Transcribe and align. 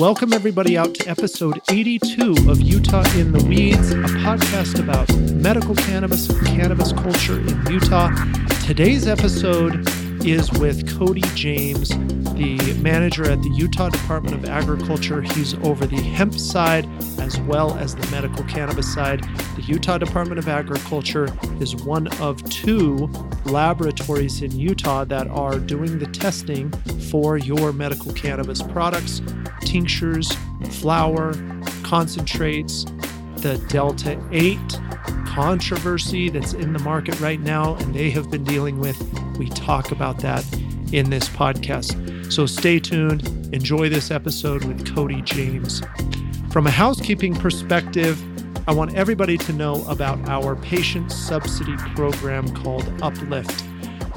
Welcome, 0.00 0.32
everybody, 0.32 0.78
out 0.78 0.94
to 0.94 1.10
episode 1.10 1.60
82 1.70 2.34
of 2.48 2.58
Utah 2.58 3.04
in 3.18 3.32
the 3.32 3.44
Weeds, 3.44 3.90
a 3.90 3.96
podcast 3.96 4.82
about 4.82 5.14
medical 5.34 5.74
cannabis 5.74 6.26
and 6.30 6.46
cannabis 6.46 6.90
culture 6.92 7.38
in 7.38 7.66
Utah. 7.66 8.08
Today's 8.64 9.06
episode 9.06 9.86
is 10.24 10.50
with 10.52 10.88
Cody 10.98 11.20
James, 11.34 11.90
the 11.90 12.78
manager 12.80 13.30
at 13.30 13.42
the 13.42 13.50
Utah 13.50 13.90
Department 13.90 14.34
of 14.34 14.46
Agriculture. 14.46 15.20
He's 15.20 15.52
over 15.56 15.86
the 15.86 16.00
hemp 16.00 16.32
side 16.32 16.88
as 17.20 17.38
well 17.40 17.74
as 17.74 17.94
the 17.94 18.10
medical 18.10 18.42
cannabis 18.44 18.90
side. 18.90 19.22
The 19.56 19.62
Utah 19.66 19.98
Department 19.98 20.38
of 20.38 20.48
Agriculture 20.48 21.28
is 21.60 21.76
one 21.76 22.06
of 22.22 22.42
two 22.48 23.10
laboratories 23.44 24.40
in 24.40 24.58
Utah 24.58 25.04
that 25.04 25.28
are 25.28 25.58
doing 25.58 25.98
the 25.98 26.06
testing 26.06 26.70
for 27.10 27.36
your 27.36 27.72
medical 27.74 28.14
cannabis 28.14 28.62
products, 28.62 29.20
tinctures, 29.70 30.32
flower, 30.68 31.32
concentrates, 31.84 32.84
the 33.36 33.64
Delta 33.68 34.20
8 34.32 34.58
controversy 35.26 36.28
that's 36.28 36.54
in 36.54 36.72
the 36.72 36.80
market 36.80 37.18
right 37.20 37.38
now 37.38 37.76
and 37.76 37.94
they 37.94 38.10
have 38.10 38.28
been 38.32 38.42
dealing 38.42 38.80
with. 38.80 39.00
We 39.38 39.48
talk 39.50 39.92
about 39.92 40.18
that 40.18 40.44
in 40.92 41.10
this 41.10 41.28
podcast. 41.28 42.32
So 42.32 42.46
stay 42.46 42.80
tuned. 42.80 43.24
Enjoy 43.54 43.88
this 43.88 44.10
episode 44.10 44.64
with 44.64 44.92
Cody 44.92 45.22
James. 45.22 45.82
From 46.50 46.66
a 46.66 46.70
housekeeping 46.72 47.36
perspective, 47.36 48.20
I 48.68 48.72
want 48.72 48.96
everybody 48.96 49.38
to 49.38 49.52
know 49.52 49.84
about 49.86 50.18
our 50.28 50.56
patient 50.56 51.12
subsidy 51.12 51.76
program 51.94 52.52
called 52.56 52.92
Uplift. 53.02 53.64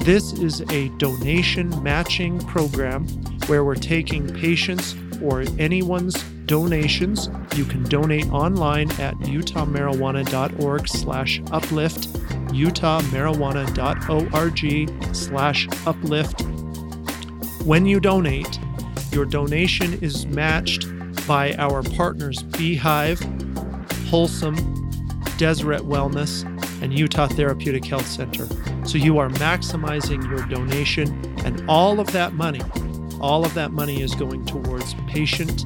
This 0.00 0.32
is 0.32 0.62
a 0.72 0.88
donation 0.98 1.80
matching 1.80 2.40
program 2.40 3.06
where 3.46 3.64
we're 3.64 3.76
taking 3.76 4.26
patients 4.34 4.96
or 5.22 5.44
anyone's 5.58 6.22
donations. 6.46 7.28
You 7.54 7.64
can 7.64 7.84
donate 7.84 8.28
online 8.30 8.90
at 8.92 9.14
utahmarijuana.org 9.20 10.88
slash 10.88 11.40
uplift, 11.50 12.12
utahmarijuana.org 12.52 15.14
slash 15.14 15.68
uplift. 15.86 16.42
When 17.64 17.86
you 17.86 18.00
donate, 18.00 18.58
your 19.10 19.24
donation 19.24 19.94
is 20.02 20.26
matched 20.26 20.86
by 21.26 21.54
our 21.54 21.82
partners 21.82 22.42
Beehive, 22.42 23.20
Wholesome, 24.08 24.56
Deseret 25.38 25.82
Wellness, 25.82 26.44
and 26.82 26.92
Utah 26.96 27.28
Therapeutic 27.28 27.84
Health 27.84 28.06
Center. 28.06 28.46
So 28.86 28.98
you 28.98 29.18
are 29.18 29.30
maximizing 29.30 30.28
your 30.28 30.44
donation, 30.46 31.08
and 31.44 31.64
all 31.68 32.00
of 32.00 32.12
that 32.12 32.34
money, 32.34 32.60
all 33.24 33.42
of 33.42 33.54
that 33.54 33.72
money 33.72 34.02
is 34.02 34.14
going 34.14 34.44
towards 34.44 34.92
patient 35.06 35.64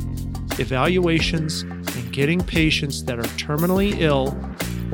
evaluations 0.61 1.62
and 1.62 2.12
getting 2.12 2.41
patients 2.41 3.03
that 3.03 3.19
are 3.19 3.31
terminally 3.34 3.98
ill 3.98 4.39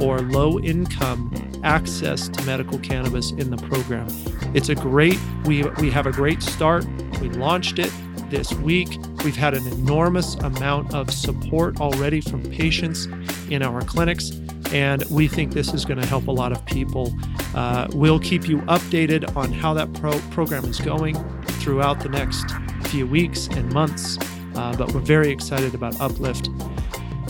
or 0.01 0.20
low 0.20 0.59
income 0.61 1.31
access 1.62 2.27
to 2.27 2.42
medical 2.45 2.79
cannabis 2.79 3.33
in 3.33 3.51
the 3.51 3.59
program. 3.69 4.07
It's 4.55 4.70
a 4.70 4.75
great 4.75 5.19
we 5.45 5.65
we 5.79 5.91
have 5.91 6.07
a 6.07 6.11
great 6.11 6.42
start. 6.42 6.87
We 7.20 7.29
launched 7.29 7.79
it 7.79 7.92
this 8.31 8.51
week. 8.55 8.98
We've 9.23 9.37
had 9.37 9.53
an 9.53 9.67
enormous 9.67 10.35
amount 10.37 10.95
of 10.95 11.12
support 11.12 11.83
already 11.83 12.23
from 12.23 12.42
patients 12.45 13.09
in 13.51 13.62
our 13.62 13.83
clinics, 13.83 14.31
and 14.73 15.05
we 15.11 15.29
think 15.29 15.53
this 15.53 15.75
is 15.75 15.85
going 15.85 16.01
to 16.01 16.07
help 16.07 16.29
a 16.29 16.33
lot 16.33 16.51
of 16.51 16.65
people. 16.65 17.15
Uh, 17.55 17.89
we'll 17.92 18.20
keep 18.20 18.48
you 18.48 18.61
updated 18.62 19.37
on 19.37 19.53
how 19.53 19.75
that 19.75 19.92
pro- 19.92 20.19
program 20.31 20.65
is 20.65 20.81
going 20.81 21.15
throughout 21.65 21.98
the 21.98 22.11
next 22.11 22.51
few 22.89 23.07
weeks 23.07 23.47
and 23.48 23.73
months, 23.73 24.19
uh, 24.55 24.77
but 24.77 24.93
we're 24.93 25.01
very 25.01 25.31
excited 25.31 25.75
about 25.75 25.98
Uplift. 25.98 26.51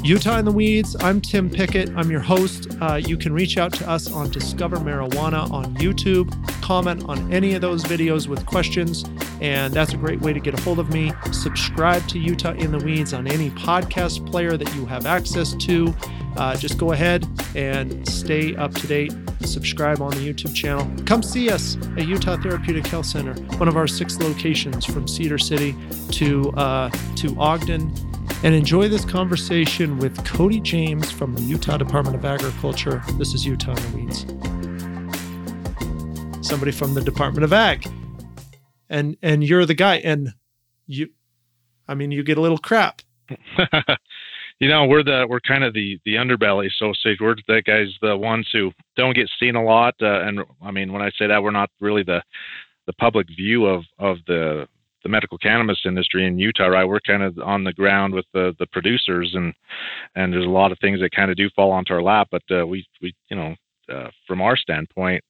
Utah 0.03 0.39
in 0.39 0.45
the 0.45 0.51
Weeds. 0.51 0.97
I'm 1.01 1.21
Tim 1.21 1.49
Pickett. 1.49 1.89
I'm 1.97 2.11
your 2.11 2.21
host. 2.21 2.67
Uh, 2.81 2.97
you 2.97 3.17
can 3.17 3.33
reach 3.33 3.57
out 3.57 3.73
to 3.75 3.89
us 3.89 4.11
on 4.11 4.29
Discover 4.31 4.79
Marijuana 4.79 5.49
on 5.53 5.73
YouTube. 5.77 6.33
Comment 6.61 7.03
on 7.09 7.33
any 7.33 7.55
of 7.55 7.61
those 7.61 7.85
videos 7.85 8.27
with 8.27 8.45
questions, 8.45 9.05
and 9.41 9.73
that's 9.73 9.95
a 9.95 9.97
great 9.97 10.21
way 10.21 10.33
to 10.33 10.41
get 10.41 10.59
a 10.59 10.63
hold 10.63 10.81
of 10.81 10.93
me. 10.93 11.13
Subscribe 11.31 12.05
to 12.09 12.19
Utah 12.19 12.55
in 12.55 12.73
the 12.73 12.85
Weeds 12.85 13.15
on 13.15 13.29
any 13.29 13.51
podcast 13.51 14.29
player 14.29 14.57
that 14.57 14.75
you 14.75 14.85
have 14.85 15.07
access 15.07 15.55
to. 15.55 15.95
Uh, 16.37 16.57
just 16.57 16.79
go 16.79 16.93
ahead 16.93 17.27
and 17.55 18.07
stay 18.09 18.55
up 18.57 18.75
to 18.75 18.87
date. 18.87 19.13
Subscribe 19.41 20.01
on 20.01 20.11
the 20.11 20.33
YouTube 20.33 20.55
channel. 20.55 20.91
Come 21.05 21.23
see 21.23 21.51
us 21.51 21.77
at 21.97 22.07
Utah 22.07 22.37
Therapeutic 22.37 22.87
Health 22.87 23.07
Center, 23.07 23.35
one 23.59 23.69
of 23.69 23.77
our 23.77 23.87
six 23.87 24.19
locations 24.19 24.85
from 24.85 25.07
Cedar 25.07 25.39
City 25.39 25.75
to 26.13 26.51
uh, 26.53 26.91
to 27.17 27.37
Ogden 27.39 27.93
and 28.45 28.55
enjoy 28.55 28.89
this 28.89 29.05
conversation 29.07 29.99
with 29.99 30.23
Cody 30.27 30.61
James 30.61 31.11
from 31.11 31.35
the 31.35 31.41
Utah 31.41 31.79
Department 31.79 32.15
of 32.15 32.27
Agriculture. 32.27 33.03
This 33.15 33.33
is 33.33 33.47
Utah 33.47 33.75
in 33.75 33.83
the 33.83 33.97
Weeds. 33.97 34.27
Somebody 36.47 36.71
from 36.71 36.93
the 36.93 37.01
Department 37.01 37.45
of 37.45 37.55
Ag. 37.55 37.91
And 38.91 39.17
and 39.23 39.43
you're 39.43 39.65
the 39.65 39.73
guy 39.75 39.97
and 39.97 40.35
you 40.87 41.09
I 41.89 41.95
mean 41.95 42.11
you 42.11 42.23
get 42.23 42.37
a 42.37 42.43
little 42.43 42.59
crap. 42.59 43.01
you 44.61 44.69
know, 44.69 44.87
we're 44.87 45.03
the 45.03 45.27
we're 45.29 45.41
kind 45.41 45.65
of 45.65 45.75
the 45.75 45.99
the 46.05 46.15
underbelly, 46.15 46.69
so 46.79 46.93
to 46.93 46.99
say 47.03 47.17
we're 47.21 47.37
the 47.49 47.63
guys 47.63 47.89
the 48.01 48.17
ones 48.17 48.49
who 48.53 48.73
don't 48.97 49.17
get 49.17 49.29
seen 49.41 49.57
a 49.57 49.63
lot 49.63 49.95
uh, 50.01 50.21
and 50.21 50.41
I 50.63 50.71
mean 50.71 50.93
when 50.93 51.03
I 51.03 51.11
say 51.19 51.27
that 51.27 51.43
we're 51.43 51.51
not 51.51 51.71
really 51.81 52.03
the 52.03 52.23
the 52.87 52.93
public 52.95 53.27
view 53.29 53.67
of 53.67 53.85
of 53.99 54.19
the 54.27 54.69
the 55.03 55.09
medical 55.11 55.39
cannabis 55.39 55.83
industry 55.85 56.27
in 56.27 56.39
Utah, 56.39 56.67
right? 56.67 56.89
We're 56.89 56.99
kind 57.01 57.23
of 57.23 57.39
on 57.39 57.63
the 57.63 57.73
ground 57.73 58.15
with 58.15 58.25
the 58.33 58.55
the 58.59 58.67
producers, 58.67 59.33
and 59.35 59.53
and 60.17 60.33
there's 60.33 60.47
a 60.47 60.49
lot 60.49 60.73
of 60.73 60.79
things 60.81 61.01
that 61.01 61.13
kind 61.13 61.31
of 61.31 61.37
do 61.37 61.51
fall 61.55 61.71
onto 61.71 61.93
our 61.93 62.03
lap. 62.03 62.29
But 62.31 62.43
uh, 62.51 62.67
we 62.67 62.87
we 63.03 63.15
you 63.29 63.37
know 63.37 63.55
uh, 63.93 64.09
from 64.27 64.41
our 64.41 64.57
standpoint, 64.57 65.23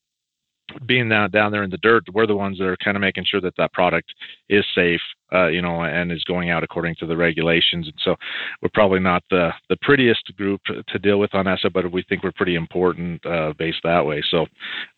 being 0.86 1.08
down 1.08 1.30
down 1.30 1.52
there 1.52 1.62
in 1.62 1.70
the 1.70 1.78
dirt, 1.78 2.04
we're 2.12 2.26
the 2.26 2.36
ones 2.36 2.58
that 2.58 2.66
are 2.66 2.76
kind 2.76 2.97
of 2.97 3.00
making 3.00 3.25
sure 3.26 3.41
that 3.41 3.56
that 3.56 3.72
product 3.72 4.12
is 4.48 4.64
safe, 4.75 5.00
uh, 5.32 5.47
you 5.47 5.60
know, 5.60 5.82
and 5.82 6.10
is 6.10 6.25
going 6.25 6.50
out 6.50 6.64
according 6.64 6.94
to 6.97 7.06
the 7.06 7.16
regulations. 7.16 7.86
And 7.86 7.94
so 8.02 8.16
we're 8.62 8.70
probably 8.72 9.00
not 9.00 9.22
the 9.30 9.50
the 9.69 9.76
prettiest 9.82 10.34
group 10.36 10.60
to 10.88 10.98
deal 10.98 11.19
with 11.19 11.34
on 11.34 11.47
ESSA, 11.47 11.70
but 11.70 11.92
we 11.92 12.03
think 12.08 12.22
we're 12.22 12.32
pretty 12.32 12.54
important 12.54 13.24
uh, 13.26 13.53
based 13.58 13.80
that 13.84 14.06
way. 14.06 14.22
So 14.30 14.47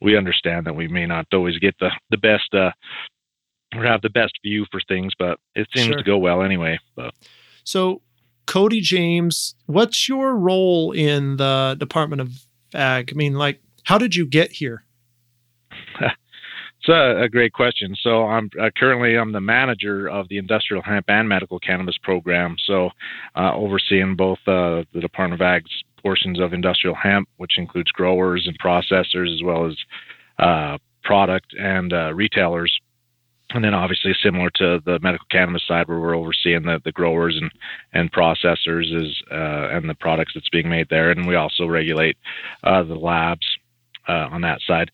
we 0.00 0.16
understand 0.16 0.66
that 0.66 0.76
we 0.76 0.88
may 0.88 1.06
not 1.06 1.26
always 1.32 1.58
get 1.58 1.74
the 1.80 1.90
the 2.10 2.18
best 2.18 2.54
uh, 2.54 2.70
or 3.74 3.84
have 3.84 4.02
the 4.02 4.10
best 4.10 4.34
view 4.42 4.66
for 4.70 4.80
things, 4.88 5.12
but 5.18 5.38
it 5.54 5.66
seems 5.74 5.88
sure. 5.88 5.98
to 5.98 6.04
go 6.04 6.18
well 6.18 6.42
anyway. 6.42 6.78
But. 6.94 7.14
So, 7.64 8.02
Cody 8.46 8.80
James, 8.80 9.56
what's 9.66 10.08
your 10.08 10.36
role 10.36 10.92
in 10.92 11.36
the 11.36 11.76
Department 11.78 12.20
of 12.20 12.30
Ag? 12.72 13.10
I 13.12 13.16
mean, 13.16 13.34
like, 13.34 13.60
how 13.82 13.98
did 13.98 14.14
you 14.14 14.24
get 14.24 14.52
here? 14.52 14.85
It's 16.00 16.88
a, 16.88 17.22
a, 17.22 17.28
great 17.28 17.52
question. 17.52 17.94
So, 18.00 18.26
I'm 18.26 18.50
uh, 18.60 18.70
currently 18.76 19.16
I'm 19.16 19.32
the 19.32 19.40
manager 19.40 20.08
of 20.08 20.28
the 20.28 20.38
industrial 20.38 20.82
hemp 20.82 21.06
and 21.08 21.28
medical 21.28 21.58
cannabis 21.58 21.98
program. 22.02 22.56
So, 22.64 22.90
uh, 23.34 23.54
overseeing 23.54 24.16
both 24.16 24.38
uh, 24.46 24.84
the 24.92 25.00
Department 25.00 25.40
of 25.40 25.44
Ag's 25.44 25.70
portions 26.02 26.38
of 26.40 26.52
industrial 26.52 26.94
hemp, 26.94 27.28
which 27.38 27.58
includes 27.58 27.90
growers 27.90 28.46
and 28.46 28.58
processors, 28.58 29.34
as 29.34 29.42
well 29.42 29.66
as 29.66 29.76
uh, 30.38 30.78
product 31.02 31.54
and 31.58 31.92
uh, 31.92 32.12
retailers 32.14 32.72
and 33.50 33.62
then 33.62 33.74
obviously 33.74 34.12
similar 34.24 34.50
to 34.50 34.80
the 34.84 34.98
medical 35.00 35.26
cannabis 35.30 35.62
side 35.68 35.86
where 35.86 36.00
we're 36.00 36.16
overseeing 36.16 36.64
the, 36.64 36.80
the 36.84 36.90
growers 36.90 37.38
and, 37.40 37.48
and 37.92 38.12
processors 38.12 38.92
is 38.92 39.22
uh, 39.30 39.68
and 39.70 39.88
the 39.88 39.94
products 39.94 40.32
that's 40.34 40.48
being 40.48 40.68
made 40.68 40.88
there 40.90 41.12
and 41.12 41.28
we 41.28 41.36
also 41.36 41.64
regulate 41.64 42.16
the 42.64 42.98
labs 43.00 43.46
uh, 44.08 44.28
on 44.30 44.40
that 44.40 44.60
side 44.66 44.90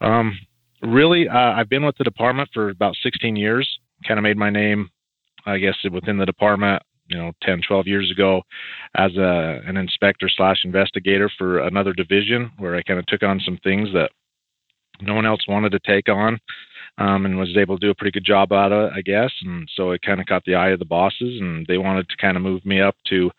um, 0.00 0.38
really 0.82 1.28
uh, 1.28 1.52
i've 1.52 1.68
been 1.68 1.84
with 1.84 1.96
the 1.98 2.04
department 2.04 2.48
for 2.52 2.70
about 2.70 2.94
16 3.02 3.36
years 3.36 3.68
kind 4.06 4.18
of 4.18 4.22
made 4.22 4.36
my 4.36 4.50
name 4.50 4.88
i 5.46 5.58
guess 5.58 5.76
within 5.90 6.18
the 6.18 6.26
department 6.26 6.82
you 7.08 7.16
know 7.16 7.32
10 7.42 7.60
12 7.66 7.86
years 7.86 8.10
ago 8.10 8.42
as 8.96 9.16
a, 9.16 9.60
an 9.66 9.76
inspector 9.76 10.28
slash 10.28 10.58
investigator 10.64 11.30
for 11.38 11.60
another 11.60 11.92
division 11.92 12.50
where 12.58 12.76
i 12.76 12.82
kind 12.82 12.98
of 12.98 13.06
took 13.06 13.22
on 13.22 13.40
some 13.44 13.58
things 13.62 13.88
that 13.92 14.10
no 15.02 15.14
one 15.14 15.26
else 15.26 15.40
wanted 15.48 15.70
to 15.72 15.80
take 15.80 16.08
on 16.08 16.38
um, 16.98 17.26
and 17.26 17.38
was 17.38 17.56
able 17.56 17.78
to 17.78 17.86
do 17.86 17.90
a 17.90 17.94
pretty 17.94 18.10
good 18.10 18.24
job 18.24 18.52
out 18.52 18.72
of 18.72 18.90
it, 18.90 18.92
I 18.96 19.02
guess. 19.02 19.32
And 19.42 19.68
so 19.76 19.90
it 19.90 20.02
kind 20.02 20.20
of 20.20 20.26
caught 20.26 20.44
the 20.44 20.54
eye 20.54 20.70
of 20.70 20.78
the 20.78 20.84
bosses, 20.84 21.40
and 21.40 21.66
they 21.66 21.78
wanted 21.78 22.08
to 22.08 22.16
kind 22.16 22.36
of 22.36 22.42
move 22.42 22.64
me 22.64 22.80
up 22.80 22.96
to 23.08 23.30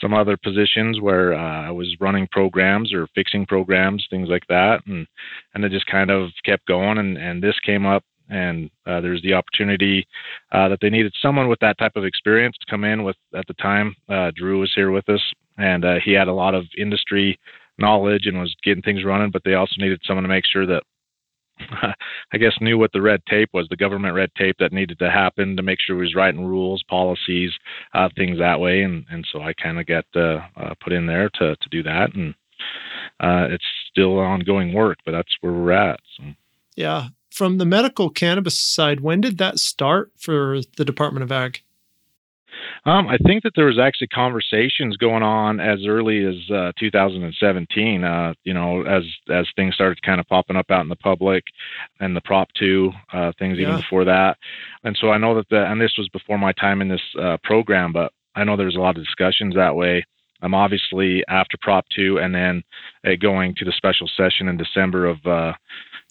some 0.00 0.14
other 0.14 0.36
positions 0.36 1.00
where 1.00 1.34
uh, 1.34 1.68
I 1.68 1.70
was 1.70 1.96
running 2.00 2.28
programs 2.30 2.92
or 2.92 3.06
fixing 3.14 3.46
programs, 3.46 4.06
things 4.10 4.28
like 4.28 4.46
that, 4.48 4.80
and 4.86 5.06
and 5.54 5.64
it 5.64 5.72
just 5.72 5.86
kind 5.86 6.10
of 6.10 6.30
kept 6.44 6.66
going. 6.66 6.98
And 6.98 7.16
and 7.16 7.42
this 7.42 7.58
came 7.60 7.86
up, 7.86 8.04
and 8.28 8.70
uh, 8.86 9.00
there's 9.00 9.22
the 9.22 9.34
opportunity 9.34 10.06
uh, 10.52 10.68
that 10.68 10.78
they 10.80 10.90
needed 10.90 11.14
someone 11.20 11.48
with 11.48 11.60
that 11.60 11.78
type 11.78 11.96
of 11.96 12.04
experience 12.04 12.56
to 12.60 12.70
come 12.70 12.84
in 12.84 13.04
with. 13.04 13.16
At 13.34 13.46
the 13.46 13.54
time, 13.54 13.94
uh, 14.08 14.30
Drew 14.34 14.60
was 14.60 14.72
here 14.74 14.90
with 14.90 15.08
us, 15.08 15.22
and 15.56 15.84
uh, 15.84 15.96
he 16.04 16.12
had 16.12 16.28
a 16.28 16.32
lot 16.32 16.54
of 16.54 16.64
industry 16.76 17.38
knowledge 17.78 18.26
and 18.26 18.38
was 18.38 18.54
getting 18.64 18.82
things 18.82 19.04
running, 19.04 19.30
but 19.30 19.42
they 19.44 19.54
also 19.54 19.74
needed 19.78 20.00
someone 20.04 20.24
to 20.24 20.28
make 20.28 20.44
sure 20.44 20.66
that 20.66 20.82
I 22.32 22.38
guess 22.38 22.52
knew 22.60 22.78
what 22.78 22.92
the 22.92 23.02
red 23.02 23.22
tape 23.26 23.50
was, 23.52 23.66
the 23.68 23.76
government 23.76 24.14
red 24.14 24.30
tape 24.36 24.56
that 24.58 24.72
needed 24.72 24.98
to 25.00 25.10
happen 25.10 25.56
to 25.56 25.62
make 25.62 25.78
sure 25.80 25.96
we 25.96 26.02
was 26.02 26.14
writing 26.14 26.44
rules, 26.44 26.82
policies, 26.88 27.52
uh, 27.94 28.08
things 28.16 28.38
that 28.38 28.60
way, 28.60 28.82
and 28.82 29.04
and 29.10 29.26
so 29.32 29.40
I 29.40 29.52
kind 29.54 29.78
of 29.78 29.86
got 29.86 30.04
uh, 30.14 30.40
uh, 30.56 30.74
put 30.82 30.92
in 30.92 31.06
there 31.06 31.28
to 31.34 31.56
to 31.56 31.68
do 31.70 31.82
that, 31.82 32.14
and 32.14 32.34
uh, 33.20 33.48
it's 33.50 33.64
still 33.90 34.18
ongoing 34.18 34.72
work, 34.72 34.98
but 35.04 35.12
that's 35.12 35.36
where 35.40 35.52
we're 35.52 35.72
at. 35.72 36.00
So. 36.16 36.24
Yeah, 36.76 37.08
from 37.30 37.58
the 37.58 37.64
medical 37.64 38.10
cannabis 38.10 38.58
side, 38.58 39.00
when 39.00 39.20
did 39.20 39.38
that 39.38 39.58
start 39.58 40.12
for 40.16 40.60
the 40.76 40.84
Department 40.84 41.24
of 41.24 41.32
Ag? 41.32 41.62
Um, 42.84 43.08
I 43.08 43.18
think 43.18 43.42
that 43.42 43.52
there 43.54 43.66
was 43.66 43.78
actually 43.78 44.08
conversations 44.08 44.96
going 44.96 45.22
on 45.22 45.60
as 45.60 45.86
early 45.86 46.24
as 46.24 46.50
uh, 46.50 46.72
2017. 46.78 48.04
Uh, 48.04 48.34
you 48.44 48.54
know, 48.54 48.82
as 48.82 49.04
as 49.30 49.46
things 49.56 49.74
started 49.74 50.00
kind 50.02 50.20
of 50.20 50.26
popping 50.26 50.56
up 50.56 50.70
out 50.70 50.82
in 50.82 50.88
the 50.88 50.96
public, 50.96 51.44
and 52.00 52.16
the 52.16 52.20
Prop 52.20 52.48
Two 52.54 52.92
uh, 53.12 53.32
things 53.38 53.58
yeah. 53.58 53.68
even 53.68 53.76
before 53.76 54.04
that. 54.04 54.36
And 54.84 54.96
so 55.00 55.10
I 55.10 55.18
know 55.18 55.34
that 55.36 55.48
the 55.50 55.64
and 55.64 55.80
this 55.80 55.94
was 55.98 56.08
before 56.08 56.38
my 56.38 56.52
time 56.52 56.80
in 56.80 56.88
this 56.88 57.02
uh, 57.20 57.36
program, 57.42 57.92
but 57.92 58.12
I 58.34 58.44
know 58.44 58.56
there's 58.56 58.76
a 58.76 58.80
lot 58.80 58.96
of 58.96 59.04
discussions 59.04 59.54
that 59.54 59.74
way. 59.74 60.04
I'm 60.40 60.54
um, 60.54 60.60
obviously 60.60 61.24
after 61.28 61.56
Prop 61.60 61.84
Two, 61.94 62.18
and 62.18 62.34
then 62.34 62.62
uh, 63.04 63.16
going 63.20 63.54
to 63.56 63.64
the 63.64 63.72
special 63.72 64.08
session 64.16 64.48
in 64.48 64.56
December 64.56 65.06
of 65.06 65.24
uh, 65.26 65.52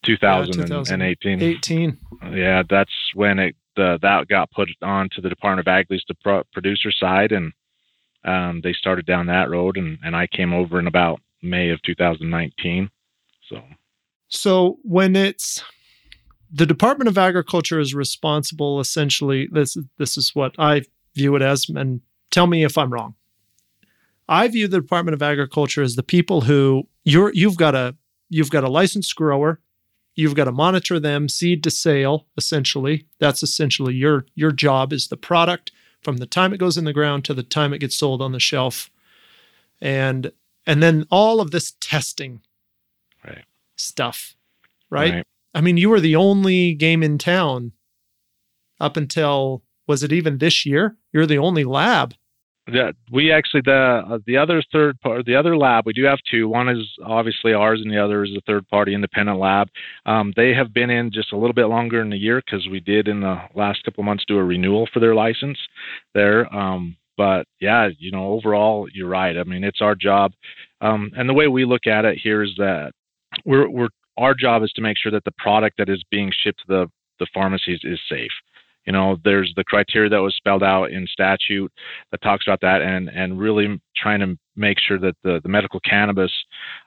2018. 0.04 1.42
18. 1.42 1.98
Yeah, 2.34 2.64
that's 2.70 2.92
when 3.14 3.40
it 3.40 3.56
the 3.78 3.98
that 4.02 4.28
got 4.28 4.52
put 4.52 4.68
on 4.82 5.08
to 5.16 5.22
the 5.22 5.30
Department 5.30 5.66
of 5.66 5.72
Ag, 5.72 5.88
the 5.90 6.16
pro- 6.22 6.44
producer 6.52 6.92
side, 6.92 7.32
and 7.32 7.54
um, 8.26 8.60
they 8.62 8.74
started 8.74 9.06
down 9.06 9.28
that 9.28 9.50
road, 9.50 9.78
and, 9.78 9.98
and 10.04 10.16
I 10.16 10.28
came 10.28 10.54
over 10.54 10.80
in 10.80 10.88
about 10.88 11.22
May 11.42 11.70
of 11.70 11.82
2019. 11.84 12.90
So, 13.48 13.62
so 14.28 14.80
when 14.84 15.16
it's 15.16 15.64
the 16.52 16.66
Department 16.66 17.08
of 17.08 17.18
Agriculture 17.18 17.80
is 17.80 17.94
responsible, 17.94 18.80
essentially. 18.80 19.48
This 19.52 19.78
this 19.98 20.18
is 20.18 20.34
what 20.34 20.56
I 20.58 20.82
view 21.16 21.36
it 21.36 21.42
as, 21.42 21.70
and 21.70 22.02
tell 22.32 22.48
me 22.48 22.64
if 22.64 22.78
I'm 22.78 22.92
wrong. 22.92 23.16
I 24.30 24.48
view 24.48 24.68
the 24.68 24.82
Department 24.82 25.14
of 25.14 25.22
Agriculture 25.22 25.82
as 25.82 25.96
the 25.96 26.04
people 26.04 26.42
who 26.42 26.88
you're 27.04 27.32
you've 27.34 27.58
got 27.58 27.76
a 27.76 27.96
you've 28.30 28.50
got 28.50 28.64
a 28.64 28.70
licensed 28.70 29.16
grower 29.16 29.62
You've 30.18 30.36
got 30.36 30.46
to 30.46 30.52
monitor 30.52 31.00
them 31.00 31.30
seed 31.30 31.64
to 31.64 31.72
sale, 31.72 32.26
essentially. 32.38 33.06
That's 33.20 33.44
essentially 33.44 33.94
your 33.94 34.26
your 34.34 34.52
job 34.52 34.92
is 34.92 35.08
the 35.08 35.16
product 35.16 35.72
from 36.02 36.18
the 36.18 36.26
time 36.26 36.54
it 36.54 36.58
goes 36.58 36.76
in 36.76 36.86
the 36.86 36.94
ground 36.94 37.24
to 37.26 37.36
the 37.36 37.44
time 37.44 37.72
it 37.72 37.78
gets 37.78 37.96
sold 37.96 38.22
on 38.22 38.32
the 38.32 38.40
shelf. 38.40 38.90
And 39.80 40.32
and 40.66 40.82
then 40.82 41.06
all 41.12 41.40
of 41.40 41.52
this 41.52 41.76
testing 41.80 42.42
right. 43.24 43.46
stuff. 43.76 44.36
Right? 44.90 45.14
right? 45.14 45.28
I 45.54 45.62
mean, 45.62 45.78
you 45.78 45.90
were 45.90 46.00
the 46.00 46.16
only 46.16 46.74
game 46.74 47.04
in 47.04 47.20
town 47.20 47.74
up 48.80 48.98
until 48.98 49.64
was 49.86 50.02
it 50.02 50.12
even 50.12 50.40
this 50.40 50.66
year? 50.66 50.98
You're 51.14 51.28
the 51.28 51.38
only 51.38 51.64
lab 51.64 52.16
that 52.74 52.96
we 53.12 53.32
actually 53.32 53.62
the 53.64 54.04
uh, 54.08 54.20
the 54.26 54.38
other 54.38 54.62
third 54.72 55.00
part 55.02 55.26
the 55.26 55.36
other 55.36 55.58
lab 55.58 55.86
we 55.86 55.94
do 55.94 56.04
have 56.04 56.20
two. 56.30 56.48
One 56.50 56.68
is 56.68 56.86
obviously 57.06 57.54
ours 57.54 57.80
and 57.82 57.92
the 57.92 58.04
other 58.04 58.24
is 58.24 58.32
a 58.32 58.42
third 58.46 58.68
party 58.68 58.94
independent 58.94 59.40
lab. 59.40 59.70
Um, 60.06 60.34
they 60.36 60.54
have 60.54 60.74
been 60.74 60.90
in 60.90 61.12
just 61.12 61.32
a 61.32 61.38
little 61.38 61.54
bit 61.54 61.68
longer 61.68 62.02
in 62.02 62.10
the 62.10 62.18
year 62.18 62.42
because 62.46 62.68
we 62.68 62.80
did 62.80 63.08
in 63.08 63.22
the 63.22 63.38
last 63.56 63.84
couple 63.84 64.04
months 64.04 64.26
do 64.28 64.38
a 64.38 64.44
renewal 64.44 64.88
for 64.94 65.00
their 65.00 65.16
license 65.16 65.58
there. 66.14 66.54
Um, 66.54 66.98
but 67.16 67.48
yeah 67.60 67.90
you 67.98 68.12
know 68.12 68.34
overall 68.34 68.88
you're 68.94 69.10
right. 69.10 69.38
I 69.38 69.44
mean 69.44 69.64
it's 69.64 69.82
our 69.82 69.96
job. 69.96 70.34
Um, 70.82 71.12
and 71.16 71.28
the 71.28 71.34
way 71.34 71.48
we 71.48 71.66
look 71.66 71.88
at 71.88 72.06
it 72.06 72.20
here 72.22 72.44
is 72.44 72.54
that 72.58 72.92
we're, 73.46 73.70
we're 73.70 73.90
our 74.18 74.34
job 74.34 74.64
is 74.64 74.72
to 74.72 74.82
make 74.82 74.98
sure 74.98 75.12
that 75.12 75.24
the 75.26 75.34
product 75.38 75.78
that 75.78 75.90
is 75.90 76.04
being 76.12 76.32
shipped 76.44 76.60
to 76.60 76.66
the 76.68 76.88
the 77.20 77.28
pharmacies 77.34 77.80
is 77.84 78.00
safe 78.10 78.32
you 78.88 78.94
know 78.94 79.18
there's 79.24 79.54
the 79.56 79.64
criteria 79.64 80.10
that 80.10 80.22
was 80.22 80.36
spelled 80.36 80.64
out 80.64 80.86
in 80.92 81.06
statute 81.06 81.72
that 82.12 82.22
talks 82.22 82.48
about 82.48 82.62
that 82.62 82.82
and 82.82 83.10
and 83.10 83.40
really 83.40 83.80
trying 83.96 84.20
to 84.22 84.36
make 84.56 84.80
sure 84.80 84.98
that 84.98 85.16
the, 85.24 85.40
the 85.44 85.50
medical 85.50 85.80
cannabis 85.82 86.32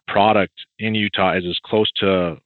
product 0.09 0.55
in 0.81 0.95
utah 0.95 1.37
is 1.37 1.45
as 1.49 1.59
close 1.65 1.91
to 1.93 2.37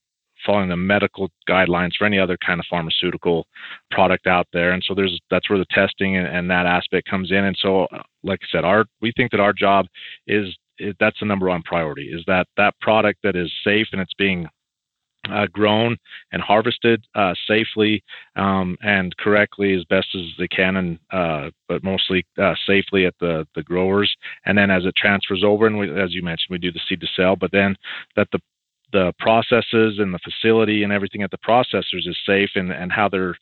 following 0.45 0.69
the 0.69 0.77
medical 0.77 1.31
guidelines 1.49 1.93
for 1.99 2.05
any 2.05 2.19
other 2.19 2.37
kind 2.45 2.61
of 2.61 2.67
pharmaceutical 2.69 3.47
product 3.91 4.27
out 4.27 4.47
there. 4.53 4.73
And 4.73 4.83
so 4.87 4.95
there's 4.95 5.19
that's 5.31 5.49
where 5.49 5.59
the 5.59 5.67
testing 5.71 6.17
and, 6.17 6.27
and 6.27 6.51
that 6.51 6.67
aspect 6.67 7.09
comes 7.09 7.31
in. 7.31 7.45
And 7.45 7.57
so 7.61 7.87
like 8.23 8.41
i 8.43 8.47
said 8.53 8.65
our 8.65 8.85
we 9.01 9.13
think 9.17 9.31
that 9.31 9.41
our 9.41 9.53
job 9.53 9.87
is, 10.27 10.55
is 10.79 10.95
that's 11.01 11.19
the 11.21 11.27
number 11.27 11.49
one 11.49 11.63
priority 11.63 12.11
is 12.13 12.23
that 12.27 12.47
that 12.57 12.75
product 12.81 13.21
that 13.23 13.37
is 13.37 13.51
safe 13.65 13.87
and 13.93 14.01
it's 14.01 14.15
being 14.19 14.47
uh, 15.31 15.47
grown 15.47 15.97
and 16.33 16.43
harvested 16.43 17.05
uh, 17.15 17.35
safely 17.47 18.03
um, 18.37 18.77
and 18.83 19.17
correctly 19.17 19.75
as 19.75 19.85
best 19.85 20.09
as 20.15 20.23
they 20.39 20.49
can, 20.49 20.77
and 20.77 20.99
uh, 21.11 21.51
but 21.69 21.83
mostly 21.83 22.25
uh, 22.39 22.55
safely 22.67 23.07
at 23.07 23.15
the 23.21 23.47
the 23.55 23.63
growers. 23.63 24.15
And 24.47 24.57
then 24.57 24.71
as 24.71 24.85
it 24.85 24.95
transfers 24.97 25.43
over, 25.45 25.67
and 25.67 25.79
we, 25.79 25.91
as 26.01 26.13
you 26.15 26.23
mentioned, 26.23 26.51
we 26.51 26.59
do 26.59 26.73
the 26.73 26.81
seed 26.89 27.01
to 27.01 27.07
sell, 27.17 27.37
but 27.37 27.53
then 27.53 27.77
that 28.17 28.29
the 28.33 28.41
the 28.93 29.13
processes 29.19 29.99
and 29.99 30.15
the 30.15 30.21
facility 30.21 30.85
and 30.85 30.93
everything 30.93 31.23
at 31.23 31.31
the 31.31 31.39
processors 31.39 32.07
is 32.07 32.17
safe, 32.27 32.51
and 32.55 32.71
and 32.71 32.93
how 32.93 33.09
they're 33.09 33.37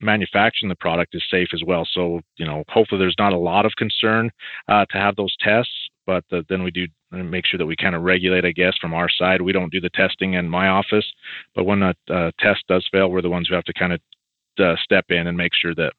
manufacturing 0.00 0.68
the 0.68 0.76
product 0.76 1.14
is 1.14 1.22
safe 1.30 1.48
as 1.54 1.62
well. 1.64 1.86
So 1.92 2.20
you 2.36 2.46
know, 2.46 2.64
hopefully 2.68 2.98
there's 2.98 3.14
not 3.18 3.32
a 3.32 3.38
lot 3.38 3.66
of 3.66 3.72
concern 3.76 4.30
uh, 4.68 4.84
to 4.90 4.98
have 4.98 5.16
those 5.16 5.34
tests, 5.40 5.81
but 6.06 6.24
the, 6.30 6.44
then 6.48 6.62
we 6.62 6.70
do 6.70 6.86
make 7.10 7.46
sure 7.46 7.58
that 7.58 7.66
we 7.66 7.76
kind 7.76 7.94
of 7.94 8.02
regulate, 8.02 8.44
I 8.44 8.52
guess, 8.52 8.76
from 8.80 8.94
our 8.94 9.08
side. 9.08 9.40
We 9.40 9.52
don't 9.52 9.72
do 9.72 9.80
the 9.80 9.90
testing 9.90 10.34
in 10.34 10.48
my 10.48 10.68
office, 10.68 11.06
but 11.54 11.64
when 11.64 11.82
a 11.82 11.94
uh, 12.10 12.30
test 12.38 12.64
does 12.68 12.86
fail, 12.90 13.10
we're 13.10 13.22
the 13.22 13.30
ones 13.30 13.48
who 13.48 13.54
have 13.54 13.64
to 13.64 13.74
kind 13.74 13.92
of 13.92 14.00
uh, 14.58 14.76
step 14.82 15.06
in 15.10 15.26
and 15.26 15.36
make 15.36 15.52
sure 15.54 15.74
that 15.74 15.92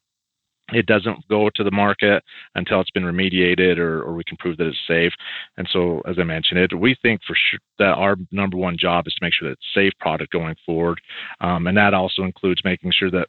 it 0.72 0.86
doesn't 0.86 1.28
go 1.28 1.50
to 1.56 1.64
the 1.64 1.72
market 1.72 2.24
until 2.56 2.80
it's 2.80 2.92
been 2.92 3.04
remediated 3.04 3.78
or, 3.78 4.02
or 4.02 4.14
we 4.14 4.24
can 4.24 4.38
prove 4.38 4.58
that 4.58 4.68
it's 4.68 4.78
safe. 4.88 5.12
And 5.58 5.68
so, 5.72 6.02
as 6.08 6.16
I 6.20 6.24
mentioned, 6.24 6.60
it 6.60 6.74
we 6.74 6.96
think 7.02 7.22
for 7.28 7.36
sure 7.36 7.60
that 7.80 7.98
our 7.98 8.16
number 8.32 8.58
one 8.58 8.78
job 8.78 9.06
is 9.08 9.14
to 9.14 9.20
make 9.22 9.34
sure 9.34 9.50
that 9.50 9.54
it's 9.54 9.74
safe 9.76 9.94
product 10.00 10.32
going 10.32 10.56
forward, 10.66 11.02
um, 11.42 11.68
and 11.68 11.78
that 11.78 11.94
also 11.94 12.24
includes 12.24 12.62
making 12.64 12.92
sure 12.98 13.12
that 13.12 13.28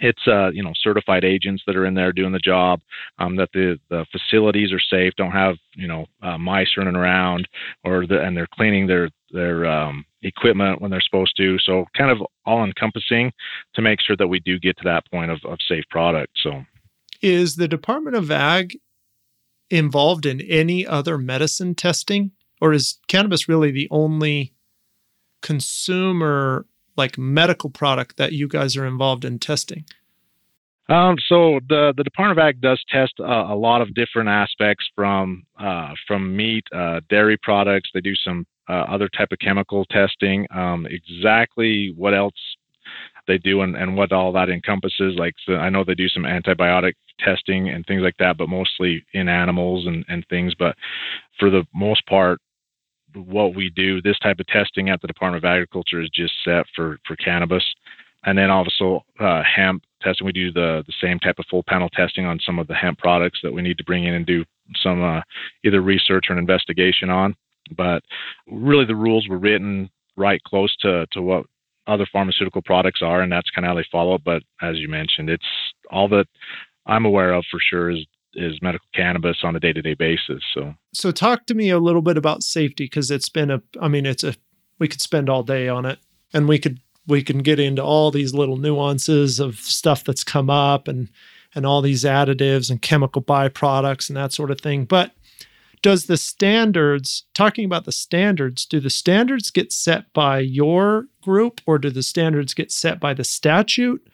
it's 0.00 0.26
uh, 0.26 0.50
you 0.50 0.62
know 0.62 0.72
certified 0.74 1.24
agents 1.24 1.62
that 1.66 1.76
are 1.76 1.86
in 1.86 1.94
there 1.94 2.12
doing 2.12 2.32
the 2.32 2.38
job 2.38 2.80
um, 3.18 3.36
that 3.36 3.50
the, 3.52 3.78
the 3.90 4.04
facilities 4.12 4.72
are 4.72 4.80
safe 4.80 5.12
don't 5.16 5.32
have 5.32 5.56
you 5.74 5.86
know 5.86 6.06
uh, 6.22 6.38
mice 6.38 6.76
running 6.76 6.96
around 6.96 7.48
or 7.84 8.06
the, 8.06 8.20
and 8.20 8.36
they're 8.36 8.48
cleaning 8.54 8.86
their 8.86 9.10
their 9.30 9.66
um, 9.66 10.04
equipment 10.22 10.80
when 10.80 10.90
they're 10.90 11.00
supposed 11.00 11.36
to. 11.36 11.58
So 11.58 11.86
kind 11.96 12.10
of 12.10 12.18
all 12.46 12.64
encompassing 12.64 13.32
to 13.74 13.82
make 13.82 14.00
sure 14.00 14.16
that 14.16 14.28
we 14.28 14.40
do 14.40 14.58
get 14.58 14.76
to 14.78 14.84
that 14.84 15.10
point 15.10 15.30
of, 15.30 15.40
of 15.44 15.58
safe 15.66 15.84
product 15.90 16.32
so. 16.42 16.64
Is 17.20 17.56
the 17.56 17.68
department 17.68 18.16
of 18.16 18.30
ag 18.30 18.78
involved 19.70 20.26
in 20.26 20.40
any 20.42 20.86
other 20.86 21.18
medicine 21.18 21.74
testing? 21.74 22.32
Or 22.60 22.72
is 22.72 22.98
cannabis 23.08 23.48
really 23.48 23.70
the 23.70 23.88
only 23.90 24.54
consumer 25.42 26.66
like 26.96 27.18
medical 27.18 27.70
product 27.70 28.16
that 28.16 28.32
you 28.32 28.48
guys 28.48 28.76
are 28.76 28.86
involved 28.86 29.24
in 29.24 29.38
testing? 29.38 29.84
Um, 30.88 31.16
so 31.28 31.60
the 31.68 31.94
the 31.96 32.04
Department 32.04 32.38
of 32.38 32.44
Ag 32.44 32.60
does 32.60 32.82
test 32.90 33.14
uh, 33.18 33.24
a 33.24 33.56
lot 33.56 33.80
of 33.80 33.94
different 33.94 34.28
aspects 34.28 34.84
from 34.94 35.44
uh, 35.58 35.94
from 36.06 36.36
meat, 36.36 36.64
uh, 36.74 37.00
dairy 37.08 37.38
products. 37.42 37.90
They 37.94 38.00
do 38.00 38.14
some 38.14 38.46
uh, 38.68 38.84
other 38.88 39.08
type 39.08 39.28
of 39.32 39.38
chemical 39.38 39.84
testing. 39.86 40.46
Um, 40.54 40.86
exactly 40.86 41.94
what 41.96 42.14
else 42.14 42.34
they 43.26 43.38
do 43.38 43.62
and, 43.62 43.74
and 43.76 43.96
what 43.96 44.12
all 44.12 44.32
that 44.32 44.50
encompasses. 44.50 45.14
Like 45.16 45.34
so 45.46 45.54
I 45.54 45.70
know 45.70 45.84
they 45.84 45.94
do 45.94 46.08
some 46.08 46.24
antibiotic 46.24 46.94
testing 47.18 47.70
and 47.70 47.86
things 47.86 48.02
like 48.02 48.16
that, 48.18 48.36
but 48.36 48.48
mostly 48.48 49.04
in 49.14 49.28
animals 49.28 49.86
and, 49.86 50.04
and 50.08 50.24
things. 50.28 50.54
But 50.54 50.76
for 51.38 51.48
the 51.48 51.64
most 51.74 52.06
part, 52.06 52.40
what 53.14 53.54
we 53.54 53.70
do, 53.70 54.02
this 54.02 54.18
type 54.18 54.40
of 54.40 54.46
testing 54.46 54.90
at 54.90 55.00
the 55.00 55.06
Department 55.06 55.44
of 55.44 55.48
Agriculture 55.48 56.00
is 56.00 56.10
just 56.10 56.32
set 56.44 56.66
for, 56.74 56.98
for 57.06 57.16
cannabis. 57.16 57.64
And 58.26 58.38
then 58.38 58.50
also 58.50 59.04
uh, 59.20 59.42
hemp 59.42 59.82
testing, 60.02 60.24
we 60.24 60.32
do 60.32 60.50
the, 60.52 60.82
the 60.86 60.94
same 61.00 61.18
type 61.18 61.38
of 61.38 61.44
full 61.50 61.62
panel 61.68 61.88
testing 61.90 62.24
on 62.24 62.40
some 62.44 62.58
of 62.58 62.66
the 62.66 62.74
hemp 62.74 62.98
products 62.98 63.40
that 63.42 63.52
we 63.52 63.62
need 63.62 63.78
to 63.78 63.84
bring 63.84 64.04
in 64.04 64.14
and 64.14 64.24
do 64.24 64.44
some 64.82 65.02
uh, 65.02 65.20
either 65.64 65.82
research 65.82 66.26
or 66.28 66.32
an 66.32 66.38
investigation 66.38 67.10
on. 67.10 67.34
But 67.76 68.02
really, 68.46 68.84
the 68.84 68.96
rules 68.96 69.28
were 69.28 69.38
written 69.38 69.90
right 70.16 70.42
close 70.44 70.74
to, 70.78 71.06
to 71.12 71.22
what 71.22 71.46
other 71.86 72.06
pharmaceutical 72.12 72.62
products 72.62 73.00
are, 73.02 73.22
and 73.22 73.30
that's 73.30 73.50
kind 73.50 73.64
of 73.64 73.70
how 73.70 73.74
they 73.74 73.86
follow 73.90 74.14
it. 74.14 74.24
But 74.24 74.42
as 74.62 74.76
you 74.78 74.88
mentioned, 74.88 75.28
it's 75.28 75.44
all 75.90 76.08
that 76.08 76.26
I'm 76.86 77.04
aware 77.04 77.32
of 77.32 77.44
for 77.50 77.60
sure 77.60 77.90
is 77.90 78.06
is 78.36 78.60
medical 78.62 78.88
cannabis 78.94 79.38
on 79.42 79.56
a 79.56 79.60
day-to-day 79.60 79.94
basis 79.94 80.42
so. 80.54 80.74
So 80.92 81.10
talk 81.10 81.46
to 81.46 81.54
me 81.54 81.70
a 81.70 81.78
little 81.78 82.02
bit 82.02 82.16
about 82.16 82.42
safety 82.42 82.84
because 82.84 83.10
it's 83.10 83.28
been 83.28 83.50
a 83.50 83.62
i 83.80 83.88
mean 83.88 84.06
it's 84.06 84.24
a 84.24 84.34
we 84.78 84.88
could 84.88 85.00
spend 85.00 85.28
all 85.28 85.42
day 85.42 85.68
on 85.68 85.84
it 85.86 85.98
and 86.32 86.48
we 86.48 86.58
could 86.58 86.80
we 87.06 87.22
can 87.22 87.38
get 87.38 87.60
into 87.60 87.82
all 87.82 88.10
these 88.10 88.34
little 88.34 88.56
nuances 88.56 89.40
of 89.40 89.56
stuff 89.56 90.04
that's 90.04 90.24
come 90.24 90.50
up 90.50 90.88
and 90.88 91.08
and 91.54 91.64
all 91.64 91.80
these 91.80 92.04
additives 92.04 92.70
and 92.70 92.82
chemical 92.82 93.22
byproducts 93.22 94.08
and 94.08 94.16
that 94.16 94.32
sort 94.32 94.50
of 94.50 94.60
thing 94.60 94.84
but 94.84 95.12
does 95.82 96.06
the 96.06 96.16
standards 96.16 97.24
talking 97.34 97.66
about 97.66 97.84
the 97.84 97.92
standards 97.92 98.64
do 98.64 98.80
the 98.80 98.90
standards 98.90 99.50
get 99.50 99.72
set 99.72 100.12
by 100.12 100.38
your 100.38 101.06
group 101.22 101.60
or 101.66 101.78
do 101.78 101.90
the 101.90 102.02
standards 102.02 102.54
get 102.54 102.72
set 102.72 102.98
by 102.98 103.12
the 103.12 103.24
statute 103.24 104.06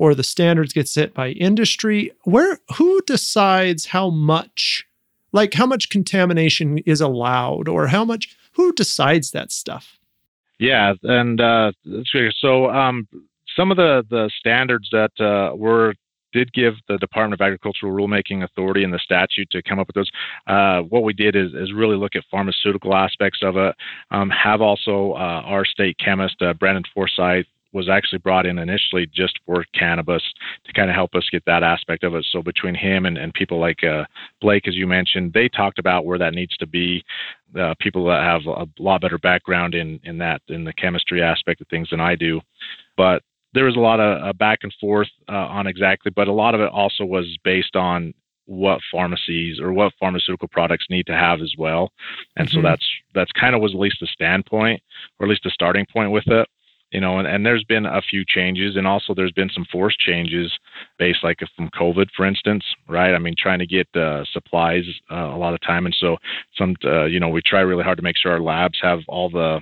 or 0.00 0.14
the 0.14 0.24
standards 0.24 0.72
get 0.72 0.88
set 0.88 1.12
by 1.12 1.28
industry 1.32 2.10
where 2.24 2.58
who 2.78 3.02
decides 3.02 3.84
how 3.86 4.08
much 4.08 4.86
like 5.30 5.52
how 5.52 5.66
much 5.66 5.90
contamination 5.90 6.78
is 6.78 7.02
allowed 7.02 7.68
or 7.68 7.88
how 7.88 8.02
much 8.02 8.34
who 8.54 8.72
decides 8.72 9.32
that 9.32 9.52
stuff 9.52 9.98
yeah 10.58 10.94
and 11.02 11.38
uh 11.42 11.70
so 12.40 12.70
um 12.70 13.06
some 13.54 13.70
of 13.70 13.76
the 13.76 14.02
the 14.08 14.30
standards 14.38 14.88
that 14.90 15.12
uh, 15.20 15.54
were 15.54 15.94
did 16.32 16.52
give 16.52 16.74
the 16.88 16.96
Department 16.98 17.34
of 17.40 17.44
Agricultural 17.44 17.92
rulemaking 17.92 18.44
authority 18.44 18.84
and 18.84 18.94
the 18.94 19.00
statute 19.00 19.50
to 19.50 19.60
come 19.62 19.80
up 19.80 19.88
with 19.88 19.96
those. 19.96 20.10
Uh, 20.46 20.80
what 20.82 21.02
we 21.02 21.12
did 21.12 21.34
is, 21.34 21.52
is 21.54 21.72
really 21.72 21.96
look 21.96 22.14
at 22.14 22.22
pharmaceutical 22.30 22.94
aspects 22.94 23.40
of 23.42 23.56
it. 23.56 23.74
Um, 24.12 24.30
have 24.30 24.60
also 24.60 25.14
uh, 25.14 25.42
our 25.44 25.64
state 25.64 25.96
chemist 25.98 26.40
uh, 26.40 26.54
Brandon 26.54 26.84
Forsyth 26.94 27.46
was 27.72 27.88
actually 27.88 28.18
brought 28.18 28.46
in 28.46 28.58
initially 28.58 29.06
just 29.06 29.38
for 29.46 29.64
cannabis 29.74 30.22
to 30.64 30.72
kind 30.72 30.90
of 30.90 30.96
help 30.96 31.14
us 31.14 31.28
get 31.30 31.44
that 31.46 31.62
aspect 31.62 32.04
of 32.04 32.14
it. 32.14 32.26
So 32.30 32.42
between 32.42 32.74
him 32.74 33.06
and, 33.06 33.16
and 33.16 33.32
people 33.32 33.60
like 33.60 33.84
uh, 33.84 34.04
Blake, 34.40 34.66
as 34.66 34.74
you 34.74 34.86
mentioned, 34.86 35.32
they 35.32 35.48
talked 35.48 35.78
about 35.78 36.04
where 36.04 36.18
that 36.18 36.34
needs 36.34 36.56
to 36.58 36.66
be. 36.66 37.04
Uh, 37.58 37.74
people 37.80 38.04
that 38.06 38.22
have 38.22 38.42
a 38.46 38.66
lot 38.78 39.00
better 39.00 39.18
background 39.18 39.74
in 39.74 39.98
in 40.04 40.18
that 40.18 40.40
in 40.48 40.64
the 40.64 40.72
chemistry 40.74 41.20
aspect 41.20 41.60
of 41.60 41.66
things 41.68 41.90
than 41.90 42.00
I 42.00 42.14
do, 42.14 42.40
but 42.96 43.22
there 43.54 43.64
was 43.64 43.76
a 43.76 43.80
lot 43.80 43.98
of 43.98 44.22
uh, 44.22 44.32
back 44.32 44.60
and 44.62 44.72
forth 44.80 45.08
uh, 45.28 45.32
on 45.32 45.66
exactly, 45.66 46.12
but 46.14 46.28
a 46.28 46.32
lot 46.32 46.54
of 46.54 46.60
it 46.60 46.70
also 46.70 47.04
was 47.04 47.36
based 47.42 47.74
on 47.74 48.14
what 48.50 48.80
pharmacies 48.90 49.60
or 49.60 49.72
what 49.72 49.92
pharmaceutical 49.98 50.48
products 50.48 50.86
need 50.90 51.06
to 51.06 51.14
have 51.14 51.40
as 51.40 51.54
well. 51.56 51.92
And 52.36 52.48
mm-hmm. 52.48 52.58
so 52.58 52.62
that's 52.62 52.86
that's 53.14 53.32
kind 53.32 53.54
of 53.54 53.60
was 53.60 53.74
at 53.74 53.80
least 53.80 53.98
the 54.00 54.08
standpoint 54.08 54.82
or 55.18 55.26
at 55.26 55.30
least 55.30 55.44
the 55.44 55.50
starting 55.50 55.86
point 55.92 56.10
with 56.10 56.26
it. 56.26 56.48
You 56.92 57.00
know, 57.00 57.18
and, 57.18 57.28
and 57.28 57.46
there's 57.46 57.62
been 57.64 57.86
a 57.86 58.02
few 58.02 58.24
changes 58.26 58.76
and 58.76 58.84
also 58.84 59.14
there's 59.14 59.32
been 59.32 59.50
some 59.54 59.64
forced 59.70 60.00
changes 60.00 60.52
based 60.98 61.22
like 61.22 61.38
from 61.56 61.70
COVID, 61.70 62.08
for 62.16 62.26
instance, 62.26 62.64
right? 62.88 63.14
I 63.14 63.18
mean, 63.18 63.34
trying 63.38 63.60
to 63.60 63.66
get 63.66 63.86
uh, 63.94 64.24
supplies 64.32 64.82
uh, 65.10 65.30
a 65.32 65.38
lot 65.38 65.54
of 65.54 65.60
time. 65.60 65.86
And 65.86 65.96
so 65.98 66.16
some, 66.58 66.74
uh, 66.84 67.04
you 67.04 67.20
know, 67.20 67.28
we 67.28 67.42
try 67.42 67.60
really 67.60 67.84
hard 67.84 67.98
to 67.98 68.02
make 68.02 68.16
sure 68.16 68.32
our 68.32 68.40
labs 68.40 68.78
have 68.82 69.00
all 69.06 69.30
the 69.30 69.60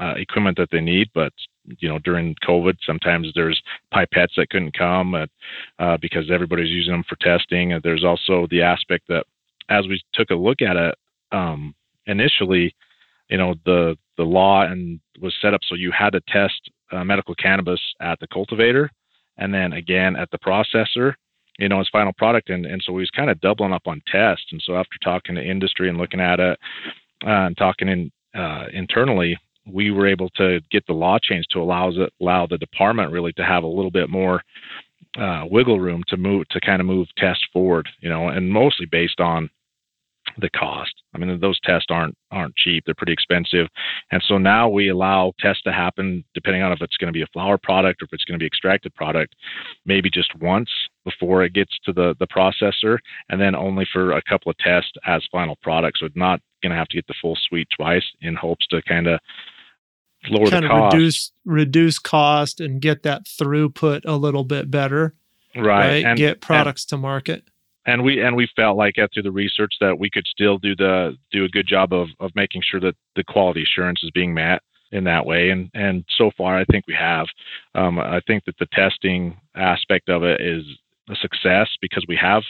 uh, 0.00 0.14
equipment 0.16 0.56
that 0.56 0.70
they 0.70 0.80
need, 0.80 1.10
but 1.14 1.32
you 1.78 1.88
know 1.88 1.98
during 1.98 2.34
COVID, 2.42 2.76
sometimes 2.84 3.30
there's 3.34 3.60
pipettes 3.92 4.34
that 4.36 4.48
couldn't 4.50 4.76
come 4.76 5.14
uh, 5.14 5.26
uh, 5.78 5.98
because 6.00 6.30
everybody's 6.30 6.70
using 6.70 6.92
them 6.92 7.04
for 7.08 7.16
testing. 7.16 7.72
And 7.72 7.82
there's 7.82 8.04
also 8.04 8.46
the 8.50 8.62
aspect 8.62 9.04
that 9.08 9.26
as 9.68 9.86
we 9.86 10.02
took 10.14 10.30
a 10.30 10.34
look 10.34 10.62
at 10.62 10.76
it 10.76 10.94
um, 11.32 11.74
initially, 12.06 12.74
you 13.28 13.36
know 13.36 13.54
the 13.66 13.96
the 14.16 14.24
law 14.24 14.62
and 14.62 15.00
was 15.20 15.34
set 15.40 15.54
up 15.54 15.60
so 15.68 15.74
you 15.74 15.90
had 15.90 16.10
to 16.10 16.20
test 16.28 16.70
uh, 16.92 17.04
medical 17.04 17.34
cannabis 17.34 17.80
at 18.00 18.18
the 18.20 18.26
cultivator 18.28 18.90
and 19.38 19.52
then 19.54 19.72
again 19.72 20.16
at 20.16 20.30
the 20.30 20.38
processor 20.38 21.14
you 21.60 21.68
know, 21.68 21.78
as 21.78 21.88
final 21.92 22.12
product. 22.14 22.48
And, 22.48 22.66
and 22.66 22.82
so 22.84 22.92
we 22.92 23.02
was 23.02 23.10
kind 23.10 23.30
of 23.30 23.40
doubling 23.40 23.72
up 23.72 23.86
on 23.86 24.02
tests. 24.10 24.46
And 24.50 24.62
so 24.64 24.76
after 24.76 24.96
talking 25.04 25.34
to 25.36 25.42
industry 25.42 25.88
and 25.88 25.98
looking 25.98 26.20
at 26.20 26.40
it 26.40 26.58
uh, 27.24 27.46
and 27.46 27.56
talking 27.56 27.88
in, 27.88 28.10
uh, 28.34 28.64
internally, 28.72 29.38
we 29.70 29.90
were 29.90 30.08
able 30.08 30.30
to 30.30 30.60
get 30.70 30.86
the 30.86 30.94
law 30.94 31.18
changed 31.22 31.50
to 31.52 31.60
allow 31.60 31.90
the, 31.90 32.08
allow 32.20 32.46
the 32.46 32.58
department 32.58 33.12
really 33.12 33.32
to 33.34 33.44
have 33.44 33.62
a 33.62 33.68
little 33.68 33.90
bit 33.90 34.08
more 34.08 34.42
uh, 35.18 35.44
wiggle 35.50 35.78
room 35.78 36.02
to 36.08 36.16
move 36.16 36.48
to 36.48 36.60
kind 36.60 36.80
of 36.80 36.86
move 36.86 37.08
tests 37.18 37.44
forward, 37.52 37.88
you 38.00 38.08
know, 38.08 38.28
and 38.28 38.50
mostly 38.50 38.86
based 38.86 39.20
on 39.20 39.50
the 40.40 40.50
cost. 40.50 40.92
I 41.14 41.18
mean, 41.18 41.40
those 41.40 41.58
tests 41.60 41.86
aren't 41.90 42.16
aren't 42.30 42.56
cheap; 42.56 42.84
they're 42.84 42.94
pretty 42.94 43.12
expensive, 43.12 43.68
and 44.10 44.22
so 44.26 44.38
now 44.38 44.68
we 44.68 44.88
allow 44.88 45.32
tests 45.38 45.62
to 45.62 45.72
happen 45.72 46.24
depending 46.34 46.62
on 46.62 46.72
if 46.72 46.80
it's 46.80 46.96
going 46.96 47.12
to 47.12 47.16
be 47.16 47.22
a 47.22 47.26
flower 47.32 47.58
product 47.58 48.02
or 48.02 48.06
if 48.06 48.12
it's 48.12 48.24
going 48.24 48.38
to 48.38 48.42
be 48.42 48.46
extracted 48.46 48.94
product, 48.94 49.34
maybe 49.84 50.10
just 50.10 50.34
once 50.36 50.70
before 51.04 51.42
it 51.42 51.52
gets 51.52 51.78
to 51.84 51.92
the 51.92 52.14
the 52.18 52.26
processor, 52.26 52.98
and 53.28 53.40
then 53.40 53.54
only 53.54 53.86
for 53.92 54.12
a 54.12 54.22
couple 54.22 54.50
of 54.50 54.58
tests 54.58 54.92
as 55.06 55.22
final 55.30 55.56
product. 55.62 55.98
So 55.98 56.06
it's 56.06 56.16
not 56.16 56.40
going 56.62 56.70
to 56.70 56.76
have 56.76 56.88
to 56.88 56.96
get 56.96 57.06
the 57.06 57.14
full 57.20 57.36
suite 57.48 57.68
twice 57.76 58.04
in 58.20 58.34
hopes 58.34 58.66
to 58.68 58.82
kind 58.82 59.06
of 59.06 59.20
lower 60.28 60.50
kind 60.50 60.64
the 60.64 60.68
cost. 60.68 60.94
reduce 60.94 61.32
reduce 61.44 61.98
cost 61.98 62.60
and 62.60 62.80
get 62.80 63.02
that 63.04 63.24
throughput 63.24 64.02
a 64.04 64.16
little 64.16 64.44
bit 64.44 64.70
better. 64.70 65.14
Right, 65.56 65.64
right? 65.64 66.04
And, 66.04 66.18
get 66.18 66.40
products 66.40 66.84
and, 66.84 66.88
to 66.90 66.96
market. 66.98 67.48
And 67.86 68.02
we 68.02 68.22
and 68.22 68.36
we 68.36 68.48
felt 68.54 68.76
like 68.76 68.98
after 68.98 69.22
the 69.22 69.32
research 69.32 69.74
that 69.80 69.98
we 69.98 70.10
could 70.10 70.26
still 70.26 70.58
do 70.58 70.76
the 70.76 71.16
do 71.32 71.44
a 71.44 71.48
good 71.48 71.66
job 71.66 71.92
of 71.92 72.08
of 72.20 72.30
making 72.34 72.62
sure 72.62 72.80
that 72.80 72.94
the 73.16 73.24
quality 73.24 73.62
assurance 73.62 74.00
is 74.02 74.10
being 74.10 74.34
met 74.34 74.62
in 74.92 75.04
that 75.04 75.24
way. 75.24 75.50
And 75.50 75.70
and 75.74 76.04
so 76.16 76.30
far, 76.36 76.58
I 76.58 76.64
think 76.64 76.86
we 76.86 76.94
have. 76.94 77.26
Um, 77.74 77.98
I 77.98 78.20
think 78.26 78.44
that 78.44 78.58
the 78.58 78.66
testing 78.72 79.38
aspect 79.54 80.08
of 80.08 80.24
it 80.24 80.40
is 80.40 80.64
a 81.08 81.16
success 81.16 81.68
because 81.80 82.04
we 82.06 82.16
have 82.16 82.42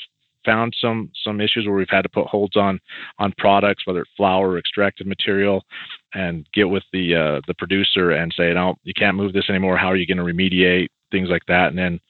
found 0.44 0.74
some 0.80 1.10
some 1.24 1.40
issues 1.40 1.66
where 1.66 1.76
we've 1.76 1.86
had 1.88 2.02
to 2.02 2.08
put 2.08 2.26
holds 2.26 2.56
on 2.56 2.80
on 3.18 3.32
products, 3.38 3.86
whether 3.86 4.00
it's 4.00 4.10
flower 4.16 4.50
or 4.50 4.58
extracted 4.58 5.06
material, 5.06 5.62
and 6.14 6.46
get 6.52 6.68
with 6.68 6.84
the 6.92 7.14
uh, 7.14 7.40
the 7.46 7.54
producer 7.54 8.10
and 8.12 8.32
say, 8.36 8.52
no, 8.52 8.74
you 8.84 8.94
can't 8.94 9.16
move 9.16 9.32
this 9.32 9.48
anymore. 9.48 9.76
How 9.76 9.88
are 9.88 9.96
you 9.96 10.06
going 10.06 10.18
to 10.18 10.24
remediate 10.24 10.88
things 11.10 11.28
like 11.28 11.44
that? 11.48 11.68
And 11.68 11.78
then, 11.78 12.00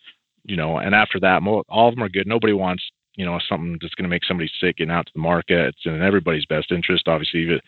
you 0.44 0.56
know, 0.56 0.78
and 0.78 0.94
after 0.94 1.18
that, 1.20 1.42
all 1.68 1.88
of 1.88 1.94
them 1.94 2.04
are 2.04 2.08
good. 2.08 2.26
Nobody 2.26 2.52
wants 2.52 2.82
you 3.16 3.24
know 3.24 3.38
something 3.48 3.78
that's 3.80 3.94
going 3.94 4.04
to 4.04 4.08
make 4.10 4.24
somebody 4.24 4.50
sick 4.60 4.76
and 4.78 4.90
out 4.90 5.06
to 5.06 5.12
the 5.14 5.20
market. 5.20 5.68
It's 5.68 5.86
in 5.86 6.02
everybody's 6.02 6.46
best 6.46 6.72
interest, 6.72 7.08
obviously, 7.08 7.48
uh, 7.54 7.60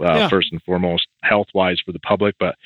yeah. 0.00 0.28
first 0.28 0.52
and 0.52 0.62
foremost, 0.62 1.06
health 1.22 1.48
wise 1.54 1.80
for 1.84 1.92
the 1.92 2.00
public, 2.00 2.36
but 2.38 2.56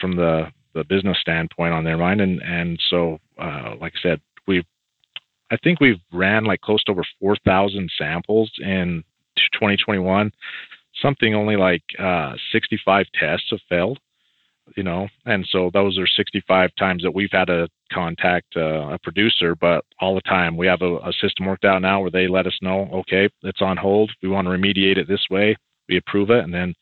from 0.00 0.16
the 0.16 0.52
the 0.74 0.84
business 0.84 1.18
standpoint 1.20 1.72
on 1.72 1.84
their 1.84 1.96
mind. 1.96 2.20
And 2.20 2.40
and 2.42 2.80
so, 2.90 3.18
uh, 3.38 3.74
like 3.80 3.94
I 3.96 4.02
said, 4.02 4.20
we've 4.46 4.66
I 5.50 5.56
think 5.56 5.80
we've 5.80 6.00
ran 6.12 6.44
like 6.44 6.60
close 6.60 6.82
to 6.84 6.92
over 6.92 7.04
4,000 7.20 7.90
samples 7.96 8.50
in 8.58 9.04
2021. 9.52 10.32
Something 11.00 11.34
only 11.34 11.56
like 11.56 11.82
uh, 11.98 12.34
65 12.52 13.06
tests 13.18 13.48
have 13.50 13.60
failed, 13.68 13.98
you 14.76 14.82
know, 14.82 15.08
and 15.24 15.46
so 15.50 15.70
those 15.72 15.98
are 15.98 16.06
65 16.06 16.70
times 16.78 17.02
that 17.02 17.14
we've 17.14 17.30
had 17.30 17.46
to 17.46 17.68
contact 17.92 18.56
uh, 18.56 18.88
a 18.90 18.98
producer, 19.02 19.54
but 19.54 19.84
all 20.00 20.14
the 20.14 20.20
time 20.22 20.56
we 20.56 20.66
have 20.66 20.82
a, 20.82 20.96
a 20.98 21.12
system 21.20 21.46
worked 21.46 21.64
out 21.64 21.82
now 21.82 22.00
where 22.00 22.10
they 22.10 22.26
let 22.26 22.46
us 22.46 22.58
know, 22.62 22.88
okay, 22.92 23.28
it's 23.42 23.62
on 23.62 23.76
hold. 23.76 24.10
We 24.22 24.28
want 24.28 24.46
to 24.46 24.50
remediate 24.50 24.98
it 24.98 25.08
this 25.08 25.26
way. 25.30 25.56
We 25.88 25.96
approve 25.98 26.30
it, 26.30 26.42
and 26.42 26.52
then 26.52 26.74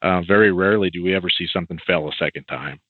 uh, 0.00 0.22
very 0.22 0.52
rarely 0.52 0.88
do 0.88 1.02
we 1.02 1.14
ever 1.14 1.28
see 1.28 1.46
something 1.52 1.78
fail 1.86 2.08
a 2.08 2.12
second 2.18 2.44
time. 2.44 2.80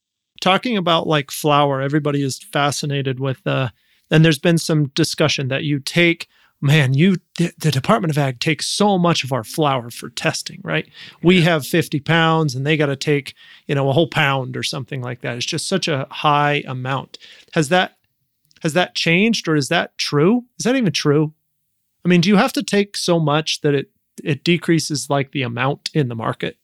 Talking 0.41 0.77
about 0.77 1.05
like 1.05 1.31
flower 1.31 1.81
everybody 1.81 2.23
is 2.23 2.39
fascinated 2.39 3.19
with 3.19 3.45
uh, 3.45 3.69
and 4.09 4.23
there's 4.23 4.39
been 4.39 4.57
some 4.57 4.87
discussion 4.89 5.49
that 5.49 5.63
you 5.63 5.79
take 5.79 6.27
man 6.61 6.93
you 6.93 7.17
the 7.37 7.71
department 7.71 8.11
of 8.11 8.17
ag 8.17 8.39
takes 8.39 8.67
so 8.67 8.97
much 8.97 9.23
of 9.23 9.31
our 9.31 9.43
flower 9.43 9.89
for 9.89 10.09
testing 10.09 10.59
right? 10.63 10.89
We 11.23 11.41
have 11.41 11.65
50 11.65 11.99
pounds 12.01 12.55
and 12.55 12.65
they 12.65 12.77
got 12.77 12.87
to 12.87 12.95
take 12.95 13.33
you 13.67 13.75
know 13.75 13.89
a 13.89 13.93
whole 13.93 14.07
pound 14.07 14.57
or 14.57 14.63
something 14.63 15.01
like 15.01 15.21
that. 15.21 15.37
It's 15.37 15.45
just 15.45 15.67
such 15.67 15.87
a 15.87 16.07
high 16.09 16.63
amount. 16.67 17.17
Has 17.53 17.69
that 17.69 17.97
has 18.61 18.73
that 18.73 18.95
changed 18.95 19.47
or 19.47 19.55
is 19.55 19.69
that 19.69 19.97
true? 19.97 20.45
Is 20.57 20.65
that 20.65 20.75
even 20.75 20.91
true? 20.91 21.33
I 22.05 22.07
mean 22.07 22.21
do 22.21 22.29
you 22.29 22.37
have 22.37 22.53
to 22.53 22.63
take 22.63 22.97
so 22.97 23.19
much 23.19 23.61
that 23.61 23.73
it 23.73 23.91
it 24.23 24.43
decreases 24.43 25.09
like 25.09 25.31
the 25.31 25.43
amount 25.43 25.89
in 25.93 26.09
the 26.09 26.15
market? 26.15 26.57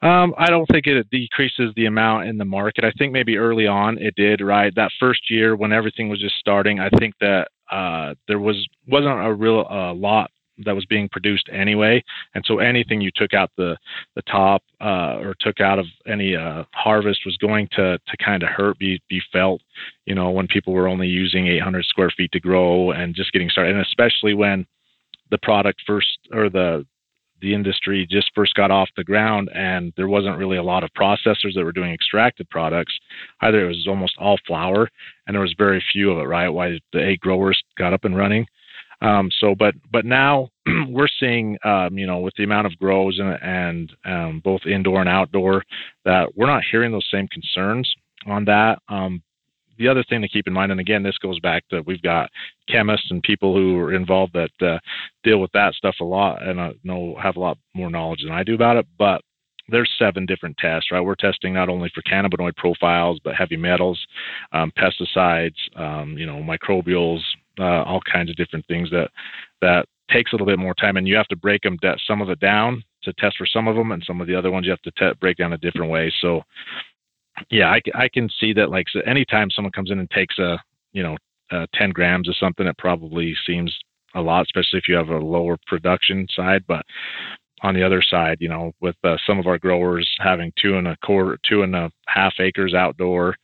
Um, 0.00 0.32
I 0.38 0.48
don't 0.48 0.66
think 0.66 0.86
it 0.86 1.10
decreases 1.10 1.72
the 1.74 1.86
amount 1.86 2.28
in 2.28 2.38
the 2.38 2.44
market. 2.44 2.84
I 2.84 2.92
think 2.92 3.12
maybe 3.12 3.36
early 3.36 3.66
on 3.66 3.98
it 3.98 4.14
did, 4.14 4.40
right? 4.40 4.72
That 4.76 4.92
first 5.00 5.28
year 5.28 5.56
when 5.56 5.72
everything 5.72 6.08
was 6.08 6.20
just 6.20 6.36
starting, 6.36 6.78
I 6.78 6.88
think 6.88 7.14
that 7.20 7.48
uh, 7.70 8.14
there 8.26 8.38
was 8.38 8.66
wasn't 8.86 9.26
a 9.26 9.32
real 9.32 9.66
uh, 9.70 9.92
lot 9.94 10.30
that 10.64 10.74
was 10.74 10.84
being 10.86 11.08
produced 11.08 11.48
anyway, 11.52 12.02
and 12.34 12.44
so 12.46 12.58
anything 12.58 13.00
you 13.00 13.10
took 13.14 13.34
out 13.34 13.50
the 13.56 13.76
the 14.16 14.22
top 14.22 14.62
uh, 14.80 15.18
or 15.20 15.34
took 15.40 15.60
out 15.60 15.78
of 15.78 15.86
any 16.06 16.34
uh, 16.34 16.64
harvest 16.72 17.20
was 17.24 17.36
going 17.36 17.68
to 17.72 17.98
to 17.98 18.16
kind 18.24 18.42
of 18.42 18.48
hurt, 18.48 18.78
be 18.78 19.00
be 19.08 19.20
felt, 19.32 19.60
you 20.06 20.14
know, 20.14 20.30
when 20.30 20.46
people 20.48 20.72
were 20.72 20.88
only 20.88 21.06
using 21.06 21.46
800 21.46 21.84
square 21.84 22.10
feet 22.16 22.32
to 22.32 22.40
grow 22.40 22.90
and 22.90 23.14
just 23.14 23.32
getting 23.32 23.50
started, 23.50 23.76
and 23.76 23.84
especially 23.86 24.34
when 24.34 24.66
the 25.30 25.38
product 25.38 25.82
first 25.86 26.18
or 26.32 26.48
the 26.48 26.86
the 27.40 27.54
industry 27.54 28.06
just 28.10 28.30
first 28.34 28.54
got 28.54 28.70
off 28.70 28.88
the 28.96 29.04
ground 29.04 29.48
and 29.54 29.92
there 29.96 30.08
wasn't 30.08 30.36
really 30.38 30.56
a 30.56 30.62
lot 30.62 30.84
of 30.84 30.90
processors 30.94 31.54
that 31.54 31.64
were 31.64 31.72
doing 31.72 31.92
extracted 31.92 32.48
products. 32.50 32.98
Either 33.40 33.64
it 33.64 33.68
was 33.68 33.86
almost 33.88 34.16
all 34.18 34.38
flower 34.46 34.88
and 35.26 35.34
there 35.34 35.42
was 35.42 35.54
very 35.56 35.82
few 35.92 36.10
of 36.10 36.18
it, 36.18 36.28
right? 36.28 36.48
Why 36.48 36.78
the 36.92 37.02
egg 37.02 37.20
growers 37.20 37.62
got 37.76 37.92
up 37.92 38.04
and 38.04 38.16
running. 38.16 38.46
Um, 39.00 39.30
so, 39.38 39.54
but 39.54 39.74
but 39.92 40.04
now 40.04 40.48
we're 40.88 41.08
seeing, 41.20 41.56
um, 41.64 41.96
you 41.96 42.06
know, 42.06 42.18
with 42.18 42.34
the 42.36 42.44
amount 42.44 42.66
of 42.66 42.76
grows 42.78 43.18
and, 43.18 43.38
and 43.42 43.92
um, 44.04 44.40
both 44.42 44.66
indoor 44.66 45.00
and 45.00 45.08
outdoor, 45.08 45.62
that 46.04 46.36
we're 46.36 46.46
not 46.46 46.64
hearing 46.68 46.90
those 46.90 47.08
same 47.12 47.28
concerns 47.28 47.88
on 48.26 48.44
that. 48.46 48.80
Um, 48.88 49.22
the 49.78 49.86
other 49.86 50.02
thing 50.02 50.20
to 50.22 50.28
keep 50.28 50.48
in 50.48 50.52
mind, 50.52 50.72
and 50.72 50.80
again, 50.80 51.04
this 51.04 51.18
goes 51.18 51.38
back 51.38 51.68
to 51.68 51.82
we've 51.82 52.02
got 52.02 52.28
chemists 52.70 53.10
and 53.10 53.22
people 53.22 53.54
who 53.54 53.78
are 53.78 53.92
involved 53.92 54.34
that 54.34 54.66
uh, 54.66 54.78
deal 55.24 55.38
with 55.38 55.52
that 55.52 55.74
stuff 55.74 55.96
a 56.00 56.04
lot 56.04 56.42
and 56.46 56.60
uh, 56.60 56.72
know 56.84 57.16
have 57.22 57.36
a 57.36 57.40
lot 57.40 57.58
more 57.74 57.90
knowledge 57.90 58.22
than 58.22 58.32
I 58.32 58.42
do 58.42 58.54
about 58.54 58.76
it. 58.76 58.86
But 58.98 59.22
there's 59.68 59.90
seven 59.98 60.26
different 60.26 60.56
tests, 60.58 60.90
right? 60.90 61.00
We're 61.00 61.14
testing 61.14 61.52
not 61.52 61.68
only 61.68 61.90
for 61.94 62.02
cannabinoid 62.02 62.56
profiles, 62.56 63.20
but 63.22 63.34
heavy 63.34 63.56
metals, 63.56 63.98
um, 64.52 64.72
pesticides, 64.78 65.56
um, 65.76 66.16
you 66.16 66.26
know, 66.26 66.36
microbials, 66.36 67.20
uh, 67.58 67.82
all 67.82 68.00
kinds 68.10 68.30
of 68.30 68.36
different 68.36 68.66
things 68.66 68.90
that 68.90 69.10
that 69.60 69.86
takes 70.10 70.32
a 70.32 70.34
little 70.34 70.46
bit 70.46 70.58
more 70.58 70.74
time, 70.74 70.96
and 70.96 71.06
you 71.06 71.16
have 71.16 71.28
to 71.28 71.36
break 71.36 71.62
them 71.62 71.76
some 72.06 72.22
of 72.22 72.30
it 72.30 72.40
down 72.40 72.82
to 73.02 73.12
test 73.14 73.36
for 73.36 73.46
some 73.46 73.68
of 73.68 73.76
them, 73.76 73.92
and 73.92 74.02
some 74.06 74.20
of 74.20 74.26
the 74.26 74.34
other 74.34 74.50
ones 74.50 74.64
you 74.64 74.70
have 74.70 74.82
to 74.82 74.90
te- 74.92 75.18
break 75.20 75.36
down 75.36 75.52
a 75.52 75.58
different 75.58 75.90
way. 75.90 76.12
So, 76.20 76.42
yeah, 77.50 77.70
I, 77.70 77.80
I 77.94 78.08
can 78.08 78.28
see 78.40 78.52
that. 78.54 78.70
Like, 78.70 78.86
so 78.90 79.00
anytime 79.00 79.50
someone 79.50 79.72
comes 79.72 79.90
in 79.90 79.98
and 79.98 80.10
takes 80.10 80.38
a 80.38 80.58
you 80.92 81.02
know 81.02 81.16
uh, 81.50 81.66
10 81.74 81.90
grams 81.90 82.28
of 82.28 82.36
something, 82.36 82.66
it 82.66 82.78
probably 82.78 83.34
seems 83.46 83.76
a 84.14 84.20
lot, 84.20 84.42
especially 84.42 84.78
if 84.78 84.88
you 84.88 84.94
have 84.94 85.08
a 85.08 85.18
lower 85.18 85.58
production 85.66 86.26
side. 86.34 86.64
But 86.66 86.84
on 87.62 87.74
the 87.74 87.84
other 87.84 88.02
side, 88.02 88.38
you 88.40 88.48
know, 88.48 88.72
with 88.80 88.96
uh, 89.04 89.16
some 89.26 89.38
of 89.38 89.46
our 89.46 89.58
growers 89.58 90.08
having 90.20 90.52
two 90.60 90.76
and 90.76 90.88
a 90.88 90.96
quarter, 91.04 91.38
two 91.48 91.62
and 91.62 91.74
a 91.74 91.90
half 92.06 92.34
acres 92.38 92.74
outdoor, 92.74 93.36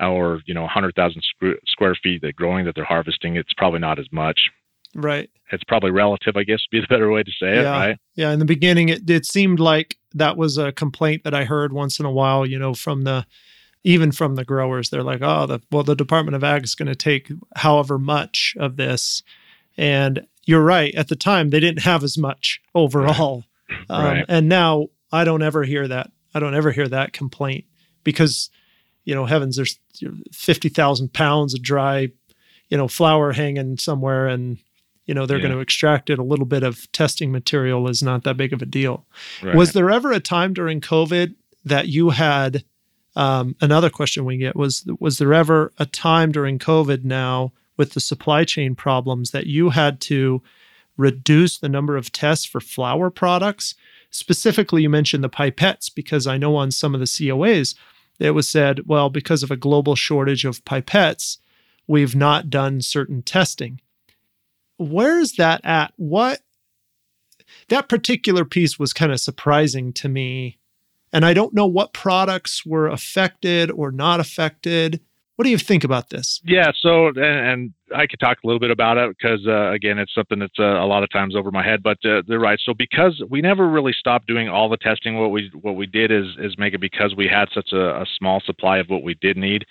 or 0.00 0.40
you 0.46 0.54
know, 0.54 0.62
100,000 0.62 1.22
square 1.66 1.96
feet 2.02 2.22
that 2.22 2.36
growing 2.36 2.64
that 2.64 2.74
they're 2.74 2.84
harvesting, 2.84 3.36
it's 3.36 3.52
probably 3.54 3.78
not 3.78 3.98
as 3.98 4.06
much. 4.10 4.50
Right. 4.94 5.30
It's 5.50 5.64
probably 5.64 5.90
relative, 5.90 6.36
I 6.36 6.44
guess, 6.44 6.60
would 6.70 6.76
be 6.76 6.80
the 6.80 6.86
better 6.86 7.10
way 7.10 7.22
to 7.22 7.30
say 7.30 7.58
it. 7.58 7.62
Yeah. 7.62 7.70
Right. 7.70 7.98
Yeah. 8.14 8.30
In 8.32 8.38
the 8.38 8.44
beginning, 8.44 8.88
it 8.88 9.08
it 9.08 9.24
seemed 9.24 9.58
like 9.58 9.96
that 10.14 10.36
was 10.36 10.58
a 10.58 10.72
complaint 10.72 11.24
that 11.24 11.34
I 11.34 11.44
heard 11.44 11.72
once 11.72 11.98
in 11.98 12.04
a 12.04 12.10
while. 12.10 12.44
You 12.44 12.58
know, 12.58 12.74
from 12.74 13.02
the 13.02 13.24
even 13.84 14.12
from 14.12 14.36
the 14.36 14.44
growers, 14.44 14.90
they're 14.90 15.02
like, 15.02 15.22
"Oh, 15.22 15.46
the 15.46 15.60
well, 15.70 15.82
the 15.82 15.96
Department 15.96 16.36
of 16.36 16.44
Ag 16.44 16.64
is 16.64 16.74
going 16.74 16.88
to 16.88 16.94
take 16.94 17.30
however 17.56 17.98
much 17.98 18.56
of 18.58 18.76
this," 18.76 19.22
and 19.76 20.26
you're 20.44 20.62
right. 20.62 20.94
At 20.94 21.08
the 21.08 21.16
time, 21.16 21.50
they 21.50 21.60
didn't 21.60 21.82
have 21.82 22.02
as 22.02 22.18
much 22.18 22.60
overall. 22.74 23.44
Um, 23.88 24.04
right. 24.04 24.24
And 24.28 24.50
now 24.50 24.88
I 25.12 25.24
don't 25.24 25.40
ever 25.40 25.64
hear 25.64 25.88
that. 25.88 26.10
I 26.34 26.40
don't 26.40 26.54
ever 26.54 26.72
hear 26.72 26.88
that 26.88 27.14
complaint 27.14 27.64
because, 28.04 28.50
you 29.04 29.14
know, 29.14 29.24
heavens, 29.24 29.56
there's 29.56 29.78
50,000 30.30 31.12
pounds 31.14 31.54
of 31.54 31.62
dry, 31.62 32.08
you 32.68 32.76
know, 32.76 32.86
flower 32.86 33.32
hanging 33.32 33.78
somewhere 33.78 34.28
and, 34.28 34.58
you 35.06 35.14
know, 35.14 35.24
they're 35.24 35.38
yeah. 35.38 35.44
going 35.44 35.54
to 35.54 35.60
extract 35.60 36.10
it. 36.10 36.18
A 36.18 36.22
little 36.22 36.44
bit 36.44 36.62
of 36.62 36.90
testing 36.92 37.32
material 37.32 37.88
is 37.88 38.02
not 38.02 38.24
that 38.24 38.36
big 38.36 38.52
of 38.52 38.60
a 38.60 38.66
deal. 38.66 39.06
Right. 39.42 39.54
Was 39.54 39.72
there 39.72 39.90
ever 39.90 40.12
a 40.12 40.20
time 40.20 40.52
during 40.52 40.82
COVID 40.82 41.34
that 41.64 41.88
you 41.88 42.10
had, 42.10 42.62
um, 43.14 43.56
another 43.60 43.90
question 43.90 44.24
we 44.24 44.38
get 44.38 44.56
was, 44.56 44.84
was 44.98 45.18
there 45.18 45.34
ever 45.34 45.72
a 45.78 45.86
time 45.86 46.32
during 46.32 46.58
COVID 46.58 47.04
now 47.04 47.52
with 47.76 47.92
the 47.92 48.00
supply 48.00 48.44
chain 48.44 48.74
problems 48.74 49.30
that 49.30 49.46
you 49.46 49.70
had 49.70 50.00
to 50.02 50.42
reduce 50.96 51.58
the 51.58 51.68
number 51.68 51.96
of 51.96 52.12
tests 52.12 52.44
for 52.44 52.60
flour 52.60 53.10
products. 53.10 53.74
Specifically, 54.10 54.82
you 54.82 54.90
mentioned 54.90 55.24
the 55.24 55.30
pipettes 55.30 55.92
because 55.92 56.26
I 56.26 56.36
know 56.36 56.56
on 56.56 56.70
some 56.70 56.94
of 56.94 57.00
the 57.00 57.06
COAs 57.06 57.74
it 58.18 58.30
was 58.30 58.48
said, 58.48 58.86
well, 58.86 59.10
because 59.10 59.42
of 59.42 59.50
a 59.50 59.56
global 59.56 59.96
shortage 59.96 60.44
of 60.44 60.64
pipettes, 60.64 61.38
we've 61.86 62.14
not 62.14 62.50
done 62.50 62.80
certain 62.80 63.22
testing. 63.22 63.80
Where 64.76 65.18
is 65.18 65.34
that 65.36 65.60
at? 65.64 65.92
What 65.96 66.40
that 67.68 67.88
particular 67.88 68.44
piece 68.44 68.78
was 68.78 68.92
kind 68.92 69.12
of 69.12 69.20
surprising 69.20 69.92
to 69.94 70.08
me. 70.08 70.58
And 71.12 71.24
I 71.24 71.34
don't 71.34 71.52
know 71.54 71.66
what 71.66 71.92
products 71.92 72.64
were 72.64 72.88
affected 72.88 73.70
or 73.70 73.92
not 73.92 74.20
affected. 74.20 75.00
What 75.36 75.44
do 75.44 75.50
you 75.50 75.58
think 75.58 75.82
about 75.82 76.10
this? 76.10 76.40
Yeah, 76.44 76.72
so 76.80 77.08
and, 77.08 77.18
and 77.18 77.74
I 77.94 78.06
could 78.06 78.20
talk 78.20 78.38
a 78.44 78.46
little 78.46 78.60
bit 78.60 78.70
about 78.70 78.98
it 78.98 79.16
because 79.16 79.46
uh, 79.46 79.70
again, 79.70 79.98
it's 79.98 80.14
something 80.14 80.38
that's 80.38 80.58
uh, 80.58 80.62
a 80.62 80.86
lot 80.86 81.02
of 81.02 81.10
times 81.10 81.34
over 81.34 81.50
my 81.50 81.64
head. 81.64 81.82
But 81.82 81.98
uh, 82.04 82.22
they're 82.28 82.38
right. 82.38 82.60
So 82.62 82.74
because 82.74 83.22
we 83.28 83.40
never 83.40 83.68
really 83.68 83.92
stopped 83.92 84.26
doing 84.26 84.48
all 84.48 84.68
the 84.68 84.76
testing, 84.76 85.18
what 85.18 85.30
we 85.30 85.50
what 85.60 85.76
we 85.76 85.86
did 85.86 86.10
is 86.10 86.26
is 86.38 86.56
make 86.58 86.74
it 86.74 86.80
because 86.80 87.14
we 87.16 87.26
had 87.26 87.48
such 87.52 87.72
a, 87.72 88.02
a 88.02 88.06
small 88.18 88.40
supply 88.44 88.78
of 88.78 88.88
what 88.88 89.02
we 89.02 89.14
did 89.14 89.36
need 89.36 89.64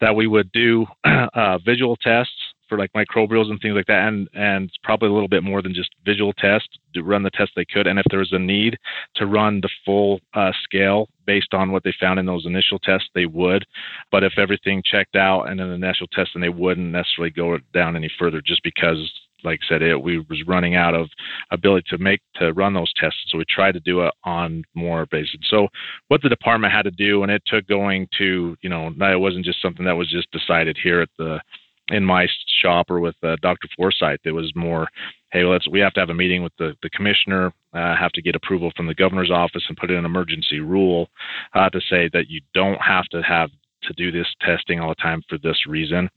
that 0.00 0.14
we 0.14 0.26
would 0.26 0.52
do 0.52 0.86
uh, 1.04 1.58
visual 1.64 1.96
tests 1.96 2.45
for 2.68 2.78
like 2.78 2.92
microbials 2.92 3.50
and 3.50 3.60
things 3.60 3.74
like 3.74 3.86
that, 3.86 4.08
and 4.08 4.28
and 4.34 4.70
probably 4.82 5.08
a 5.08 5.12
little 5.12 5.28
bit 5.28 5.42
more 5.42 5.62
than 5.62 5.74
just 5.74 5.90
visual 6.04 6.32
tests 6.32 6.78
to 6.94 7.02
run 7.02 7.22
the 7.22 7.30
tests 7.30 7.54
they 7.56 7.64
could, 7.64 7.86
and 7.86 7.98
if 7.98 8.06
there 8.10 8.20
was 8.20 8.32
a 8.32 8.38
need 8.38 8.78
to 9.14 9.26
run 9.26 9.60
the 9.60 9.70
full 9.84 10.20
uh, 10.34 10.52
scale 10.62 11.08
based 11.26 11.54
on 11.54 11.72
what 11.72 11.82
they 11.82 11.92
found 12.00 12.18
in 12.18 12.26
those 12.26 12.46
initial 12.46 12.78
tests, 12.78 13.08
they 13.14 13.26
would. 13.26 13.64
But 14.12 14.24
if 14.24 14.34
everything 14.38 14.82
checked 14.84 15.16
out 15.16 15.44
and 15.44 15.60
in 15.60 15.68
the 15.68 15.74
initial 15.74 16.06
test, 16.08 16.30
then 16.34 16.40
they 16.40 16.48
wouldn't 16.48 16.92
necessarily 16.92 17.30
go 17.30 17.58
down 17.74 17.96
any 17.96 18.10
further, 18.18 18.40
just 18.40 18.62
because 18.62 19.10
like 19.44 19.60
I 19.64 19.68
said, 19.68 19.82
it 19.82 20.02
we 20.02 20.18
was 20.18 20.42
running 20.46 20.74
out 20.74 20.94
of 20.94 21.08
ability 21.50 21.86
to 21.90 21.98
make 21.98 22.20
to 22.36 22.52
run 22.52 22.74
those 22.74 22.92
tests. 22.96 23.18
So 23.28 23.38
we 23.38 23.44
tried 23.48 23.72
to 23.72 23.80
do 23.80 24.02
it 24.02 24.12
on 24.24 24.64
more 24.74 25.06
basis. 25.06 25.40
So 25.48 25.68
what 26.08 26.22
the 26.22 26.28
department 26.28 26.72
had 26.72 26.82
to 26.82 26.90
do, 26.90 27.22
and 27.22 27.30
it 27.30 27.42
took 27.46 27.66
going 27.66 28.08
to, 28.18 28.56
you 28.60 28.68
know, 28.68 28.88
it 28.88 29.20
wasn't 29.20 29.44
just 29.44 29.62
something 29.62 29.84
that 29.84 29.96
was 29.96 30.10
just 30.10 30.30
decided 30.32 30.76
here 30.82 31.00
at 31.00 31.10
the 31.18 31.40
in 31.88 32.04
my 32.04 32.26
shop 32.60 32.90
or 32.90 33.00
with 33.00 33.16
uh, 33.22 33.36
Dr. 33.42 33.68
Forsyth. 33.76 34.20
It 34.24 34.32
was 34.32 34.52
more, 34.54 34.88
hey, 35.30 35.44
let's 35.44 35.68
we 35.68 35.80
have 35.80 35.92
to 35.94 36.00
have 36.00 36.10
a 36.10 36.14
meeting 36.14 36.42
with 36.42 36.52
the 36.58 36.74
the 36.82 36.90
commissioner, 36.90 37.52
uh, 37.72 37.96
have 37.96 38.12
to 38.12 38.22
get 38.22 38.34
approval 38.34 38.72
from 38.76 38.86
the 38.86 38.94
governor's 38.94 39.30
office, 39.30 39.64
and 39.68 39.76
put 39.76 39.90
in 39.90 39.96
an 39.96 40.04
emergency 40.04 40.60
rule 40.60 41.08
uh, 41.54 41.70
to 41.70 41.80
say 41.88 42.10
that 42.12 42.28
you 42.28 42.40
don't 42.54 42.80
have 42.80 43.04
to 43.06 43.22
have 43.22 43.50
to 43.82 43.92
do 43.92 44.10
this 44.10 44.26
testing 44.40 44.80
all 44.80 44.88
the 44.88 44.94
time 44.96 45.22
for 45.28 45.38
this 45.38 45.66
reason. 45.66 46.08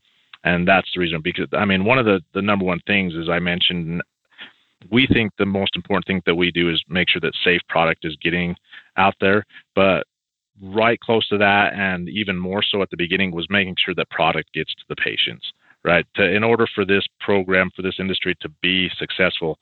And 0.42 0.66
that's 0.66 0.88
the 0.94 1.00
reason 1.00 1.20
because 1.22 1.48
I 1.52 1.64
mean 1.64 1.84
one 1.84 1.98
of 1.98 2.06
the 2.06 2.20
the 2.34 2.42
number 2.42 2.64
one 2.64 2.80
things 2.86 3.14
is 3.14 3.28
I 3.28 3.38
mentioned 3.38 4.02
we 4.90 5.06
think 5.06 5.32
the 5.36 5.44
most 5.44 5.76
important 5.76 6.06
thing 6.06 6.22
that 6.24 6.34
we 6.34 6.50
do 6.50 6.70
is 6.70 6.82
make 6.88 7.10
sure 7.10 7.20
that 7.20 7.34
safe 7.44 7.60
product 7.68 8.06
is 8.06 8.16
getting 8.22 8.56
out 8.96 9.14
there, 9.20 9.44
but 9.74 10.06
right 10.62 10.98
close 11.00 11.26
to 11.28 11.38
that 11.38 11.74
and 11.74 12.08
even 12.08 12.36
more 12.36 12.62
so 12.62 12.82
at 12.82 12.90
the 12.90 12.96
beginning 12.96 13.30
was 13.30 13.46
making 13.50 13.74
sure 13.82 13.94
that 13.94 14.08
product 14.10 14.52
gets 14.52 14.74
to 14.74 14.84
the 14.88 14.96
patients 14.96 15.52
right? 15.84 16.06
To, 16.16 16.22
in 16.22 16.44
order 16.44 16.66
for 16.74 16.84
this 16.84 17.06
program, 17.20 17.70
for 17.74 17.82
this 17.82 17.96
industry 17.98 18.36
to 18.40 18.48
be 18.62 18.90
successful, 18.98 19.58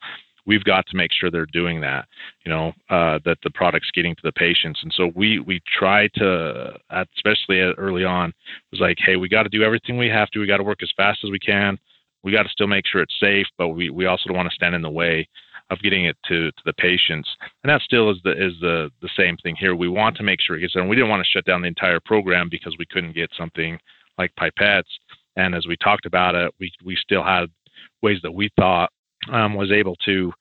we've 0.47 0.65
got 0.65 0.87
to 0.87 0.97
make 0.97 1.13
sure 1.13 1.31
they're 1.31 1.47
doing 1.47 1.81
that, 1.83 2.09
you 2.45 2.51
know, 2.51 2.73
uh, 2.91 3.19
that 3.25 3.39
the 3.45 3.51
product's 3.51 3.91
getting 3.93 4.15
to 4.17 4.23
the 4.25 4.33
patients. 4.33 4.81
And 4.83 4.93
so 4.97 5.13
we 5.15 5.39
we 5.39 5.61
try 5.79 6.09
to, 6.15 6.77
especially 6.91 7.61
early 7.61 8.05
on, 8.05 8.33
was 8.73 8.81
like, 8.81 8.97
hey, 8.99 9.17
we 9.17 9.29
got 9.29 9.45
to 9.45 9.49
do 9.49 9.63
everything 9.63 9.99
we 9.99 10.09
have 10.09 10.31
to. 10.31 10.41
We 10.41 10.47
got 10.47 10.57
to 10.57 10.65
work 10.65 10.83
as 10.83 10.93
fast 10.97 11.21
as 11.23 11.31
we 11.31 11.39
can. 11.39 11.79
We 12.25 12.33
got 12.33 12.43
to 12.43 12.49
still 12.49 12.67
make 12.67 12.87
sure 12.87 13.01
it's 13.01 13.15
safe, 13.21 13.47
but 13.59 13.69
we, 13.69 13.91
we 13.91 14.07
also 14.07 14.25
don't 14.27 14.37
want 14.37 14.49
to 14.49 14.55
stand 14.55 14.75
in 14.75 14.83
the 14.83 14.91
way 14.91 15.29
of 15.71 15.79
getting 15.81 16.07
it 16.07 16.17
to, 16.27 16.51
to 16.51 16.63
the 16.65 16.73
patients. 16.73 17.29
And 17.63 17.71
that 17.71 17.83
still 17.83 18.11
is 18.11 18.17
the 18.25 18.33
is 18.33 18.55
the 18.61 18.91
the 19.03 19.11
same 19.17 19.37
thing 19.37 19.55
here. 19.55 19.77
We 19.77 19.89
want 19.89 20.17
to 20.17 20.23
make 20.23 20.41
sure 20.41 20.57
it 20.57 20.61
gets 20.61 20.75
there. 20.75 20.85
We 20.85 20.97
didn't 20.97 21.11
want 21.11 21.23
to 21.23 21.31
shut 21.31 21.45
down 21.45 21.61
the 21.61 21.69
entire 21.69 22.01
program 22.01 22.49
because 22.51 22.75
we 22.79 22.87
couldn't 22.87 23.15
get 23.15 23.31
something 23.37 23.79
like 24.17 24.33
pipettes. 24.41 24.83
And 25.39 25.55
as 25.55 25.67
we 25.67 25.77
talked 25.77 26.05
about 26.05 26.35
it, 26.35 26.53
we, 26.59 26.73
we 26.85 26.97
still 26.97 27.23
had 27.23 27.47
ways 28.03 28.19
that 28.23 28.33
we 28.33 28.51
thought 28.57 28.91
um, 29.33 29.55
was 29.55 29.71
able 29.71 29.97
to 30.05 30.33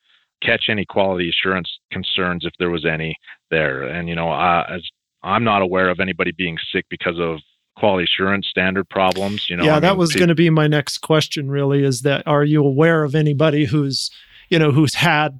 catch 0.42 0.66
any 0.70 0.86
quality 0.86 1.30
assurance 1.30 1.70
concerns 1.92 2.46
if 2.46 2.54
there 2.60 2.70
was 2.70 2.86
any 2.86 3.16
there. 3.50 3.84
And, 3.84 4.10
you 4.10 4.16
know, 4.16 4.32
uh, 4.32 4.66
as 4.70 4.82
I'm 5.24 5.44
not 5.44 5.62
aware 5.62 5.90
of 5.90 6.00
anybody 6.00 6.32
being 6.32 6.58
sick 6.72 6.86
because 6.90 7.20
of 7.20 7.40
quality 7.78 8.06
assurance 8.06 8.48
standard 8.50 8.90
problems. 8.90 9.50
You 9.50 9.58
know, 9.58 9.66
yeah, 9.66 9.78
I 9.78 9.80
that 9.80 9.92
mean, 9.92 10.00
was 10.00 10.16
going 10.16 10.30
to 10.30 10.36
be 10.36 10.50
my 10.50 10.68
next 10.68 11.00
question. 11.00 11.50
Really, 11.50 11.84
is 11.84 12.02
that 12.02 12.28
are 12.28 12.44
you 12.44 12.64
aware 12.64 13.04
of 13.04 13.16
anybody 13.16 13.66
who's 13.66 14.10
you 14.50 14.60
know 14.60 14.72
who's 14.72 14.96
had 14.96 15.40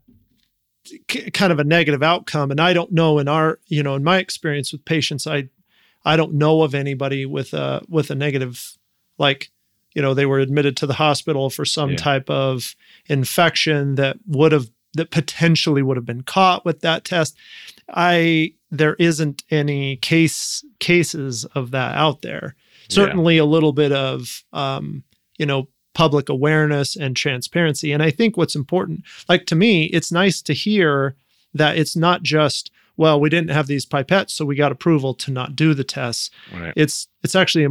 kind 1.34 1.52
of 1.52 1.60
a 1.60 1.64
negative 1.64 2.04
outcome? 2.04 2.52
And 2.52 2.62
I 2.62 2.74
don't 2.74 2.92
know 2.92 3.20
in 3.20 3.28
our 3.28 3.60
you 3.68 3.84
know 3.84 3.96
in 3.96 4.04
my 4.04 4.18
experience 4.18 4.72
with 4.72 4.86
patients, 4.86 5.26
I 5.26 5.50
I 6.06 6.16
don't 6.16 6.34
know 6.34 6.62
of 6.62 6.76
anybody 6.76 7.26
with 7.26 7.54
a 7.54 7.82
with 7.90 8.12
a 8.12 8.16
negative 8.16 8.77
like 9.18 9.50
you 9.94 10.02
know 10.02 10.14
they 10.14 10.26
were 10.26 10.40
admitted 10.40 10.78
to 10.78 10.86
the 10.86 10.94
hospital 10.94 11.50
for 11.50 11.66
some 11.66 11.92
yeah. 11.92 11.98
type 11.98 12.30
of 12.30 12.76
infection 13.08 13.96
that 13.96 14.18
would 14.28 14.52
have 14.52 14.70
that 14.94 15.12
potentially 15.12 15.82
would 15.82 15.98
have 15.98 16.06
been 16.06 16.24
caught 16.24 16.64
with 16.66 16.82
that 16.82 17.04
test 17.04 17.36
i 17.90 18.54
there 18.70 18.96
isn't 18.96 19.44
any 19.50 19.98
case 19.98 20.64
cases 20.80 21.46
of 21.56 21.72
that 21.72 21.96
out 21.96 22.22
there 22.22 22.56
certainly 22.90 23.38
yeah. 23.38 23.42
a 23.42 23.46
little 23.46 23.74
bit 23.74 23.92
of 23.92 24.44
um, 24.54 25.04
you 25.38 25.46
know 25.46 25.68
public 25.94 26.30
awareness 26.30 26.96
and 26.96 27.16
transparency 27.16 27.92
and 27.92 28.04
i 28.04 28.12
think 28.12 28.38
what's 28.38 28.56
important 28.56 29.04
like 29.28 29.48
to 29.48 29.56
me 29.56 29.86
it's 29.86 30.12
nice 30.12 30.44
to 30.44 30.54
hear 30.54 31.16
that 31.56 31.76
it's 31.76 31.96
not 31.96 32.22
just 32.22 32.70
well 32.98 33.20
we 33.20 33.32
didn't 33.32 33.50
have 33.50 33.66
these 33.66 33.84
pipettes 33.84 34.30
so 34.30 34.46
we 34.46 34.56
got 34.56 34.72
approval 34.72 35.16
to 35.16 35.32
not 35.32 35.56
do 35.56 35.74
the 35.74 35.84
tests 35.84 36.30
right. 36.54 36.74
it's 36.76 37.08
it's 37.24 37.36
actually 37.36 37.66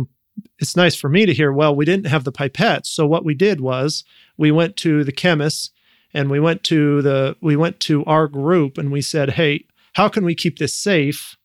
it's 0.58 0.76
nice 0.76 0.94
for 0.94 1.08
me 1.08 1.26
to 1.26 1.34
hear, 1.34 1.52
well, 1.52 1.74
we 1.74 1.84
didn't 1.84 2.06
have 2.06 2.24
the 2.24 2.32
pipettes. 2.32 2.86
So 2.86 3.06
what 3.06 3.24
we 3.24 3.34
did 3.34 3.60
was 3.60 4.04
we 4.36 4.50
went 4.50 4.76
to 4.78 5.04
the 5.04 5.12
chemists 5.12 5.70
and 6.14 6.30
we 6.30 6.40
went 6.40 6.62
to 6.64 7.02
the 7.02 7.36
we 7.40 7.56
went 7.56 7.80
to 7.80 8.04
our 8.04 8.26
group 8.28 8.78
and 8.78 8.90
we 8.90 9.02
said, 9.02 9.30
"Hey, 9.30 9.66
how 9.94 10.08
can 10.08 10.24
we 10.24 10.34
keep 10.34 10.58
this 10.58 10.74
safe 10.74 11.36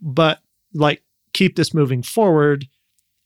but 0.00 0.40
like 0.72 1.02
keep 1.32 1.56
this 1.56 1.74
moving 1.74 2.02
forward 2.02 2.66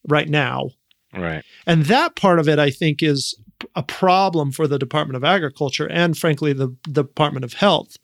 right 0.08 0.28
now?" 0.28 0.70
Right. 1.14 1.44
And 1.66 1.84
that 1.86 2.16
part 2.16 2.38
of 2.38 2.48
it 2.48 2.58
I 2.58 2.70
think 2.70 3.02
is 3.02 3.34
a 3.76 3.82
problem 3.82 4.52
for 4.52 4.66
the 4.66 4.78
Department 4.78 5.16
of 5.16 5.24
Agriculture 5.24 5.88
and 5.88 6.16
frankly 6.16 6.52
the, 6.52 6.74
the 6.84 7.04
Department 7.04 7.44
of 7.44 7.52
Health 7.54 7.96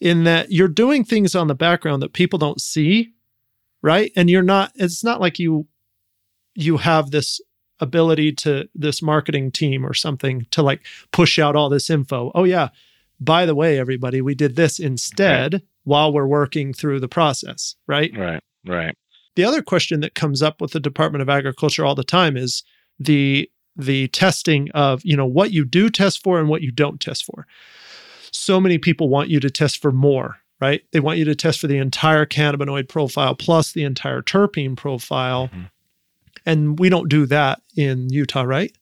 in 0.00 0.24
that 0.24 0.50
you're 0.50 0.68
doing 0.68 1.04
things 1.04 1.34
on 1.34 1.48
the 1.48 1.54
background 1.54 2.02
that 2.02 2.12
people 2.12 2.38
don't 2.38 2.60
see, 2.60 3.12
right? 3.82 4.12
And 4.16 4.30
you're 4.30 4.42
not 4.42 4.72
it's 4.76 5.04
not 5.04 5.20
like 5.20 5.38
you 5.38 5.66
you 6.62 6.78
have 6.78 7.10
this 7.10 7.40
ability 7.80 8.32
to 8.32 8.68
this 8.74 9.00
marketing 9.02 9.50
team 9.50 9.84
or 9.84 9.94
something 9.94 10.46
to 10.50 10.62
like 10.62 10.82
push 11.12 11.38
out 11.38 11.56
all 11.56 11.68
this 11.68 11.90
info. 11.90 12.30
Oh 12.34 12.44
yeah, 12.44 12.68
by 13.20 13.46
the 13.46 13.54
way 13.54 13.78
everybody, 13.78 14.20
we 14.20 14.34
did 14.34 14.56
this 14.56 14.78
instead 14.78 15.54
right. 15.54 15.62
while 15.84 16.12
we're 16.12 16.26
working 16.26 16.72
through 16.72 17.00
the 17.00 17.08
process, 17.08 17.76
right? 17.86 18.16
Right. 18.16 18.42
Right. 18.66 18.96
The 19.36 19.44
other 19.44 19.62
question 19.62 20.00
that 20.00 20.14
comes 20.14 20.42
up 20.42 20.60
with 20.60 20.72
the 20.72 20.80
Department 20.80 21.22
of 21.22 21.28
Agriculture 21.28 21.84
all 21.84 21.94
the 21.94 22.04
time 22.04 22.36
is 22.36 22.62
the 22.98 23.50
the 23.76 24.08
testing 24.08 24.70
of, 24.72 25.00
you 25.04 25.16
know, 25.16 25.26
what 25.26 25.52
you 25.52 25.64
do 25.64 25.88
test 25.88 26.22
for 26.22 26.38
and 26.38 26.48
what 26.48 26.60
you 26.60 26.70
don't 26.70 27.00
test 27.00 27.24
for. 27.24 27.46
So 28.32 28.60
many 28.60 28.78
people 28.78 29.08
want 29.08 29.30
you 29.30 29.40
to 29.40 29.48
test 29.48 29.80
for 29.80 29.92
more, 29.92 30.38
right? 30.60 30.82
They 30.92 31.00
want 31.00 31.18
you 31.18 31.24
to 31.26 31.34
test 31.34 31.60
for 31.60 31.66
the 31.66 31.78
entire 31.78 32.26
cannabinoid 32.26 32.88
profile 32.88 33.34
plus 33.34 33.72
the 33.72 33.84
entire 33.84 34.22
terpene 34.22 34.76
profile. 34.76 35.48
Mm-hmm. 35.48 35.62
And 36.46 36.78
we 36.78 36.88
don't 36.88 37.08
do 37.08 37.26
that 37.26 37.60
in 37.76 38.10
Utah, 38.10 38.42
right? 38.42 38.72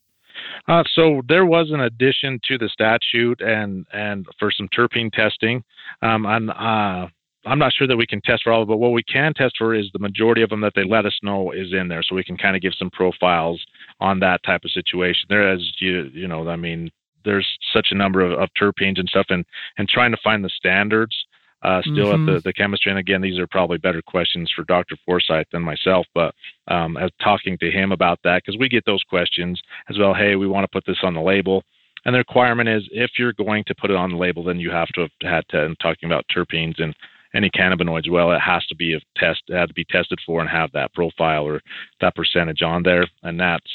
Uh, 0.69 0.85
so 0.95 1.23
there 1.29 1.47
was 1.47 1.71
an 1.71 1.81
addition 1.81 2.41
to 2.47 2.59
the 2.59 2.69
statute 2.69 3.41
and 3.41 3.87
and 3.93 4.27
for 4.39 4.51
some 4.51 4.69
terpene 4.69 5.13
testing. 5.13 5.65
Um, 6.03 6.27
uh, 6.27 7.07
I'm 7.47 7.59
not 7.59 7.73
sure 7.73 7.87
that 7.87 7.97
we 7.97 8.07
can 8.07 8.21
test 8.21 8.43
for 8.45 8.53
all 8.53 8.67
but 8.67 8.77
what 8.77 8.93
we 8.93 9.03
can 9.03 9.33
test 9.33 9.55
for 9.59 9.75
is 9.75 9.87
the 9.93 9.99
majority 9.99 10.43
of 10.43 10.51
them 10.51 10.61
that 10.61 10.75
they 10.75 10.85
let 10.85 11.07
us 11.07 11.19
know 11.23 11.51
is 11.53 11.73
in 11.73 11.89
there. 11.89 12.03
So 12.03 12.15
we 12.15 12.25
can 12.25 12.37
kind 12.37 12.57
of 12.57 12.63
give 12.63 12.75
some 12.79 12.91
profiles 12.91 13.65
on 14.01 14.21
that 14.21 14.43
type 14.45 14.63
of 14.65 14.71
situation. 14.71 15.27
There, 15.29 15.51
as 15.51 15.61
you, 15.81 16.11
you 16.13 16.29
know, 16.29 16.49
I 16.49 16.57
mean, 16.57 16.91
there's 17.25 17.47
such 17.73 17.89
a 17.91 17.95
number 17.95 18.21
of, 18.21 18.33
of 18.39 18.49
terpenes 18.61 18.99
and 18.99 19.09
stuff 19.09 19.27
and, 19.31 19.45
and 19.77 19.89
trying 19.89 20.11
to 20.13 20.19
find 20.23 20.45
the 20.45 20.51
standards 20.51 21.17
uh, 21.63 21.81
still 21.83 22.07
mm-hmm. 22.07 22.29
at 22.29 22.35
the, 22.35 22.41
the 22.45 22.53
chemistry. 22.53 22.91
And 22.91 22.99
again, 22.99 23.21
these 23.21 23.39
are 23.39 23.47
probably 23.47 23.79
better 23.79 24.03
questions 24.03 24.51
for 24.55 24.65
Dr. 24.65 24.97
Forsyth 25.05 25.47
than 25.53 25.63
myself, 25.63 26.07
but 26.15 26.35
um, 26.69 26.97
as 26.97 27.11
talking 27.23 27.59
to 27.59 27.71
him 27.71 27.93
about 27.93 28.21
that, 28.25 28.43
because 28.45 28.59
we 28.59 28.69
get 28.69 28.85
those 28.87 29.03
questions 29.03 29.61
as 29.89 29.99
well. 29.99 30.15
Hey, 30.15 30.37
we 30.37 30.47
want 30.47 30.65
to 30.65 30.69
put 30.69 30.85
this 30.87 30.99
on 31.03 31.15
the 31.15 31.21
label. 31.21 31.63
And 32.05 32.15
the 32.15 32.19
requirement 32.19 32.69
is 32.69 32.89
if 32.93 33.13
you're 33.19 33.33
going 33.33 33.65
to 33.65 33.75
put 33.75 33.91
it 33.91 33.97
on 33.97 34.11
the 34.11 34.17
label, 34.17 34.45
then 34.45 34.61
you 34.61 34.71
have 34.71 34.89
to 34.89 35.03
have 35.03 35.11
had 35.21 35.45
to, 35.51 35.65
and 35.65 35.79
talking 35.81 36.09
about 36.09 36.25
terpenes 36.35 36.81
and 36.81 36.95
any 37.35 37.51
cannabinoids, 37.51 38.11
well, 38.11 38.33
it 38.33 38.41
has 38.41 38.65
to 38.67 38.75
be 38.75 38.95
a 38.95 39.01
test, 39.17 39.43
it 39.49 39.57
had 39.57 39.69
to 39.69 39.75
be 39.75 39.85
tested 39.85 40.19
for 40.25 40.41
and 40.41 40.49
have 40.49 40.73
that 40.73 40.95
profile 40.95 41.45
or 41.45 41.61
that 42.01 42.15
percentage 42.15 42.63
on 42.63 42.83
there. 42.83 43.07
And 43.23 43.39
that's 43.39 43.71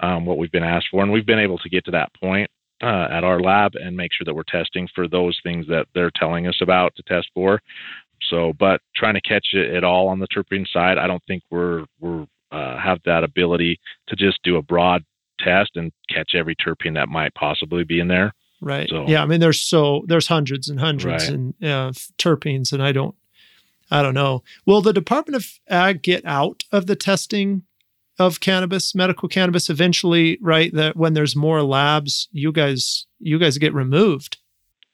um, 0.00 0.24
what 0.26 0.38
we've 0.38 0.52
been 0.52 0.62
asked 0.62 0.88
for. 0.90 1.02
And 1.02 1.10
we've 1.10 1.26
been 1.26 1.38
able 1.38 1.58
to 1.58 1.68
get 1.68 1.84
to 1.86 1.90
that 1.92 2.12
point 2.14 2.48
uh, 2.82 3.08
at 3.10 3.24
our 3.24 3.40
lab 3.40 3.74
and 3.74 3.96
make 3.96 4.12
sure 4.12 4.24
that 4.24 4.34
we're 4.34 4.42
testing 4.42 4.88
for 4.94 5.08
those 5.08 5.38
things 5.42 5.66
that 5.68 5.86
they're 5.94 6.10
telling 6.14 6.46
us 6.46 6.58
about 6.60 6.94
to 6.96 7.02
test 7.04 7.28
for. 7.34 7.60
So, 8.28 8.52
but 8.58 8.80
trying 8.94 9.14
to 9.14 9.20
catch 9.20 9.48
it 9.52 9.74
at 9.74 9.84
all 9.84 10.08
on 10.08 10.18
the 10.18 10.28
terpene 10.28 10.66
side, 10.66 10.98
I 10.98 11.06
don't 11.06 11.22
think 11.26 11.42
we're 11.50 11.84
we're 12.00 12.26
uh, 12.50 12.78
have 12.78 12.98
that 13.04 13.24
ability 13.24 13.80
to 14.08 14.16
just 14.16 14.38
do 14.42 14.56
a 14.56 14.62
broad 14.62 15.04
test 15.38 15.70
and 15.74 15.90
catch 16.08 16.32
every 16.34 16.54
terpene 16.54 16.94
that 16.94 17.08
might 17.08 17.34
possibly 17.34 17.84
be 17.84 17.98
in 17.98 18.08
there. 18.08 18.34
Right. 18.60 18.88
So, 18.88 19.08
yeah. 19.08 19.22
I 19.22 19.26
mean, 19.26 19.40
there's 19.40 19.60
so 19.60 20.04
there's 20.06 20.28
hundreds 20.28 20.68
and 20.68 20.78
hundreds 20.78 21.24
right. 21.24 21.32
and 21.32 21.54
uh, 21.64 21.92
terpenes, 22.18 22.72
and 22.72 22.82
I 22.82 22.92
don't, 22.92 23.14
I 23.90 24.02
don't 24.02 24.14
know. 24.14 24.42
Will 24.66 24.80
the 24.80 24.92
Department 24.92 25.36
of 25.36 25.58
Ag 25.68 26.02
get 26.02 26.24
out 26.24 26.62
of 26.70 26.86
the 26.86 26.94
testing 26.94 27.64
of 28.26 28.40
cannabis, 28.40 28.94
medical 28.94 29.28
cannabis, 29.28 29.68
eventually? 29.68 30.38
Right. 30.40 30.72
That 30.74 30.96
when 30.96 31.14
there's 31.14 31.36
more 31.36 31.62
labs, 31.62 32.28
you 32.32 32.52
guys, 32.52 33.06
you 33.18 33.38
guys 33.38 33.58
get 33.58 33.74
removed. 33.74 34.38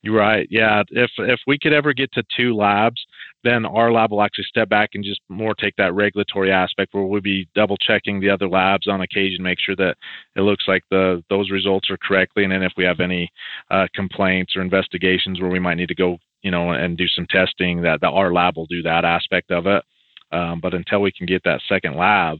Right. 0.07 0.47
Yeah. 0.51 0.83
If 0.91 1.11
if 1.19 1.41
we 1.47 1.59
could 1.59 1.73
ever 1.73 1.93
get 1.93 2.13
to 2.13 2.23
two 2.37 2.55
labs, 2.55 3.05
then 3.45 3.65
our 3.65 3.93
lab 3.93 4.11
will 4.11 4.23
actually 4.23 4.45
step 4.45 4.69
back 4.69 4.91
and 4.95 5.05
just 5.05 5.21
more 5.29 5.55
take 5.55 5.75
that 5.77 5.95
regulatory 5.95 6.53
aspect 6.53 6.95
where 6.95 7.05
we'll 7.05 7.21
be 7.21 7.49
double 7.55 7.77
checking 7.77 8.21
the 8.21 8.31
other 8.31 8.49
labs 8.49 8.89
on 8.89 9.01
occasion, 9.01 9.43
make 9.43 9.59
sure 9.61 9.77
that 9.77 9.97
it 10.37 10.41
looks 10.41 10.65
like 10.67 10.83
the 10.91 11.23
those 11.31 11.51
results 11.51 11.91
are 11.91 11.99
correctly, 11.99 12.45
and 12.45 12.53
then 12.53 12.63
if 12.63 12.73
we 12.77 12.85
have 12.85 13.01
any 13.01 13.31
uh, 13.71 13.87
complaints 13.95 14.57
or 14.57 14.63
investigations 14.63 15.41
where 15.41 15.51
we 15.51 15.61
might 15.61 15.77
need 15.77 15.89
to 15.89 15.95
go, 15.95 16.19
you 16.43 16.51
know, 16.51 16.71
and 16.73 16.97
do 16.97 17.09
some 17.09 17.27
testing, 17.29 17.83
that, 17.83 18.01
that 18.01 18.09
our 18.09 18.33
lab 18.33 18.57
will 18.57 18.67
do 18.67 18.83
that 18.83 19.05
aspect 19.05 19.51
of 19.51 19.67
it. 19.67 19.83
Um, 20.31 20.61
but 20.61 20.75
until 20.75 21.01
we 21.01 21.13
can 21.13 21.27
get 21.27 21.43
that 21.45 21.63
second 21.69 21.97
lab, 21.97 22.39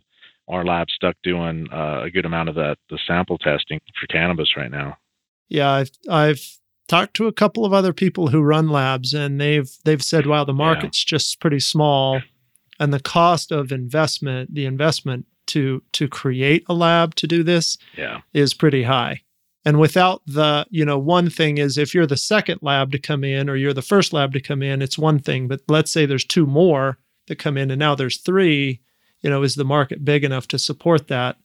our 0.49 0.65
lab's 0.65 0.93
stuck 0.95 1.17
doing 1.23 1.69
uh, 1.73 2.03
a 2.05 2.11
good 2.11 2.25
amount 2.25 2.49
of 2.49 2.55
that 2.57 2.77
the 2.91 2.99
sample 3.07 3.39
testing 3.39 3.81
for 4.01 4.07
cannabis 4.09 4.57
right 4.57 4.71
now. 4.71 4.97
Yeah, 5.49 5.71
I've 5.71 5.91
I've 6.09 6.59
talked 6.89 7.15
to 7.15 7.27
a 7.27 7.33
couple 7.33 7.65
of 7.65 7.73
other 7.73 7.93
people 7.93 8.29
who 8.29 8.43
run 8.43 8.69
labs 8.69 9.15
and 9.15 9.41
they've 9.41 9.71
they've 9.85 10.03
said 10.03 10.27
wow 10.27 10.43
the 10.43 10.53
market's 10.53 11.05
yeah. 11.05 11.17
just 11.17 11.39
pretty 11.41 11.61
small 11.61 12.21
and 12.81 12.93
the 12.93 13.01
cost 13.01 13.53
of 13.53 13.71
investment 13.71 14.53
the 14.55 14.65
investment 14.65 15.27
to 15.47 15.83
to 15.93 16.09
create 16.09 16.65
a 16.69 16.75
lab 16.75 17.15
to 17.15 17.27
do 17.27 17.43
this 17.43 17.79
yeah. 17.97 18.21
is 18.33 18.55
pretty 18.55 18.83
high 18.83 19.21
and 19.65 19.79
without 19.79 20.23
the 20.27 20.67
you 20.71 20.85
know 20.85 20.99
one 20.99 21.31
thing 21.31 21.59
is 21.59 21.79
if 21.79 21.95
you're 21.95 22.07
the 22.07 22.17
second 22.17 22.59
lab 22.63 22.91
to 22.91 22.99
come 22.99 23.23
in 23.23 23.49
or 23.49 23.57
you're 23.57 23.75
the 23.75 23.83
first 23.83 24.13
lab 24.13 24.33
to 24.33 24.41
come 24.41 24.63
in 24.63 24.83
it's 24.83 24.99
one 24.99 25.19
thing 25.19 25.47
but 25.47 25.61
let's 25.69 25.91
say 25.91 26.07
there's 26.07 26.25
two 26.25 26.47
more 26.47 26.99
that 27.29 27.37
come 27.37 27.57
in 27.57 27.71
and 27.71 27.79
now 27.79 27.95
there's 27.95 28.19
three 28.19 28.81
you 29.23 29.31
know 29.31 29.43
is 29.43 29.55
the 29.55 29.65
market 29.65 30.05
big 30.05 30.25
enough 30.25 30.49
to 30.49 30.59
support 30.59 31.09
that? 31.09 31.37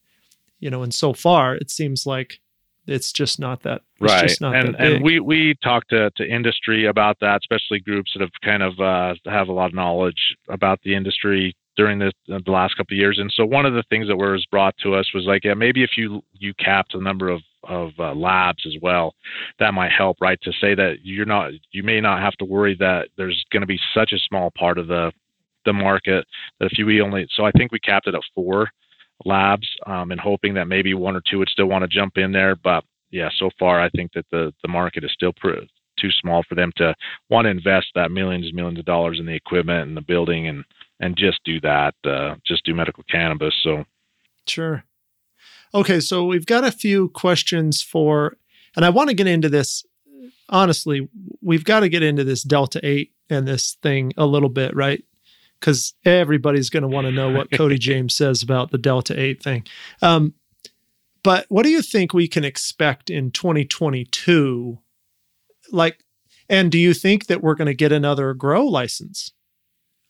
You 0.60 0.70
know 0.70 0.82
and 0.82 0.94
so 0.94 1.12
far 1.12 1.54
it 1.54 1.70
seems 1.70 2.06
like 2.06 2.40
it's 2.86 3.12
just 3.12 3.38
not 3.38 3.62
that 3.62 3.82
right. 4.00 4.30
not 4.40 4.54
and 4.54 4.76
and 4.76 5.02
we 5.02 5.20
we 5.20 5.54
talk 5.62 5.86
to, 5.88 6.10
to 6.16 6.26
industry 6.26 6.86
about 6.86 7.16
that 7.20 7.40
especially 7.42 7.80
groups 7.80 8.12
that 8.14 8.20
have 8.20 8.30
kind 8.42 8.62
of 8.62 8.78
uh, 8.78 9.14
have 9.26 9.48
a 9.48 9.52
lot 9.52 9.66
of 9.66 9.74
knowledge 9.74 10.36
about 10.48 10.80
the 10.82 10.94
industry 10.94 11.56
during 11.76 11.98
the, 11.98 12.12
the 12.28 12.50
last 12.50 12.76
couple 12.76 12.94
of 12.94 12.98
years. 12.98 13.18
And 13.18 13.32
so 13.34 13.44
one 13.44 13.66
of 13.66 13.74
the 13.74 13.82
things 13.90 14.06
that 14.06 14.16
was 14.16 14.46
brought 14.50 14.76
to 14.82 14.94
us 14.94 15.12
was 15.14 15.24
like 15.24 15.44
yeah 15.44 15.54
maybe 15.54 15.82
if 15.82 15.90
you 15.96 16.22
you 16.34 16.54
capped 16.54 16.92
the 16.92 17.00
number 17.00 17.28
of 17.28 17.42
of 17.64 17.92
uh, 17.98 18.14
labs 18.14 18.66
as 18.66 18.74
well 18.82 19.14
that 19.58 19.72
might 19.72 19.90
help 19.90 20.18
right? 20.20 20.38
To 20.42 20.52
say 20.52 20.74
that 20.74 20.98
you're 21.02 21.26
not 21.26 21.52
you 21.72 21.82
may 21.82 22.00
not 22.00 22.20
have 22.20 22.34
to 22.34 22.44
worry 22.44 22.76
that 22.78 23.08
there's 23.16 23.44
going 23.50 23.62
to 23.62 23.66
be 23.66 23.80
such 23.94 24.12
a 24.12 24.18
small 24.18 24.50
part 24.56 24.78
of 24.78 24.88
the 24.88 25.12
the 25.64 25.72
market 25.72 26.26
that 26.58 26.70
if 26.70 26.78
you 26.78 27.02
only 27.02 27.26
so 27.34 27.44
i 27.44 27.50
think 27.52 27.72
we 27.72 27.80
capped 27.80 28.06
it 28.06 28.14
at 28.14 28.20
four 28.34 28.68
labs 29.24 29.68
um, 29.86 30.10
and 30.10 30.20
hoping 30.20 30.54
that 30.54 30.68
maybe 30.68 30.94
one 30.94 31.16
or 31.16 31.22
two 31.28 31.38
would 31.38 31.48
still 31.48 31.66
want 31.66 31.82
to 31.82 31.88
jump 31.88 32.16
in 32.16 32.32
there. 32.32 32.56
But 32.56 32.84
yeah, 33.10 33.28
so 33.36 33.50
far 33.58 33.80
I 33.80 33.88
think 33.90 34.12
that 34.14 34.26
the 34.30 34.52
the 34.62 34.68
market 34.68 35.04
is 35.04 35.12
still 35.12 35.32
pr- 35.36 35.66
too 35.98 36.10
small 36.20 36.42
for 36.48 36.54
them 36.54 36.72
to 36.76 36.94
want 37.30 37.44
to 37.44 37.50
invest 37.50 37.86
that 37.94 38.10
millions 38.10 38.46
and 38.46 38.54
millions 38.54 38.78
of 38.78 38.84
dollars 38.84 39.18
in 39.20 39.26
the 39.26 39.34
equipment 39.34 39.88
and 39.88 39.96
the 39.96 40.02
building 40.02 40.48
and 40.48 40.64
and 41.00 41.16
just 41.16 41.40
do 41.44 41.60
that, 41.60 41.94
uh, 42.04 42.36
just 42.46 42.64
do 42.64 42.74
medical 42.74 43.04
cannabis. 43.10 43.54
So 43.62 43.84
sure. 44.46 44.84
Okay, 45.74 46.00
so 46.00 46.24
we've 46.24 46.46
got 46.46 46.62
a 46.62 46.70
few 46.70 47.08
questions 47.08 47.82
for, 47.82 48.36
and 48.76 48.84
I 48.84 48.90
want 48.90 49.08
to 49.08 49.14
get 49.14 49.26
into 49.26 49.48
this. 49.48 49.84
Honestly, 50.48 51.08
we've 51.42 51.64
got 51.64 51.80
to 51.80 51.88
get 51.88 52.02
into 52.02 52.22
this 52.22 52.44
Delta 52.44 52.78
8 52.84 53.10
and 53.28 53.48
this 53.48 53.76
thing 53.82 54.12
a 54.16 54.24
little 54.24 54.50
bit, 54.50 54.76
right? 54.76 55.02
Because 55.60 55.94
everybody's 56.04 56.70
going 56.70 56.82
to 56.82 56.88
want 56.88 57.06
to 57.06 57.12
know 57.12 57.30
what 57.30 57.50
Cody 57.50 57.78
James 57.78 58.14
says 58.14 58.42
about 58.42 58.70
the 58.70 58.78
Delta 58.78 59.18
8 59.18 59.42
thing. 59.42 59.64
Um, 60.02 60.34
but 61.22 61.46
what 61.48 61.62
do 61.62 61.70
you 61.70 61.80
think 61.80 62.12
we 62.12 62.28
can 62.28 62.44
expect 62.44 63.08
in 63.08 63.30
2022? 63.30 64.78
Like, 65.72 66.04
and 66.48 66.70
do 66.70 66.78
you 66.78 66.92
think 66.92 67.26
that 67.26 67.42
we're 67.42 67.54
going 67.54 67.66
to 67.66 67.74
get 67.74 67.92
another 67.92 68.34
grow 68.34 68.66
license? 68.66 69.32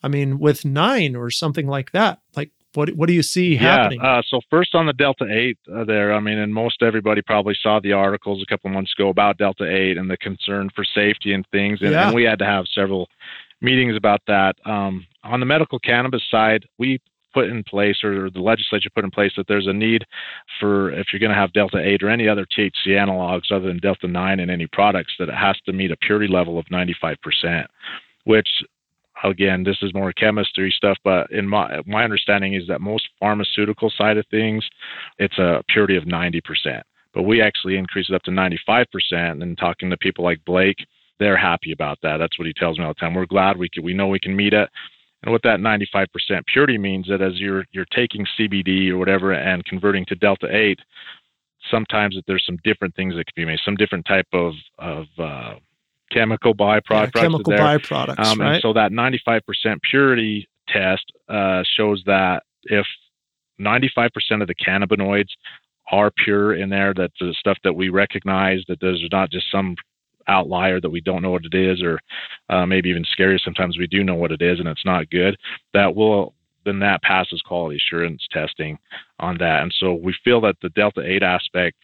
I 0.03 0.09
mean, 0.09 0.39
with 0.39 0.65
nine 0.65 1.17
or 1.17 1.31
something 1.31 1.67
like 1.67 1.93
that. 1.93 2.21
Like, 2.37 2.51
what 2.75 2.91
what 2.91 3.07
do 3.07 3.15
you 3.15 3.23
see 3.23 3.57
happening? 3.57 4.01
Yeah. 4.03 4.19
Uh, 4.19 4.23
so 4.29 4.41
first 4.51 4.75
on 4.75 4.87
the 4.87 4.93
Delta 4.93 5.27
Eight, 5.31 5.59
uh, 5.73 5.85
there. 5.85 6.13
I 6.13 6.21
mean, 6.21 6.39
and 6.39 6.53
most 6.53 6.83
everybody 6.83 7.23
probably 7.23 7.55
saw 7.63 7.81
the 7.81 7.93
articles 7.93 8.43
a 8.43 8.47
couple 8.47 8.71
months 8.71 8.93
ago 8.99 9.09
about 9.09 9.39
Delta 9.39 9.65
Eight 9.65 9.97
and 9.97 10.11
the 10.11 10.17
concern 10.17 10.71
for 10.75 10.85
safety 10.85 11.33
and 11.33 11.47
things, 11.51 11.81
and, 11.81 11.93
yeah. 11.93 12.07
and 12.07 12.15
we 12.15 12.25
had 12.25 12.39
to 12.41 12.45
have 12.45 12.67
several 12.75 13.09
meetings 13.61 13.97
about 13.97 14.21
that. 14.27 14.55
Um, 14.65 15.07
on 15.23 15.41
the 15.41 15.47
medical 15.47 15.79
cannabis 15.79 16.23
side, 16.31 16.65
we 16.79 17.01
put 17.33 17.49
in 17.49 17.65
place, 17.65 18.03
or 18.05 18.31
the 18.31 18.41
legislature 18.41 18.91
put 18.95 19.05
in 19.05 19.11
place, 19.11 19.33
that 19.37 19.47
there's 19.49 19.67
a 19.67 19.73
need 19.73 20.05
for 20.61 20.93
if 20.93 21.09
you're 21.13 21.21
going 21.21 21.33
to 21.33 21.37
have 21.37 21.53
Delta 21.53 21.79
8 21.79 22.03
or 22.03 22.09
any 22.09 22.29
other 22.29 22.47
THC 22.57 22.89
analogs 22.89 23.51
other 23.51 23.67
than 23.67 23.79
Delta 23.79 24.07
9 24.07 24.41
in 24.41 24.51
any 24.51 24.67
products, 24.69 25.13
that 25.19 25.29
it 25.29 25.35
has 25.35 25.57
to 25.67 25.73
meet 25.73 25.91
a 25.91 25.97
purity 25.97 26.33
level 26.33 26.59
of 26.59 26.67
95%, 26.67 27.67
which 28.25 28.49
again, 29.25 29.65
this 29.65 29.79
is 29.83 29.95
more 29.95 30.13
chemistry 30.13 30.73
stuff, 30.77 30.99
but 31.05 31.31
in 31.31 31.49
my 31.49 31.81
my 31.87 32.05
understanding 32.05 32.55
is 32.55 32.67
that 32.69 32.81
most 32.81 33.09
pharmaceutical 33.19 33.91
side 33.97 34.17
of 34.17 34.27
things, 34.31 34.65
it's 35.19 35.39
a 35.39 35.63
purity 35.69 35.97
of 35.97 36.05
90%. 36.05 36.41
But 37.15 37.23
we 37.23 37.41
actually 37.41 37.77
increase 37.77 38.09
it 38.09 38.15
up 38.15 38.23
to 38.25 38.31
95%. 38.31 38.87
And 39.13 39.57
talking 39.57 39.89
to 39.89 39.97
people 39.97 40.25
like 40.25 40.45
Blake, 40.45 40.85
they're 41.19 41.37
happy 41.37 41.73
about 41.73 41.99
that. 42.03 42.19
That's 42.19 42.39
what 42.39 42.47
he 42.47 42.53
tells 42.53 42.79
me 42.79 42.85
all 42.85 42.91
the 42.91 43.01
time. 43.01 43.15
We're 43.15 43.27
glad 43.27 43.57
we 43.57 43.69
can, 43.69 43.83
we 43.83 43.95
know 43.95 44.09
we 44.09 44.21
can 44.21 44.35
meet 44.35 44.53
it. 44.53 44.69
And 45.23 45.33
what 45.33 45.43
that 45.45 45.61
95% 45.61 46.07
purity 46.53 46.77
means 46.77 47.07
that 47.09 47.23
as 47.23 47.41
you're 47.41 47.65
you're 47.73 47.87
taking 47.95 48.27
CBD 48.39 48.91
or 48.91 48.99
whatever 48.99 49.33
and 49.33 49.65
converting 49.65 50.05
to 50.07 50.15
delta 50.15 50.55
8, 50.55 50.79
sometimes 51.71 52.15
that 52.15 52.25
there's 52.27 52.45
some 52.45 52.59
different 52.63 52.95
things 52.95 53.15
that 53.15 53.25
can 53.25 53.33
be 53.35 53.45
made, 53.47 53.59
some 53.65 53.77
different 53.77 54.05
type 54.05 54.27
of 54.35 54.53
of 54.79 55.07
uh, 55.19 55.55
chemical 56.13 56.55
byproducts. 56.55 57.13
Yeah, 57.15 57.23
chemical 57.23 57.53
byproducts, 57.55 58.19
um, 58.19 58.41
right? 58.41 58.55
And 58.55 58.63
so 58.63 58.75
that 58.75 58.93
95% 58.93 59.41
purity 59.89 60.47
test 60.69 61.05
uh, 61.29 61.63
shows 61.77 62.03
that 62.07 62.43
if 62.65 62.87
95% 63.61 64.11
of 64.43 64.49
the 64.49 64.55
cannabinoids 64.55 65.29
are 65.91 66.11
pure 66.25 66.55
in 66.55 66.71
there, 66.71 66.95
that 66.95 67.13
the 67.21 67.35
stuff 67.39 67.59
that 67.65 67.75
we 67.75 67.89
recognize, 67.89 68.61
that 68.69 68.79
there's 68.81 69.07
not 69.13 69.31
just 69.31 69.51
some 69.51 69.77
outlier 70.29 70.81
that 70.81 70.91
we 70.91 71.01
don't 71.01 71.23
know 71.23 71.31
what 71.31 71.45
it 71.45 71.55
is, 71.55 71.83
or 71.83 71.99
uh, 72.51 72.67
maybe 72.67 72.89
even 72.91 73.05
scary. 73.05 73.41
Sometimes 73.45 73.79
we 73.79 73.87
do 73.87 74.05
know 74.05 74.15
what 74.15 74.33
it 74.33 74.43
is 74.43 74.59
and 74.59 74.69
it's 74.69 74.85
not 74.85 75.11
good. 75.11 75.37
That 75.73 75.95
will 75.95 76.35
then 76.65 76.79
that 76.81 77.03
passes 77.03 77.43
quality 77.43 77.77
assurance 77.77 78.27
testing 78.31 78.79
on 79.21 79.37
that. 79.39 79.63
And 79.63 79.75
so 79.79 79.95
we 79.95 80.15
feel 80.25 80.41
that 80.43 80.57
the 80.63 80.71
Delta 80.71 81.03
8 81.05 81.23
aspect, 81.23 81.77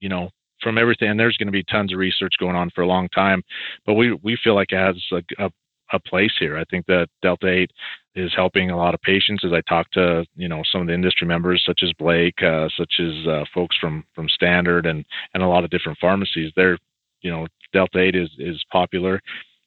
you 0.00 0.08
know, 0.08 0.30
from 0.62 0.78
everything, 0.78 1.10
and 1.10 1.20
there's 1.20 1.36
going 1.36 1.48
to 1.48 1.52
be 1.52 1.64
tons 1.64 1.92
of 1.92 1.98
research 1.98 2.34
going 2.40 2.56
on 2.56 2.70
for 2.74 2.82
a 2.82 2.86
long 2.86 3.08
time, 3.10 3.42
but 3.84 3.94
we, 3.94 4.12
we 4.22 4.38
feel 4.42 4.54
like 4.54 4.72
it 4.72 4.76
has 4.76 4.96
a, 5.12 5.44
a, 5.44 5.50
a 5.92 6.00
place 6.00 6.32
here. 6.38 6.56
I 6.56 6.64
think 6.64 6.86
that 6.86 7.08
Delta 7.22 7.48
8 7.48 7.70
is 8.14 8.32
helping 8.34 8.70
a 8.70 8.76
lot 8.76 8.94
of 8.94 9.02
patients 9.02 9.44
as 9.44 9.52
I 9.52 9.60
talk 9.68 9.90
to, 9.92 10.24
you 10.36 10.48
know, 10.48 10.62
some 10.72 10.80
of 10.80 10.86
the 10.86 10.94
industry 10.94 11.26
members 11.26 11.62
such 11.66 11.80
as 11.82 11.92
Blake, 11.98 12.42
uh, 12.42 12.68
such 12.76 12.94
as 13.00 13.26
uh, 13.26 13.44
folks 13.52 13.76
from, 13.78 14.04
from 14.14 14.28
Standard 14.28 14.86
and, 14.86 15.04
and 15.34 15.42
a 15.42 15.48
lot 15.48 15.64
of 15.64 15.70
different 15.70 15.98
pharmacies. 15.98 16.52
They're, 16.56 16.78
you 17.20 17.30
know, 17.30 17.46
Delta 17.74 18.00
8 18.00 18.14
is, 18.14 18.30
is 18.38 18.64
popular. 18.72 19.20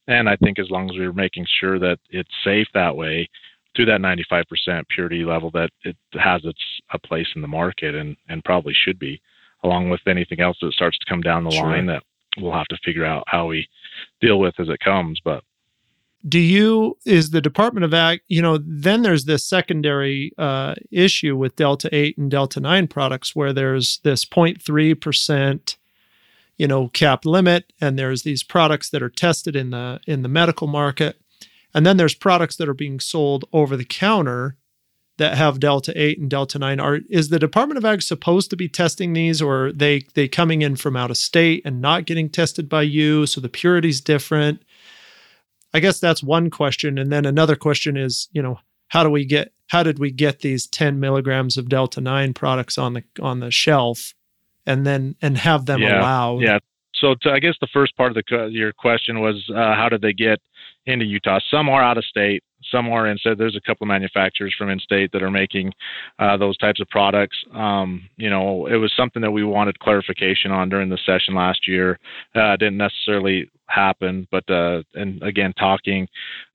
And 0.08 0.28
I 0.28 0.36
think 0.38 0.58
as 0.58 0.72
long 0.72 0.90
as 0.90 0.98
we're 0.98 1.14
making 1.14 1.46
sure 1.60 1.78
that 1.78 2.00
it's 2.10 2.32
safe 2.44 2.68
that 2.74 2.96
way, 2.96 3.30
through 3.76 3.86
that 3.86 4.02
95% 4.02 4.88
purity 4.90 5.24
level 5.24 5.52
that 5.52 5.70
it 5.84 5.96
has 6.14 6.42
its 6.44 6.60
a 6.92 6.98
place 6.98 7.28
in 7.36 7.44
the 7.44 7.48
market 7.48 7.94
and, 7.94 8.18
and 8.28 8.44
probably 8.44 8.74
should 8.74 8.98
be, 8.98 9.22
along 9.64 9.90
with 9.90 10.02
anything 10.08 10.40
else 10.40 10.58
that 10.62 10.74
starts 10.74 10.98
to 10.98 11.06
come 11.08 11.22
down 11.22 11.44
the 11.44 11.52
sure. 11.52 11.64
line 11.64 11.86
that 11.86 12.02
we'll 12.40 12.54
have 12.54 12.68
to 12.68 12.78
figure 12.84 13.06
out 13.06 13.24
how 13.28 13.46
we 13.46 13.68
deal 14.20 14.40
with 14.40 14.60
as 14.60 14.70
it 14.70 14.80
comes. 14.80 15.20
But 15.24 15.44
do 16.28 16.40
you 16.40 16.98
is 17.06 17.30
the 17.30 17.42
Department 17.42 17.84
of 17.84 17.94
Ag, 17.94 18.22
you 18.28 18.42
know, 18.42 18.58
then 18.66 19.04
there's 19.04 19.26
this 19.26 19.46
secondary 19.46 20.32
uh, 20.38 20.74
issue 20.92 21.36
with 21.36 21.56
Delta 21.56 21.90
8 21.96 22.18
and 22.18 22.32
Delta 22.32 22.60
9 22.60 22.88
products 22.88 23.36
where 23.36 23.54
there's 23.54 24.00
this 24.04 24.26
0.3% 24.26 25.76
you 26.58 26.68
know 26.68 26.90
cap 26.90 27.26
limit 27.26 27.72
and 27.80 27.98
there's 27.98 28.24
these 28.24 28.44
products 28.44 28.90
that 28.90 29.04
are 29.04 29.10
tested 29.10 29.56
in 29.56 29.70
the 29.70 30.00
in 30.08 30.24
the 30.24 30.30
medical 30.30 30.68
market. 30.68 31.20
And 31.74 31.86
then 31.86 31.98
there's 31.98 32.16
products 32.16 32.56
that 32.56 32.70
are 32.70 32.74
being 32.74 33.00
sold 33.00 33.46
over 33.54 33.78
the 33.78 33.86
counter 33.86 34.58
that 35.18 35.38
have 35.38 35.60
delta 35.60 35.92
8 35.96 36.20
and 36.20 36.30
delta 36.30 36.60
9 36.60 36.80
are 36.80 37.00
is 37.10 37.30
the 37.30 37.40
department 37.40 37.78
of 37.78 37.86
ag 37.86 38.02
supposed 38.02 38.50
to 38.50 38.56
be 38.56 38.70
testing 38.70 39.14
these 39.14 39.42
or 39.42 39.72
they 39.72 40.04
they 40.14 40.28
coming 40.28 40.62
in 40.62 40.76
from 40.76 40.96
out 40.96 41.12
of 41.12 41.18
state 41.18 41.62
and 41.66 41.82
not 41.82 42.06
getting 42.06 42.30
tested 42.30 42.70
by 42.70 42.84
you 42.84 43.26
so 43.26 43.42
the 43.42 43.50
purity's 43.50 44.02
different? 44.02 44.62
I 45.74 45.80
guess 45.80 46.00
that's 46.00 46.24
one 46.24 46.50
question. 46.50 46.98
And 46.98 47.12
then 47.12 47.26
another 47.26 47.56
question 47.56 47.98
is 47.98 48.30
you 48.32 48.42
know 48.42 48.60
how 48.90 49.04
do 49.04 49.10
we 49.10 49.26
get 49.26 49.54
how 49.68 49.84
did 49.84 50.00
we 50.00 50.12
get 50.12 50.40
these 50.40 50.66
10 50.66 51.00
milligrams 51.00 51.58
of 51.58 51.68
delta 51.68 52.00
9 52.00 52.34
products 52.34 52.78
on 52.78 52.94
the 52.94 53.04
on 53.22 53.40
the 53.40 53.52
shelf 53.52 54.14
and 54.68 54.86
then 54.86 55.16
and 55.22 55.38
have 55.38 55.66
them 55.66 55.82
yeah, 55.82 56.00
allowed 56.00 56.42
yeah 56.42 56.60
so 56.94 57.16
to, 57.22 57.32
i 57.32 57.40
guess 57.40 57.56
the 57.60 57.68
first 57.74 57.96
part 57.98 58.16
of 58.16 58.16
the 58.16 58.50
your 58.52 58.72
question 58.74 59.20
was 59.20 59.44
uh, 59.50 59.74
how 59.74 59.90
did 59.90 60.02
they 60.02 60.14
get 60.14 60.40
into 60.88 61.06
Utah. 61.06 61.40
Some 61.52 61.70
are 61.70 61.84
out 61.84 61.98
of 61.98 62.06
state, 62.06 62.44
some 62.72 62.90
are 62.90 63.08
in 63.08 63.18
state. 63.18 63.38
There's 63.38 63.56
a 63.56 63.62
couple 63.62 63.86
of 63.86 63.90
manufacturers 63.90 64.56
from 64.58 64.70
in 64.70 64.80
state 64.80 65.12
that 65.12 65.22
are 65.22 65.30
making 65.30 65.74
uh, 66.18 66.38
those 66.38 66.58
types 66.58 66.82
of 66.82 66.88
products. 66.90 67.38
Um, 67.54 68.10
you 68.16 68.30
know, 68.30 68.66
it 68.68 68.78
was 68.78 68.92
something 68.98 69.22
that 69.22 69.32
we 69.32 69.44
wanted 69.44 69.80
clarification 69.80 70.52
on 70.52 70.70
during 70.70 70.90
the 70.90 70.98
session 71.06 71.36
last 71.36 71.68
year. 71.68 72.00
Uh, 72.34 72.56
didn't 72.56 72.78
necessarily 72.78 73.50
happen, 73.68 74.28
but 74.32 74.50
uh, 74.50 74.82
and 74.96 75.22
again, 75.24 75.54
talking, 75.60 76.08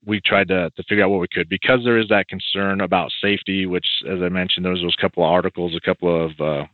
we 0.05 0.19
tried 0.25 0.47
to, 0.47 0.71
to 0.71 0.83
figure 0.89 1.03
out 1.03 1.11
what 1.11 1.21
we 1.21 1.27
could 1.27 1.47
because 1.47 1.79
there 1.83 1.99
is 1.99 2.07
that 2.09 2.27
concern 2.27 2.81
about 2.81 3.11
safety, 3.21 3.67
which, 3.67 3.85
as 4.09 4.19
I 4.21 4.29
mentioned, 4.29 4.65
there 4.65 4.73
was 4.73 4.81
those 4.81 4.95
couple 4.95 5.23
of 5.23 5.29
articles 5.29 5.75
a 5.75 5.85
couple 5.85 6.25
of 6.25 6.31
uh, 6.41 6.65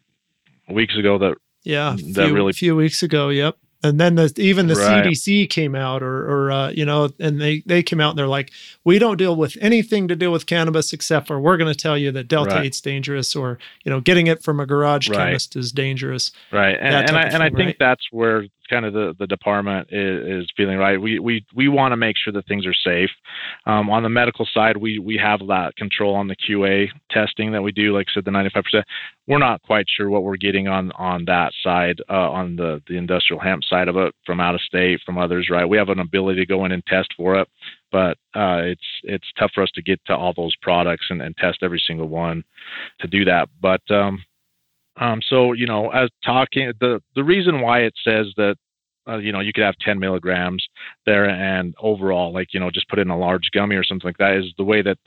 weeks 0.70 0.98
ago 0.98 1.18
that 1.18 1.36
yeah, 1.64 1.96
that 2.14 2.26
few, 2.26 2.34
really 2.34 2.54
few 2.54 2.76
weeks 2.76 3.04
ago. 3.04 3.30
Yep 3.30 3.58
and 3.82 4.00
then 4.00 4.16
the, 4.16 4.34
even 4.38 4.68
the 4.68 4.76
right. 4.76 5.06
CDC 5.06 5.50
came 5.50 5.74
out, 5.76 6.04
or, 6.04 6.30
or 6.30 6.52
uh, 6.52 6.70
you 6.70 6.86
know, 6.86 7.10
and 7.20 7.40
they 7.40 7.64
they 7.66 7.82
came 7.82 8.02
out 8.02 8.10
and 8.10 8.20
they're 8.20 8.28
like, 8.28 8.52
we 8.84 9.00
don't 9.00 9.18
deal 9.18 9.36
with 9.36 9.58
anything 9.62 10.08
to 10.08 10.16
do 10.16 10.32
with 10.32 10.46
cannabis 10.46 10.92
except 10.92 11.28
for 11.28 11.40
we're 11.40 11.58
going 11.58 11.72
to 11.72 11.80
tell 11.80 11.98
you 11.98 12.12
that 12.12 12.28
Delta 12.28 12.56
right. 12.56 12.72
8's 12.72 12.82
dangerous, 12.82 13.36
or 13.36 13.58
you 13.84 13.90
know, 13.90 14.02
getting 14.02 14.28
it 14.28 14.44
from 14.44 14.60
a 14.60 14.66
garage 14.66 15.10
right. 15.10 15.18
chemist 15.18 15.56
is 15.56 15.72
dangerous. 15.72 16.32
Right, 16.52 16.78
and 16.80 17.10
and 17.10 17.18
I, 17.18 17.24
and 17.24 17.44
I 17.44 17.50
think 17.50 17.78
that's 17.80 18.06
where 18.12 18.46
kind 18.70 18.86
of 18.86 18.94
the, 18.94 19.16
the 19.18 19.28
department 19.28 19.90
is, 19.92 20.44
is 20.44 20.52
feeling 20.56 20.78
right. 20.78 21.02
We 21.02 21.20
we 21.20 21.46
we 21.56 21.68
want 21.68 21.92
to 21.92 21.98
make 21.98 22.16
sure 22.18 22.32
that 22.34 22.48
things 22.48 22.66
are 22.66 22.74
safe. 22.74 23.10
Um, 23.66 23.90
on 23.90 24.04
the 24.04 24.10
medical 24.10 24.48
side, 24.54 24.78
we 24.78 25.00
we 25.00 25.18
have 25.18 25.40
that 25.48 25.76
control 25.76 26.16
on 26.16 26.28
the 26.28 26.36
QA 26.36 26.88
testing 27.10 27.52
that 27.52 27.62
we 27.62 27.72
do. 27.72 27.94
Like 27.94 28.08
I 28.10 28.14
said, 28.14 28.26
the 28.26 28.32
95%. 28.32 28.84
We're 29.28 29.40
not 29.40 29.62
quite 29.64 29.86
sure 29.88 30.10
what 30.10 30.24
we're 30.24 30.38
getting 30.38 30.68
on 30.68 30.92
on 30.94 31.26
that 31.26 31.54
side, 31.64 32.02
uh, 32.10 32.14
on 32.14 32.56
the 32.56 32.82
the 32.88 32.98
industrial 32.98 33.42
hemp 33.42 33.64
side 33.70 33.88
of 33.88 33.98
it, 33.98 34.14
from 34.26 34.40
out 34.40 34.56
of 34.56 34.62
state, 34.62 35.00
from 35.06 35.18
others. 35.18 35.50
Right, 35.50 35.68
we 35.68 35.78
have 35.78 35.90
an 35.90 36.00
ability 36.00 36.40
to 36.42 36.46
go 36.46 36.66
in 36.66 36.72
and 36.72 36.86
test 36.86 37.14
for 37.16 37.40
it, 37.40 37.48
but 37.92 38.18
uh, 38.36 38.62
it's 38.64 38.82
it's 39.04 39.28
tough 39.38 39.52
for 39.54 39.64
us 39.64 39.72
to 39.76 39.82
get 39.82 40.00
to 40.06 40.16
all 40.16 40.34
those 40.36 40.56
products 40.62 41.08
and, 41.10 41.22
and 41.22 41.36
test 41.38 41.60
every 41.62 41.82
single 41.86 42.08
one 42.08 42.44
to 43.00 43.08
do 43.08 43.26
that. 43.26 43.50
But 43.62 43.82
um, 43.90 44.24
um, 44.98 45.22
so 45.28 45.54
you 45.54 45.66
know, 45.66 45.90
as 45.90 46.10
talking 46.26 46.72
the 46.80 47.02
the 47.16 47.24
reason 47.24 47.62
why 47.62 47.82
it 47.82 47.94
says 48.04 48.28
that 48.38 48.56
uh, 49.08 49.18
you 49.18 49.32
know 49.32 49.40
you 49.40 49.54
could 49.54 49.64
have 49.64 49.78
10 49.82 50.00
milligrams 50.00 50.66
there 51.06 51.30
and 51.30 51.74
overall 51.82 52.34
like 52.34 52.54
you 52.54 52.60
know 52.60 52.70
just 52.70 52.90
put 52.90 53.00
in 53.00 53.10
a 53.10 53.18
large 53.18 53.50
gummy 53.54 53.76
or 53.76 53.84
something 53.84 54.08
like 54.08 54.18
that 54.18 54.36
is 54.36 54.54
the 54.58 54.64
way 54.64 54.82
that 54.82 54.98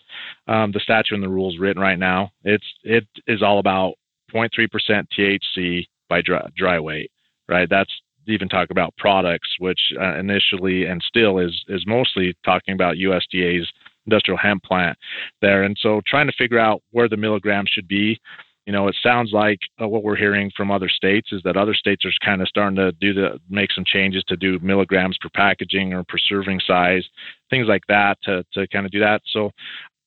um, 0.48 0.72
the 0.72 0.80
statute 0.80 1.14
and 1.14 1.22
the 1.22 1.28
rules 1.28 1.58
written 1.58 1.82
right 1.82 1.98
now. 1.98 2.30
It's 2.44 2.64
it 2.82 3.06
is 3.26 3.42
all 3.42 3.58
about 3.58 3.94
0.3% 4.32 5.06
THC 5.16 5.86
by 6.08 6.22
dry, 6.22 6.48
dry 6.56 6.80
weight, 6.80 7.10
right? 7.48 7.68
That's 7.68 7.92
even 8.26 8.48
talk 8.48 8.70
about 8.70 8.96
products, 8.96 9.48
which 9.58 9.80
uh, 10.00 10.16
initially 10.16 10.86
and 10.86 11.02
still 11.06 11.38
is 11.38 11.64
is 11.68 11.84
mostly 11.86 12.34
talking 12.44 12.74
about 12.74 12.96
USDA's 12.96 13.70
industrial 14.06 14.38
hemp 14.38 14.62
plant 14.64 14.98
there, 15.40 15.62
and 15.62 15.76
so 15.80 16.00
trying 16.06 16.26
to 16.26 16.32
figure 16.36 16.58
out 16.58 16.82
where 16.90 17.08
the 17.08 17.16
milligrams 17.16 17.70
should 17.70 17.88
be 17.88 18.18
you 18.66 18.72
know, 18.72 18.86
it 18.86 18.96
sounds 19.02 19.32
like 19.32 19.58
uh, 19.80 19.88
what 19.88 20.04
we're 20.04 20.16
hearing 20.16 20.50
from 20.56 20.70
other 20.70 20.88
states 20.88 21.32
is 21.32 21.42
that 21.44 21.56
other 21.56 21.74
states 21.74 22.04
are 22.04 22.12
kind 22.24 22.40
of 22.40 22.48
starting 22.48 22.76
to 22.76 22.92
do 22.92 23.12
the 23.12 23.40
make 23.50 23.72
some 23.72 23.84
changes 23.84 24.22
to 24.28 24.36
do 24.36 24.58
milligrams 24.60 25.18
per 25.20 25.28
packaging 25.34 25.92
or 25.92 26.04
per 26.04 26.18
serving 26.18 26.60
size, 26.64 27.04
things 27.50 27.66
like 27.66 27.82
that 27.88 28.18
to 28.22 28.44
to 28.52 28.68
kind 28.68 28.86
of 28.86 28.92
do 28.92 29.00
that. 29.00 29.20
So 29.32 29.50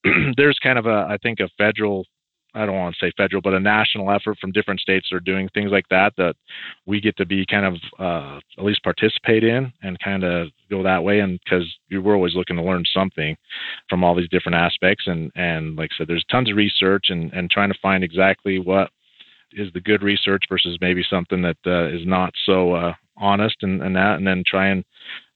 there's 0.38 0.58
kind 0.60 0.80
of 0.80 0.86
a 0.86 1.06
I 1.10 1.18
think 1.22 1.42
a 1.42 1.50
federal 1.58 2.06
I 2.56 2.66
don't 2.66 2.76
want 2.76 2.96
to 2.96 3.06
say 3.06 3.12
federal, 3.18 3.42
but 3.42 3.54
a 3.54 3.60
national 3.60 4.10
effort 4.10 4.38
from 4.40 4.54
different 4.54 4.80
states 4.80 5.08
that 5.10 5.18
are 5.18 5.20
doing 5.20 5.50
things 5.54 5.72
like 5.72 5.88
that 5.90 6.14
that 6.18 6.36
we 6.86 7.02
get 7.02 7.18
to 7.18 7.26
be 7.26 7.46
kind 7.46 7.66
of 7.66 7.76
uh, 8.00 8.40
at 8.58 8.64
least 8.64 8.84
participate 8.84 9.44
in 9.44 9.72
and 9.84 10.00
kind 10.00 10.24
of 10.24 10.48
go 10.70 10.82
that 10.82 11.04
way. 11.04 11.20
And 11.20 11.40
because 11.44 11.66
we're 11.92 12.16
always 12.16 12.34
looking 12.34 12.56
to 12.56 12.64
learn 12.64 12.86
something 12.94 13.36
from 13.90 14.04
all 14.04 14.16
these 14.16 14.30
different 14.30 14.56
aspects, 14.56 15.06
and 15.06 15.32
and 15.36 15.76
like 15.76 15.90
I 15.94 15.98
said, 15.98 16.08
there's 16.08 16.26
tons 16.32 16.50
of 16.50 16.56
research 16.56 17.08
and 17.10 17.32
and 17.34 17.52
trying 17.52 17.72
to 17.72 17.80
find 17.82 18.04
exactly 18.04 18.58
what 18.60 18.90
is 19.52 19.72
the 19.74 19.82
good 19.82 20.02
research 20.02 20.44
versus 20.50 20.78
maybe 20.82 21.04
something 21.10 21.42
that 21.42 21.58
uh, 21.66 21.88
is 21.88 22.06
not 22.06 22.34
so 22.46 22.74
uh, 22.74 22.94
honest 23.18 23.56
and, 23.62 23.82
and 23.82 23.96
that, 23.96 24.18
and 24.18 24.28
then 24.28 24.44
try 24.46 24.68
and 24.68 24.84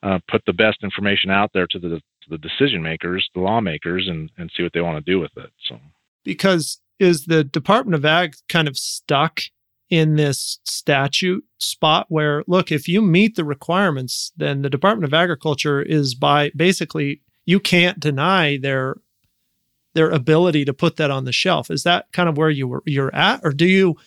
uh, 0.04 0.20
put 0.30 0.44
the 0.46 0.54
best 0.54 0.78
information 0.84 1.30
out 1.30 1.52
there 1.54 1.68
to 1.68 1.80
the 1.80 1.90
to 1.90 2.30
the 2.30 2.38
decision 2.38 2.82
makers, 2.82 3.28
the 3.34 3.42
lawmakers, 3.42 4.08
and 4.08 4.32
and 4.38 4.52
see 4.56 4.64
what 4.64 4.74
they 4.74 4.82
want 4.82 5.04
to 5.04 5.12
do 5.12 5.20
with 5.20 5.32
it. 5.38 5.52
So 5.68 5.80
because 6.24 6.80
is 7.00 7.26
the 7.26 7.44
Department 7.44 7.96
of 7.96 8.06
Ag 8.06 8.36
kind 8.48 8.68
of 8.68 8.78
stuck 8.78 9.42
in 9.90 10.16
this 10.16 10.60
statute 10.66 11.44
spot 11.58 12.06
where 12.10 12.44
look 12.46 12.72
if 12.72 12.88
you 12.88 13.02
meet 13.02 13.36
the 13.36 13.44
requirements 13.44 14.32
then 14.38 14.62
the 14.62 14.70
Department 14.70 15.04
of 15.06 15.14
Agriculture 15.16 15.82
is 15.82 16.14
by 16.14 16.52
basically 16.56 17.22
you 17.46 17.60
can't 17.60 18.00
deny 18.00 18.58
their 18.58 18.98
their 19.94 20.12
ability 20.12 20.66
to 20.66 20.74
put 20.74 20.98
that 20.98 21.12
on 21.12 21.26
the 21.26 21.32
shelf. 21.32 21.72
Is 21.72 21.84
that 21.84 22.12
kind 22.12 22.30
of 22.30 22.38
where 22.38 22.50
you 22.50 22.68
were 22.68 22.84
you're 22.86 23.14
at? 23.16 23.42
Or 23.44 23.52
do 23.52 23.66
you 23.66 23.98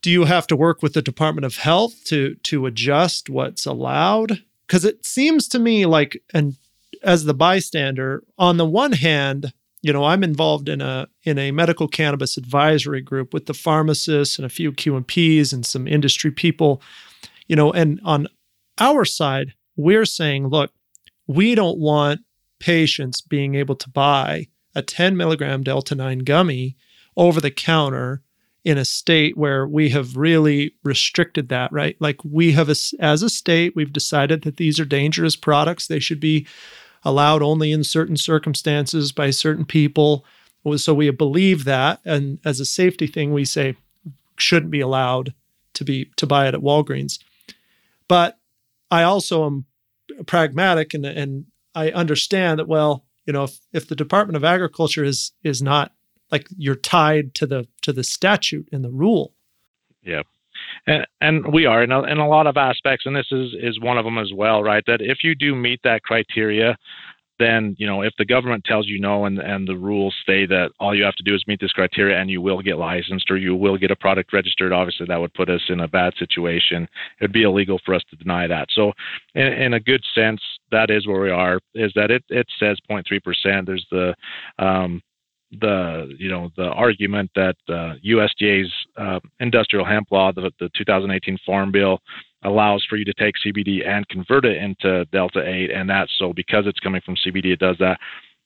do 0.00 0.10
you 0.10 0.24
have 0.24 0.46
to 0.48 0.56
work 0.56 0.82
with 0.82 0.94
the 0.94 1.02
Department 1.02 1.44
of 1.44 1.56
Health 1.56 2.04
to 2.04 2.36
to 2.36 2.66
adjust 2.66 3.28
what's 3.28 3.66
allowed? 3.66 4.42
Cuz 4.68 4.84
it 4.84 5.04
seems 5.04 5.48
to 5.48 5.58
me 5.58 5.84
like 5.86 6.22
and 6.32 6.56
as 7.02 7.24
the 7.24 7.34
bystander 7.34 8.22
on 8.38 8.56
the 8.56 8.66
one 8.66 8.92
hand 8.92 9.52
you 9.82 9.92
know, 9.92 10.04
I'm 10.04 10.22
involved 10.22 10.68
in 10.68 10.80
a 10.80 11.08
in 11.24 11.38
a 11.38 11.50
medical 11.50 11.88
cannabis 11.88 12.36
advisory 12.36 13.00
group 13.00 13.34
with 13.34 13.46
the 13.46 13.54
pharmacists 13.54 14.38
and 14.38 14.46
a 14.46 14.48
few 14.48 14.72
QMPs 14.72 15.52
and 15.52 15.66
some 15.66 15.88
industry 15.88 16.30
people, 16.30 16.80
you 17.48 17.56
know, 17.56 17.72
and 17.72 18.00
on 18.04 18.28
our 18.78 19.04
side, 19.04 19.54
we're 19.76 20.06
saying, 20.06 20.48
look, 20.48 20.70
we 21.26 21.54
don't 21.54 21.78
want 21.78 22.20
patients 22.60 23.20
being 23.20 23.56
able 23.56 23.74
to 23.74 23.90
buy 23.90 24.46
a 24.74 24.82
10 24.82 25.16
milligram 25.16 25.62
Delta 25.62 25.94
9 25.94 26.20
gummy 26.20 26.76
over 27.16 27.40
the 27.40 27.50
counter 27.50 28.22
in 28.64 28.78
a 28.78 28.84
state 28.84 29.36
where 29.36 29.66
we 29.66 29.88
have 29.90 30.16
really 30.16 30.72
restricted 30.84 31.48
that, 31.48 31.72
right? 31.72 31.96
Like 31.98 32.24
we 32.24 32.52
have, 32.52 32.70
as 32.70 33.22
a 33.22 33.28
state, 33.28 33.74
we've 33.74 33.92
decided 33.92 34.42
that 34.42 34.56
these 34.56 34.78
are 34.78 34.84
dangerous 34.84 35.34
products. 35.34 35.88
They 35.88 35.98
should 35.98 36.20
be 36.20 36.46
allowed 37.04 37.42
only 37.42 37.72
in 37.72 37.84
certain 37.84 38.16
circumstances 38.16 39.12
by 39.12 39.30
certain 39.30 39.64
people. 39.64 40.24
So 40.76 40.94
we 40.94 41.10
believe 41.10 41.64
that, 41.64 42.00
and 42.04 42.38
as 42.44 42.60
a 42.60 42.64
safety 42.64 43.06
thing, 43.06 43.32
we 43.32 43.44
say 43.44 43.76
shouldn't 44.36 44.70
be 44.70 44.80
allowed 44.80 45.34
to 45.74 45.84
be 45.84 46.10
to 46.16 46.26
buy 46.26 46.46
it 46.48 46.54
at 46.54 46.60
Walgreens. 46.60 47.18
But 48.08 48.38
I 48.90 49.02
also 49.02 49.46
am 49.46 49.64
pragmatic 50.26 50.94
and 50.94 51.04
and 51.06 51.46
I 51.74 51.90
understand 51.90 52.58
that 52.58 52.68
well, 52.68 53.04
you 53.26 53.32
know, 53.32 53.44
if, 53.44 53.58
if 53.72 53.88
the 53.88 53.96
Department 53.96 54.36
of 54.36 54.44
Agriculture 54.44 55.04
is 55.04 55.32
is 55.42 55.62
not 55.62 55.92
like 56.30 56.48
you're 56.56 56.74
tied 56.74 57.34
to 57.36 57.46
the 57.46 57.66
to 57.82 57.92
the 57.92 58.04
statute 58.04 58.68
and 58.72 58.84
the 58.84 58.90
rule. 58.90 59.34
Yeah. 60.02 60.22
And, 60.86 61.06
and 61.20 61.52
we 61.52 61.66
are 61.66 61.82
in 61.82 61.92
a, 61.92 62.02
in 62.02 62.18
a 62.18 62.28
lot 62.28 62.46
of 62.46 62.56
aspects, 62.56 63.06
and 63.06 63.14
this 63.14 63.30
is, 63.30 63.54
is 63.60 63.80
one 63.80 63.98
of 63.98 64.04
them 64.04 64.18
as 64.18 64.32
well, 64.34 64.62
right? 64.62 64.82
That 64.86 65.00
if 65.00 65.18
you 65.22 65.34
do 65.34 65.54
meet 65.54 65.80
that 65.84 66.02
criteria, 66.02 66.76
then 67.42 67.74
you 67.78 67.86
know 67.86 68.02
if 68.02 68.12
the 68.18 68.24
government 68.24 68.64
tells 68.64 68.86
you 68.86 69.00
no 69.00 69.24
and 69.24 69.38
and 69.38 69.66
the 69.66 69.76
rules 69.76 70.14
say 70.26 70.46
that 70.46 70.70
all 70.78 70.94
you 70.94 71.02
have 71.02 71.14
to 71.14 71.22
do 71.22 71.34
is 71.34 71.44
meet 71.46 71.60
this 71.60 71.72
criteria 71.72 72.18
and 72.20 72.30
you 72.30 72.40
will 72.40 72.60
get 72.60 72.78
licensed 72.78 73.30
or 73.30 73.36
you 73.36 73.56
will 73.56 73.76
get 73.76 73.90
a 73.90 73.96
product 73.96 74.32
registered 74.32 74.72
obviously 74.72 75.06
that 75.06 75.20
would 75.20 75.34
put 75.34 75.50
us 75.50 75.62
in 75.68 75.80
a 75.80 75.88
bad 75.88 76.12
situation. 76.18 76.84
It 77.20 77.24
would 77.24 77.32
be 77.32 77.42
illegal 77.42 77.80
for 77.84 77.94
us 77.94 78.02
to 78.10 78.16
deny 78.16 78.46
that. 78.46 78.68
So 78.70 78.92
in, 79.34 79.46
in 79.46 79.74
a 79.74 79.80
good 79.80 80.04
sense 80.14 80.40
that 80.70 80.90
is 80.90 81.06
where 81.06 81.20
we 81.20 81.30
are 81.30 81.58
is 81.74 81.92
that 81.96 82.10
it 82.10 82.22
it 82.28 82.46
says 82.58 82.78
0.3% 82.90 83.66
there's 83.66 83.86
the 83.90 84.14
um, 84.58 85.02
the 85.60 86.14
you 86.18 86.30
know 86.30 86.50
the 86.56 86.68
argument 86.68 87.30
that 87.34 87.56
uh, 87.68 87.94
USDA's 88.04 88.72
uh, 88.96 89.20
industrial 89.40 89.84
hemp 89.84 90.08
law, 90.10 90.32
the, 90.32 90.50
the 90.58 90.70
2018 90.76 91.38
Farm 91.44 91.70
Bill, 91.70 91.98
allows 92.44 92.84
for 92.88 92.96
you 92.96 93.04
to 93.04 93.14
take 93.14 93.34
CBD 93.44 93.86
and 93.86 94.08
convert 94.08 94.44
it 94.44 94.56
into 94.56 95.04
Delta 95.06 95.46
8, 95.46 95.70
and 95.70 95.88
that's 95.88 96.12
so 96.18 96.32
because 96.32 96.66
it's 96.66 96.80
coming 96.80 97.02
from 97.04 97.16
CBD, 97.16 97.46
it 97.46 97.58
does 97.58 97.76
that. 97.78 97.98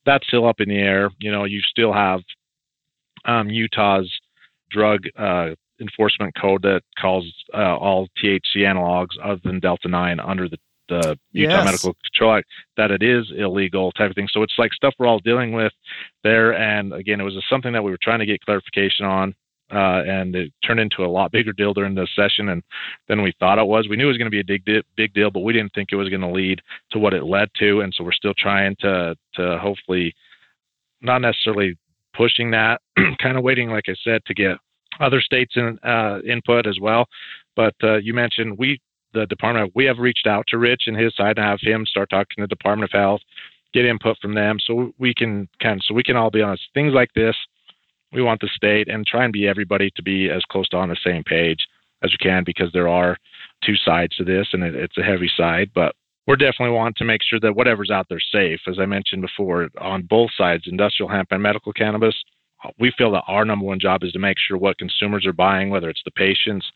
That's 0.05 0.27
still 0.27 0.47
up 0.47 0.61
in 0.61 0.69
the 0.69 0.79
air. 0.79 1.11
You 1.19 1.31
know, 1.31 1.45
you 1.45 1.61
still 1.61 1.92
have 1.92 2.21
um, 3.25 3.49
Utah's 3.51 4.11
drug 4.71 5.05
uh, 5.19 5.51
enforcement 5.81 6.35
code 6.40 6.62
that 6.62 6.83
calls 6.99 7.25
uh, 7.55 7.77
all 7.77 8.09
THC 8.23 8.59
analogs 8.59 9.16
other 9.23 9.40
than 9.45 9.61
Delta 9.61 9.88
9 9.88 10.21
under 10.21 10.49
the 10.49 10.59
the 10.88 11.18
Utah 11.33 11.57
yes. 11.57 11.64
Medical 11.64 11.96
Control 12.05 12.37
Act 12.37 12.49
that 12.77 12.90
it 12.90 13.03
is 13.03 13.33
illegal 13.37 13.92
type 13.92 14.11
of 14.11 14.16
thing. 14.16 14.29
So 14.31 14.42
it's 14.42 14.55
like 14.59 14.72
stuff 14.72 14.94
we're 14.99 15.07
all 15.07 15.18
dealing 15.18 15.53
with 15.53 15.72
there. 16.22 16.55
And 16.55 16.92
again, 16.92 17.20
it 17.20 17.25
was 17.25 17.42
something 17.49 17.72
that 17.72 17.83
we 17.83 17.90
were 17.90 17.99
trying 18.03 18.20
to 18.20 18.27
get 18.27 18.40
clarification 18.44 19.07
on. 19.07 19.35
Uh, 19.72 20.03
and 20.07 20.37
it 20.37 20.53
turned 20.64 20.79
into 20.79 21.05
a 21.05 21.07
lot 21.09 21.33
bigger 21.33 21.53
deal 21.53 21.75
during 21.75 21.92
the 21.92 22.07
session 22.14 22.51
and 22.51 22.62
than 23.09 23.20
we 23.20 23.35
thought 23.40 23.59
it 23.59 23.66
was. 23.66 23.88
We 23.88 23.96
knew 23.96 24.05
it 24.05 24.09
was 24.09 24.16
going 24.16 24.31
to 24.31 24.31
be 24.31 24.40
a 24.40 24.44
big 24.44 24.85
big 24.96 25.12
deal, 25.12 25.33
but 25.33 25.40
we 25.40 25.53
didn't 25.53 25.72
think 25.75 25.88
it 25.90 25.96
was 25.96 26.09
going 26.09 26.20
to 26.20 26.31
lead 26.31 26.61
to 26.92 27.01
what 27.01 27.12
it 27.12 27.25
led 27.25 27.49
to. 27.59 27.81
And 27.81 27.92
so 27.92 28.05
we're 28.05 28.12
still 28.12 28.35
trying 28.38 28.77
to 28.81 29.16
to 29.35 29.59
hopefully 29.59 30.14
not 31.03 31.20
necessarily 31.20 31.77
pushing 32.14 32.53
that, 32.53 32.81
kind 33.20 33.37
of 33.37 33.42
waiting, 33.42 33.68
like 33.68 33.87
I 33.88 33.94
said, 34.05 34.25
to 34.27 34.35
get 34.35 34.57
other 35.01 35.20
states 35.20 35.55
in 35.57 35.79
uh, 35.83 36.20
input 36.27 36.66
as 36.66 36.79
well. 36.81 37.07
But 37.55 37.75
uh, 37.83 37.96
you 37.96 38.14
mentioned 38.14 38.59
we 38.59 38.81
the 39.16 39.26
department. 39.26 39.72
We 39.74 39.85
have 39.87 39.98
reached 39.98 40.26
out 40.26 40.44
to 40.48 40.59
Rich 40.59 40.85
and 40.87 40.96
his 40.96 41.14
side 41.16 41.38
and 41.38 41.46
have 41.46 41.61
him 41.61 41.87
start 41.87 42.11
talking 42.11 42.37
to 42.37 42.42
the 42.42 42.48
Department 42.48 42.90
of 42.92 42.98
Health, 42.98 43.20
get 43.72 43.85
input 43.85 44.16
from 44.20 44.35
them, 44.35 44.59
so 44.61 44.92
we 44.98 45.14
can 45.14 45.48
kind 45.61 45.81
of 45.81 45.85
so 45.85 45.94
we 45.94 46.02
can 46.02 46.16
all 46.16 46.31
be 46.31 46.42
honest. 46.42 46.62
Things 46.74 46.92
like 46.92 47.12
this, 47.14 47.37
we 48.12 48.22
want 48.22 48.40
the 48.40 48.48
state 48.48 48.88
and 48.88 49.07
try 49.07 49.24
and 49.24 49.33
be 49.33 49.48
everybody 49.48 49.90
to 49.96 50.02
be 50.02 50.31
as 50.31 50.42
close 50.50 50.68
to 50.68 50.76
on 50.76 50.88
the 50.88 50.96
same 51.05 51.24
page 51.24 51.66
as 52.02 52.12
we 52.12 52.18
can 52.18 52.44
because 52.44 52.70
there 52.72 52.88
are 52.88 53.16
two 53.64 53.76
sides 53.76 54.14
to 54.16 54.24
this 54.24 54.48
and 54.52 54.62
it, 54.62 54.74
it's 54.74 54.98
a 54.98 55.02
heavy 55.02 55.31
side, 55.37 55.70
but 55.74 55.94
we're 56.26 56.37
definitely 56.37 56.74
want 56.74 56.96
to 56.96 57.05
make 57.05 57.22
sure 57.22 57.38
that 57.40 57.55
whatever's 57.55 57.90
out 57.90 58.07
there 58.09 58.20
safe. 58.20 58.61
As 58.66 58.79
I 58.81 58.87
mentioned 58.87 59.22
before, 59.22 59.68
on 59.81 60.02
both 60.02 60.31
sides, 60.37 60.64
industrial 60.66 61.09
hemp 61.09 61.29
and 61.31 61.42
medical 61.42 61.72
cannabis 61.72 62.14
we 62.79 62.92
feel 62.96 63.12
that 63.12 63.24
our 63.26 63.44
number 63.44 63.64
one 63.64 63.81
job 63.81 64.02
is 64.02 64.12
to 64.12 64.18
make 64.18 64.38
sure 64.38 64.57
what 64.57 64.79
consumers 64.79 65.26
are 65.26 65.33
buying, 65.33 65.70
whether 65.70 65.88
it's 65.88 66.02
the 66.05 66.11
patients 66.11 66.66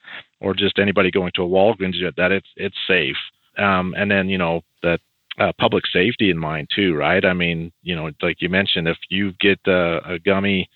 or 0.41 0.55
just 0.55 0.79
anybody 0.79 1.11
going 1.11 1.33
to 1.35 1.43
a 1.43 1.49
Walgreens, 1.49 1.95
that 2.17 2.33
it's 2.33 2.49
it's 2.57 2.77
safe. 2.89 3.17
Um, 3.59 3.95
and 3.97 4.11
then 4.11 4.29
you 4.29 4.39
know 4.39 4.63
that 4.83 5.01
uh, 5.39 5.53
public 5.59 5.85
safety 5.93 6.31
in 6.31 6.39
mind 6.39 6.69
too, 6.75 6.95
right? 6.95 7.25
I 7.25 7.33
mean, 7.33 7.73
you 7.83 7.95
know, 7.95 8.11
like 8.23 8.41
you 8.41 8.49
mentioned, 8.49 8.89
if 8.89 8.99
you 9.09 9.33
get 9.41 9.59
uh, 9.67 10.01
a 10.05 10.19
gummy 10.19 10.69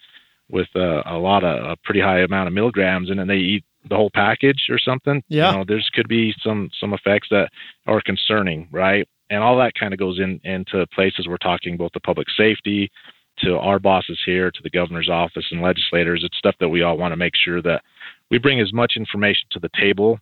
with 0.50 0.68
uh, 0.76 1.02
a 1.06 1.16
lot 1.16 1.44
of 1.44 1.64
a 1.64 1.76
pretty 1.84 2.00
high 2.00 2.20
amount 2.20 2.48
of 2.48 2.54
milligrams, 2.54 3.10
and 3.10 3.18
then 3.18 3.28
they 3.28 3.36
eat 3.36 3.64
the 3.88 3.96
whole 3.96 4.10
package 4.14 4.66
or 4.70 4.78
something, 4.78 5.22
yeah, 5.28 5.50
you 5.50 5.58
know, 5.58 5.64
there's 5.66 5.90
could 5.94 6.08
be 6.08 6.34
some 6.42 6.70
some 6.78 6.92
effects 6.92 7.28
that 7.30 7.50
are 7.86 8.00
concerning, 8.00 8.68
right? 8.70 9.08
And 9.30 9.42
all 9.42 9.56
that 9.58 9.72
kind 9.78 9.92
of 9.92 9.98
goes 9.98 10.20
in 10.20 10.40
into 10.44 10.86
places 10.94 11.26
we're 11.26 11.38
talking 11.38 11.76
both 11.76 11.92
the 11.92 12.00
public 12.00 12.28
safety, 12.36 12.90
to 13.38 13.58
our 13.58 13.78
bosses 13.78 14.20
here, 14.24 14.50
to 14.50 14.62
the 14.62 14.70
governor's 14.70 15.08
office 15.08 15.46
and 15.50 15.60
legislators. 15.60 16.22
It's 16.24 16.36
stuff 16.36 16.54
that 16.60 16.68
we 16.68 16.82
all 16.82 16.96
want 16.96 17.12
to 17.12 17.16
make 17.16 17.34
sure 17.36 17.60
that 17.62 17.82
we 18.30 18.38
bring 18.38 18.60
as 18.60 18.72
much 18.72 18.94
information 18.96 19.46
to 19.50 19.58
the 19.58 19.70
table, 19.78 20.18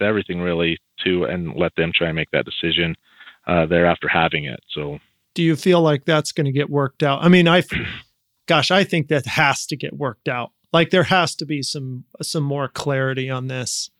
everything 0.00 0.40
really, 0.40 0.78
to 1.04 1.24
and 1.24 1.54
let 1.56 1.74
them 1.76 1.92
try 1.94 2.08
and 2.08 2.16
make 2.16 2.30
that 2.32 2.44
decision 2.44 2.94
uh, 3.46 3.66
there 3.66 3.86
after 3.86 4.08
having 4.08 4.44
it. 4.44 4.60
So, 4.70 4.98
do 5.34 5.42
you 5.42 5.56
feel 5.56 5.80
like 5.80 6.04
that's 6.04 6.32
going 6.32 6.46
to 6.46 6.52
get 6.52 6.70
worked 6.70 7.02
out? 7.02 7.22
I 7.22 7.28
mean, 7.28 7.48
I, 7.48 7.62
gosh, 8.46 8.70
I 8.70 8.84
think 8.84 9.08
that 9.08 9.26
has 9.26 9.66
to 9.66 9.76
get 9.76 9.94
worked 9.94 10.28
out. 10.28 10.52
Like 10.72 10.90
there 10.90 11.04
has 11.04 11.34
to 11.36 11.46
be 11.46 11.62
some 11.62 12.04
some 12.22 12.42
more 12.42 12.68
clarity 12.68 13.30
on 13.30 13.46
this. 13.46 13.90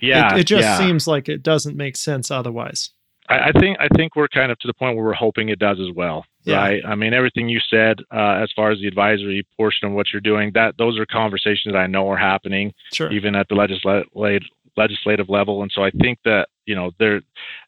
Yeah, 0.00 0.34
it, 0.34 0.40
it 0.40 0.44
just 0.44 0.62
yeah. 0.62 0.78
seems 0.78 1.06
like 1.06 1.28
it 1.28 1.42
doesn't 1.42 1.76
make 1.76 1.96
sense 1.96 2.30
otherwise. 2.30 2.90
I, 3.28 3.48
I 3.48 3.52
think 3.52 3.78
I 3.80 3.88
think 3.96 4.16
we're 4.16 4.28
kind 4.28 4.52
of 4.52 4.58
to 4.60 4.66
the 4.66 4.74
point 4.74 4.96
where 4.96 5.04
we're 5.04 5.12
hoping 5.14 5.48
it 5.48 5.58
does 5.58 5.78
as 5.80 5.94
well 5.94 6.24
yeah. 6.46 6.58
right? 6.58 6.82
I 6.86 6.94
mean, 6.94 7.12
everything 7.12 7.48
you 7.48 7.60
said 7.68 7.98
uh, 8.14 8.40
as 8.42 8.50
far 8.54 8.70
as 8.70 8.78
the 8.78 8.86
advisory 8.86 9.46
portion 9.56 9.88
of 9.88 9.94
what 9.94 10.06
you're 10.12 10.20
doing, 10.20 10.52
that 10.54 10.76
those 10.78 10.98
are 10.98 11.04
conversations 11.04 11.74
that 11.74 11.78
I 11.78 11.86
know 11.86 12.08
are 12.10 12.16
happening, 12.16 12.72
sure. 12.92 13.12
even 13.12 13.34
at 13.34 13.48
the 13.48 13.56
legislative 13.56 14.42
legislative 14.76 15.30
level. 15.30 15.62
And 15.62 15.72
so 15.74 15.82
I 15.82 15.90
think 15.90 16.18
that 16.24 16.48
you 16.66 16.74
know 16.74 16.92
there, 16.98 17.16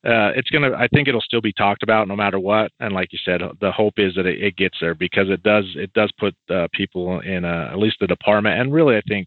uh, 0.05 0.31
it's 0.37 0.49
gonna. 0.51 0.73
I 0.77 0.87
think 0.88 1.09
it'll 1.09 1.21
still 1.21 1.40
be 1.40 1.53
talked 1.53 1.83
about 1.83 2.09
no 2.09 2.16
matter 2.16 2.38
what. 2.38 2.71
And 2.79 2.94
like 2.94 3.12
you 3.12 3.18
said, 3.25 3.42
the 3.61 3.73
hope 3.73 3.94
is 3.97 4.14
that 4.14 4.27
it, 4.27 4.42
it 4.42 4.57
gets 4.57 4.79
there 4.81 4.94
because 4.94 5.29
it 5.29 5.42
does. 5.42 5.64
It 5.75 5.92
does 5.92 6.12
put 6.18 6.35
uh, 6.49 6.68
people 6.73 7.21
in 7.21 7.44
a, 7.44 7.71
at 7.73 7.79
least 7.79 7.97
the 8.01 8.07
department, 8.07 8.61
and 8.61 8.73
really, 8.73 8.97
I 8.97 9.03
think 9.09 9.27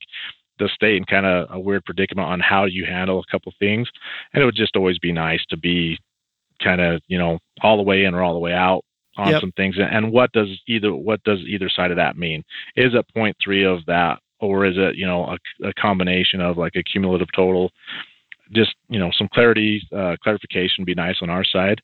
the 0.60 0.70
state 0.74 0.96
in 0.96 1.04
kind 1.06 1.26
of 1.26 1.48
a 1.50 1.60
weird 1.60 1.84
predicament 1.86 2.28
on 2.28 2.40
how 2.40 2.66
you 2.66 2.86
handle 2.86 3.20
a 3.20 3.32
couple 3.32 3.52
things. 3.60 3.90
And 4.34 4.44
it 4.44 4.46
would 4.46 4.56
just 4.56 4.76
always 4.76 5.00
be 5.00 5.12
nice 5.12 5.44
to 5.50 5.58
be 5.58 5.98
kind 6.64 6.82
of 6.82 7.02
you 7.08 7.18
know 7.18 7.40
all 7.62 7.78
the 7.78 7.84
way 7.84 8.04
in 8.06 8.14
or 8.14 8.22
all 8.22 8.34
the 8.34 8.40
way 8.40 8.54
out 8.54 8.84
on 9.18 9.30
yep. 9.30 9.42
some 9.42 9.52
things. 9.54 9.76
And 9.80 10.12
what 10.12 10.32
does 10.32 10.50
either 10.68 10.94
what 10.96 11.24
does 11.24 11.40
either 11.40 11.70
side 11.70 11.92
of 11.92 11.98
that 11.98 12.18
mean? 12.18 12.44
Is 12.76 12.94
it 12.94 13.06
point 13.14 13.36
three 13.44 13.64
of 13.64 13.86
that 13.86 14.20
or 14.40 14.66
is 14.66 14.76
it 14.78 14.96
you 14.96 15.06
know 15.06 15.26
a, 15.26 15.68
a 15.68 15.74
combination 15.74 16.42
of 16.42 16.58
like 16.58 16.76
a 16.76 16.84
cumulative 16.84 17.28
total? 17.36 17.72
Just 18.52 18.76
you 18.90 19.00
know 19.00 19.12
some 19.14 19.30
clarity 19.34 19.82
uh, 19.96 20.16
clarification 20.24 20.86
be 20.86 20.96
nice 20.96 21.18
on 21.22 21.30
our 21.30 21.44
side. 21.44 21.82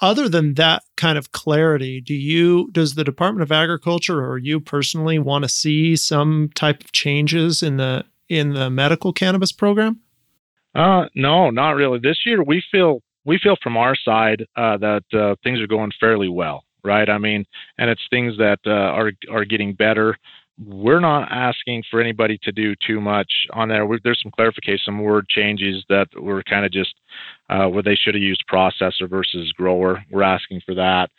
Other 0.00 0.28
than 0.28 0.54
that 0.54 0.84
kind 0.96 1.18
of 1.18 1.32
clarity 1.32 2.00
do 2.00 2.14
you 2.14 2.70
does 2.70 2.94
the 2.94 3.04
department 3.04 3.42
of 3.42 3.50
agriculture 3.50 4.24
or 4.24 4.38
you 4.38 4.60
personally 4.60 5.18
want 5.18 5.42
to 5.42 5.48
see 5.48 5.96
some 5.96 6.50
type 6.54 6.82
of 6.82 6.92
changes 6.92 7.62
in 7.62 7.78
the 7.78 8.04
in 8.28 8.54
the 8.54 8.70
medical 8.70 9.12
cannabis 9.12 9.52
program? 9.52 10.00
Uh 10.74 11.06
no 11.14 11.50
not 11.50 11.70
really. 11.72 11.98
This 11.98 12.24
year 12.24 12.42
we 12.42 12.62
feel 12.70 13.02
we 13.28 13.38
feel 13.38 13.56
from 13.62 13.76
our 13.76 13.94
side 13.94 14.46
uh, 14.56 14.78
that 14.78 15.04
uh, 15.12 15.34
things 15.44 15.60
are 15.60 15.66
going 15.66 15.92
fairly 16.00 16.30
well, 16.30 16.64
right? 16.82 17.08
I 17.10 17.18
mean, 17.18 17.44
and 17.76 17.90
it's 17.90 18.00
things 18.08 18.38
that 18.38 18.58
uh, 18.66 18.70
are 18.70 19.12
are 19.30 19.44
getting 19.44 19.74
better. 19.74 20.16
We're 20.58 20.98
not 20.98 21.30
asking 21.30 21.84
for 21.90 22.00
anybody 22.00 22.38
to 22.42 22.50
do 22.50 22.74
too 22.84 23.00
much 23.00 23.30
on 23.52 23.68
there. 23.68 23.86
We're, 23.86 23.98
there's 24.02 24.20
some 24.22 24.32
clarification, 24.32 24.80
some 24.86 25.00
word 25.00 25.28
changes 25.28 25.84
that 25.90 26.08
were 26.16 26.42
kind 26.42 26.64
of 26.64 26.72
just 26.72 26.94
uh, 27.50 27.66
where 27.66 27.82
they 27.82 27.94
should 27.94 28.14
have 28.14 28.22
used 28.22 28.42
processor 28.50 29.08
versus 29.08 29.52
grower. 29.52 30.02
We're 30.10 30.22
asking 30.22 30.62
for 30.64 30.74
that. 30.74 31.10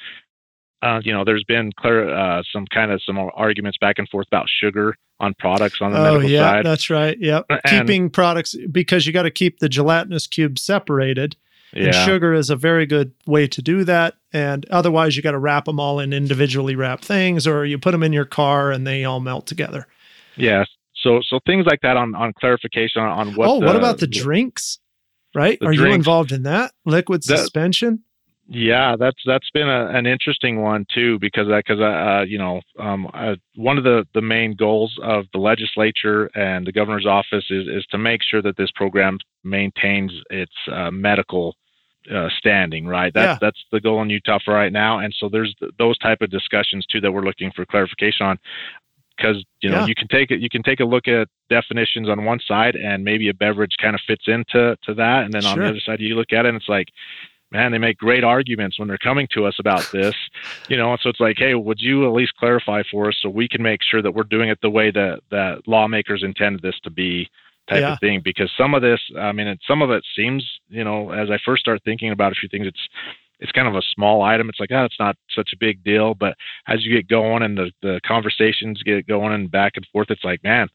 Uh, 0.81 0.99
you 1.03 1.13
know, 1.13 1.23
there's 1.23 1.43
been 1.43 1.71
clear, 1.77 2.09
uh, 2.09 2.41
some 2.51 2.65
kind 2.73 2.91
of 2.91 3.01
some 3.05 3.17
arguments 3.35 3.77
back 3.79 3.99
and 3.99 4.09
forth 4.09 4.27
about 4.27 4.47
sugar 4.49 4.95
on 5.19 5.35
products 5.37 5.77
on 5.79 5.91
the 5.91 5.99
oh, 5.99 6.03
medical 6.03 6.29
yeah, 6.29 6.49
side. 6.49 6.65
that's 6.65 6.89
right. 6.89 7.17
Yep. 7.19 7.45
And, 7.49 7.61
Keeping 7.65 8.09
products 8.09 8.55
because 8.71 9.05
you 9.05 9.13
got 9.13 9.23
to 9.23 9.31
keep 9.31 9.59
the 9.59 9.69
gelatinous 9.69 10.25
cubes 10.25 10.61
separated. 10.61 11.35
Yeah. 11.73 11.85
And 11.85 11.95
sugar 11.95 12.33
is 12.33 12.49
a 12.49 12.55
very 12.55 12.85
good 12.85 13.13
way 13.25 13.47
to 13.47 13.61
do 13.61 13.83
that. 13.83 14.15
And 14.33 14.67
otherwise, 14.69 15.15
you 15.15 15.23
got 15.23 15.31
to 15.31 15.39
wrap 15.39 15.65
them 15.65 15.79
all 15.79 15.99
in 15.99 16.13
individually 16.13 16.75
wrapped 16.75 17.05
things, 17.05 17.47
or 17.47 17.65
you 17.65 17.77
put 17.77 17.91
them 17.91 18.03
in 18.03 18.13
your 18.13 18.25
car 18.25 18.71
and 18.71 18.85
they 18.85 19.05
all 19.05 19.19
melt 19.19 19.47
together. 19.47 19.87
Yes. 20.35 20.67
So, 20.95 21.21
so 21.27 21.39
things 21.45 21.65
like 21.65 21.81
that 21.81 21.97
on 21.97 22.13
on 22.15 22.33
clarification 22.33 23.01
on, 23.01 23.27
on 23.27 23.35
what. 23.35 23.47
Oh, 23.49 23.59
the, 23.59 23.65
what 23.65 23.75
about 23.75 23.99
the 23.99 24.07
drinks? 24.07 24.79
Right? 25.35 25.59
The 25.59 25.67
Are 25.67 25.73
drinks, 25.73 25.89
you 25.89 25.95
involved 25.95 26.31
in 26.31 26.43
that 26.43 26.73
liquid 26.85 27.23
suspension? 27.23 28.03
Yeah, 28.51 28.95
that's 28.97 29.19
that's 29.27 29.49
been 29.51 29.69
a, 29.69 29.89
an 29.89 30.07
interesting 30.07 30.63
one 30.63 30.87
too 30.91 31.19
because 31.19 31.47
because 31.47 31.79
uh, 31.79 31.83
uh, 31.83 32.25
you 32.27 32.39
know 32.39 32.61
um, 32.79 33.07
uh, 33.13 33.35
one 33.55 33.77
of 33.77 33.83
the 33.83 34.07
the 34.15 34.23
main 34.23 34.55
goals 34.55 34.97
of 35.03 35.25
the 35.33 35.39
legislature 35.39 36.31
and 36.33 36.65
the 36.65 36.71
governor's 36.71 37.05
office 37.05 37.45
is 37.51 37.67
is 37.67 37.85
to 37.91 37.99
make 37.99 38.23
sure 38.23 38.41
that 38.41 38.57
this 38.57 38.71
program 38.71 39.19
maintains 39.43 40.11
its 40.31 40.51
uh, 40.71 40.89
medical 40.89 41.55
uh, 42.11 42.29
standing. 42.39 42.87
Right, 42.87 43.13
that's 43.13 43.35
yeah. 43.35 43.37
that's 43.39 43.63
the 43.71 43.79
goal 43.79 44.01
in 44.01 44.09
Utah 44.09 44.39
for 44.43 44.55
right 44.55 44.73
now, 44.73 44.97
and 44.97 45.13
so 45.19 45.29
there's 45.29 45.53
th- 45.59 45.71
those 45.77 45.99
type 45.99 46.21
of 46.21 46.31
discussions 46.31 46.87
too 46.87 46.99
that 47.01 47.11
we're 47.11 47.25
looking 47.25 47.51
for 47.55 47.67
clarification 47.67 48.25
on 48.25 48.39
because 49.15 49.45
you 49.61 49.69
know 49.69 49.81
yeah. 49.81 49.85
you 49.85 49.93
can 49.93 50.07
take 50.07 50.31
it 50.31 50.39
you 50.39 50.49
can 50.49 50.63
take 50.63 50.79
a 50.79 50.85
look 50.85 51.07
at 51.07 51.27
definitions 51.49 52.09
on 52.09 52.25
one 52.25 52.39
side 52.47 52.75
and 52.75 53.03
maybe 53.03 53.29
a 53.29 53.33
beverage 53.33 53.75
kind 53.79 53.93
of 53.93 54.01
fits 54.07 54.23
into 54.27 54.75
to 54.83 54.93
that 54.95 55.23
and 55.25 55.33
then 55.33 55.41
sure. 55.41 55.51
on 55.51 55.59
the 55.59 55.67
other 55.67 55.79
side 55.79 55.99
you 55.99 56.15
look 56.15 56.31
at 56.31 56.45
it 56.45 56.49
and 56.49 56.57
it's 56.57 56.69
like 56.69 56.87
man, 57.51 57.71
they 57.71 57.77
make 57.77 57.97
great 57.97 58.23
arguments 58.23 58.77
when 58.77 58.87
they're 58.87 58.97
coming 58.97 59.27
to 59.33 59.45
us 59.45 59.55
about 59.59 59.87
this, 59.93 60.15
you 60.67 60.77
know. 60.77 60.97
So 61.01 61.09
it's 61.09 61.19
like, 61.19 61.37
hey, 61.37 61.55
would 61.55 61.79
you 61.79 62.05
at 62.05 62.13
least 62.13 62.35
clarify 62.37 62.83
for 62.89 63.09
us 63.09 63.17
so 63.21 63.29
we 63.29 63.47
can 63.47 63.61
make 63.61 63.81
sure 63.83 64.01
that 64.01 64.11
we're 64.11 64.23
doing 64.23 64.49
it 64.49 64.59
the 64.61 64.69
way 64.69 64.91
that 64.91 65.21
that 65.31 65.67
lawmakers 65.67 66.23
intended 66.23 66.61
this 66.61 66.79
to 66.83 66.89
be, 66.89 67.29
type 67.69 67.81
yeah. 67.81 67.93
of 67.93 67.99
thing? 67.99 68.21
Because 68.23 68.51
some 68.57 68.73
of 68.73 68.81
this, 68.81 69.01
I 69.17 69.31
mean, 69.31 69.47
it, 69.47 69.59
some 69.67 69.81
of 69.81 69.91
it 69.91 70.03
seems, 70.15 70.45
you 70.69 70.83
know, 70.83 71.11
as 71.11 71.29
I 71.29 71.37
first 71.45 71.61
start 71.61 71.81
thinking 71.83 72.11
about 72.11 72.31
a 72.31 72.35
few 72.35 72.49
things, 72.49 72.67
it's 72.67 72.87
it's 73.39 73.51
kind 73.53 73.67
of 73.67 73.75
a 73.75 73.81
small 73.95 74.21
item. 74.21 74.49
It's 74.49 74.59
like, 74.59 74.71
oh, 74.71 74.83
it's 74.83 74.99
not 74.99 75.15
such 75.33 75.51
a 75.53 75.57
big 75.57 75.83
deal. 75.83 76.13
But 76.13 76.35
as 76.67 76.85
you 76.85 76.93
get 76.93 77.07
going 77.07 77.41
and 77.41 77.57
the, 77.57 77.71
the 77.81 78.01
conversations 78.05 78.83
get 78.83 79.07
going 79.07 79.33
and 79.33 79.49
back 79.49 79.73
and 79.75 79.87
forth, 79.93 80.07
it's 80.09 80.25
like, 80.25 80.43
man, 80.43 80.67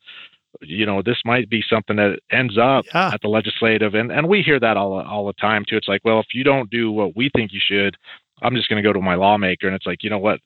you 0.63 0.87
know, 0.87 1.03
this 1.03 1.19
might 1.25 1.49
be 1.49 1.63
something 1.69 1.97
that 1.97 2.19
ends 2.31 2.57
up 2.59 2.85
yeah. 2.95 3.11
at 3.13 3.21
the 3.23 3.29
legislative, 3.29 3.95
and 3.95 4.11
and 4.11 4.29
we 4.29 4.43
hear 4.43 4.61
that 4.61 4.77
all 4.77 5.01
all 5.01 5.27
the 5.27 5.33
time 5.35 5.65
too. 5.69 5.77
It's 5.77 5.89
like, 5.89 6.03
well, 6.05 6.21
if 6.21 6.27
you 6.35 6.45
don't 6.45 6.71
do 6.71 6.91
what 6.91 7.17
we 7.17 7.31
think 7.35 7.53
you 7.53 7.61
should, 7.63 7.97
I'm 8.43 8.55
just 8.55 8.69
going 8.69 8.83
to 8.83 8.89
go 8.89 8.93
to 8.93 9.01
my 9.01 9.15
lawmaker, 9.15 9.67
and 9.67 9.75
it's 9.75 9.87
like, 9.87 10.03
you 10.03 10.11
know 10.11 10.19
what? 10.19 10.41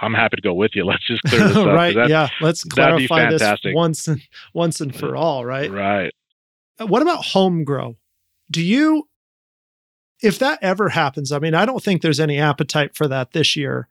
I'm 0.00 0.14
happy 0.14 0.36
to 0.36 0.42
go 0.42 0.54
with 0.54 0.72
you. 0.74 0.84
Let's 0.86 1.06
just 1.06 1.22
clear 1.22 1.46
this 1.48 1.56
up. 1.56 1.66
right? 1.66 1.94
yeah. 2.08 2.28
Let's 2.40 2.64
clarify 2.64 3.30
this 3.30 3.42
once 3.66 4.08
and 4.08 4.20
once 4.54 4.80
and 4.80 4.94
for 4.94 5.14
all. 5.14 5.44
Right. 5.44 5.70
Right. 5.70 6.12
Uh, 6.80 6.86
what 6.86 7.02
about 7.02 7.24
home 7.26 7.64
grow? 7.64 7.96
Do 8.50 8.62
you, 8.62 9.08
if 10.22 10.38
that 10.38 10.58
ever 10.62 10.90
happens? 10.90 11.32
I 11.32 11.38
mean, 11.38 11.54
I 11.54 11.66
don't 11.66 11.82
think 11.82 12.00
there's 12.00 12.20
any 12.20 12.38
appetite 12.38 12.96
for 12.96 13.06
that 13.08 13.32
this 13.32 13.56
year, 13.56 13.88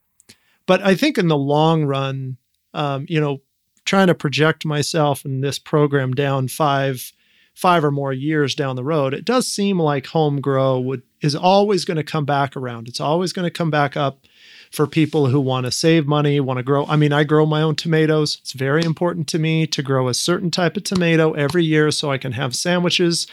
but 0.66 0.82
I 0.82 0.96
think 0.96 1.18
in 1.18 1.28
the 1.28 1.38
long 1.38 1.86
run, 1.86 2.38
um, 2.74 3.06
you 3.08 3.22
know, 3.22 3.42
trying 3.88 4.08
to 4.08 4.16
project 4.16 4.66
myself 4.66 5.26
in 5.26 5.42
this 5.42 5.58
program 5.58 6.14
down 6.14 6.48
five 6.48 7.12
five 7.58 7.84
or 7.84 7.90
more 7.90 8.14
years 8.14 8.54
down 8.54 8.76
the 8.76 8.84
road, 8.84 9.16
it 9.16 9.26
does 9.26 9.48
seem 9.48 9.80
like 9.80 10.06
home 10.06 10.40
grow 10.40 10.80
would 10.80 11.02
is 11.22 11.36
always 11.36 11.86
going 11.86 11.98
to 11.98 12.04
come 12.04 12.26
back 12.26 12.56
around. 12.56 12.88
It's 12.88 13.00
always 13.00 13.34
going 13.34 13.46
to 13.48 13.52
come 13.52 13.72
back 13.72 13.98
up 13.98 14.28
for 14.72 14.86
people 14.86 15.28
who 15.28 15.40
want 15.40 15.66
to 15.66 15.72
save 15.72 16.06
money, 16.06 16.40
want 16.40 16.58
to 16.58 16.64
grow. 16.64 16.86
I 16.86 16.96
mean, 16.98 17.12
I 17.12 17.24
grow 17.24 17.48
my 17.48 17.64
own 17.64 17.76
tomatoes. 17.76 18.38
It's 18.42 18.52
very 18.52 18.84
important 18.84 19.28
to 19.30 19.40
me 19.40 19.66
to 19.66 19.82
grow 19.82 20.08
a 20.08 20.14
certain 20.14 20.52
type 20.52 20.78
of 20.78 20.84
tomato 20.84 21.32
every 21.32 21.64
year 21.64 21.90
so 21.90 22.12
I 22.12 22.20
can 22.20 22.34
have 22.34 22.56
sandwiches 22.56 23.26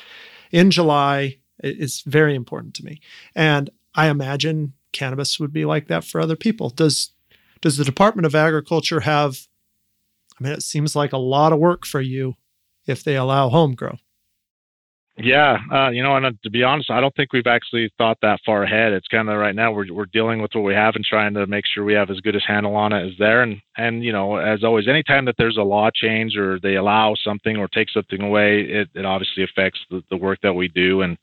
in 0.51 0.71
July. 0.71 1.37
It's 1.59 2.01
very 2.01 2.35
important 2.35 2.73
to 2.77 2.85
me. 2.85 3.01
And 3.35 3.69
I 3.95 4.09
imagine 4.09 4.73
cannabis 4.93 5.39
would 5.39 5.53
be 5.53 5.67
like 5.67 5.89
that 5.89 6.05
for 6.05 6.21
other 6.21 6.37
people. 6.37 6.71
Does 6.71 7.11
does 7.61 7.77
the 7.77 7.85
Department 7.85 8.27
of 8.27 8.35
Agriculture 8.35 9.01
have 9.01 9.47
I 10.39 10.45
mean, 10.45 10.53
it 10.53 10.63
seems 10.63 10.97
like 10.97 11.13
a 11.13 11.19
lot 11.19 11.53
of 11.53 11.59
work 11.59 11.87
for 11.87 12.01
you 12.01 12.35
if 12.87 13.05
they 13.05 13.17
allow 13.17 13.49
home 13.49 13.75
grow. 13.75 13.97
Yeah, 15.17 15.59
uh, 15.73 15.91
you 15.91 16.03
know, 16.03 16.17
and 16.17 16.27
uh, 16.27 16.33
to 16.43 16.51
be 16.51 16.65
honest, 16.65 16.91
I 16.91 17.01
don't 17.01 17.15
think 17.15 17.33
we've 17.33 17.47
actually 17.47 17.89
thought 17.99 18.19
that 18.23 18.41
far 18.45 18.65
ahead. 18.65 18.93
It's 18.93 19.07
kind 19.07 19.29
of 19.29 19.39
right 19.39 19.55
now 19.55 19.71
we're 19.71 19.93
we're 19.93 20.07
dealing 20.07 20.43
with 20.43 20.51
what 20.55 20.65
we 20.65 20.75
have 20.75 20.97
and 20.97 21.05
trying 21.05 21.35
to 21.35 21.47
make 21.47 21.65
sure 21.73 21.85
we 21.85 21.95
have 21.95 22.11
as 22.11 22.19
good 22.19 22.35
a 22.35 22.41
handle 22.41 22.75
on 22.75 22.93
it 22.93 23.07
as 23.07 23.13
there. 23.17 23.43
And 23.43 23.61
and 23.77 24.03
you 24.03 24.13
know, 24.13 24.37
as 24.39 24.65
always, 24.65 24.89
anytime 24.89 25.25
that 25.27 25.37
there's 25.39 25.57
a 25.57 25.63
law 25.63 25.91
change 25.95 26.37
or 26.37 26.59
they 26.59 26.75
allow 26.75 27.15
something 27.15 27.57
or 27.57 27.69
take 27.69 27.91
something 27.91 28.23
away, 28.23 28.63
it, 28.63 28.89
it 28.95 29.05
obviously 29.05 29.45
affects 29.45 29.79
the, 29.89 30.03
the 30.11 30.17
work 30.17 30.41
that 30.43 30.55
we 30.55 30.67
do. 30.67 31.03
And 31.03 31.17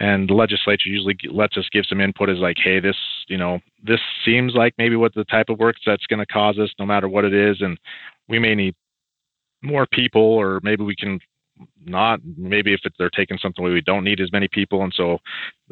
and 0.00 0.28
the 0.28 0.34
legislature 0.34 0.88
usually 0.88 1.16
lets 1.30 1.56
us 1.56 1.68
give 1.70 1.84
some 1.88 2.00
input 2.00 2.30
as 2.30 2.38
like, 2.38 2.56
hey, 2.62 2.80
this 2.80 2.96
you 3.28 3.36
know, 3.36 3.60
this 3.84 4.00
seems 4.24 4.54
like 4.54 4.74
maybe 4.78 4.96
what 4.96 5.14
the 5.14 5.24
type 5.24 5.48
of 5.48 5.60
work 5.60 5.76
that's 5.86 6.06
going 6.06 6.18
to 6.18 6.26
cause 6.26 6.58
us, 6.58 6.70
no 6.80 6.86
matter 6.86 7.08
what 7.08 7.24
it 7.24 7.34
is, 7.34 7.58
and 7.60 7.78
we 8.28 8.38
may 8.38 8.54
need 8.54 8.74
more 9.62 9.86
people, 9.92 10.22
or 10.22 10.60
maybe 10.62 10.84
we 10.84 10.94
can 10.94 11.18
not. 11.84 12.20
Maybe 12.36 12.72
if 12.72 12.80
they're 12.98 13.10
taking 13.10 13.38
something 13.38 13.64
away 13.64 13.72
we 13.72 13.80
don't 13.80 14.04
need 14.04 14.20
as 14.20 14.30
many 14.30 14.46
people 14.46 14.84
and 14.84 14.92
so 14.94 15.18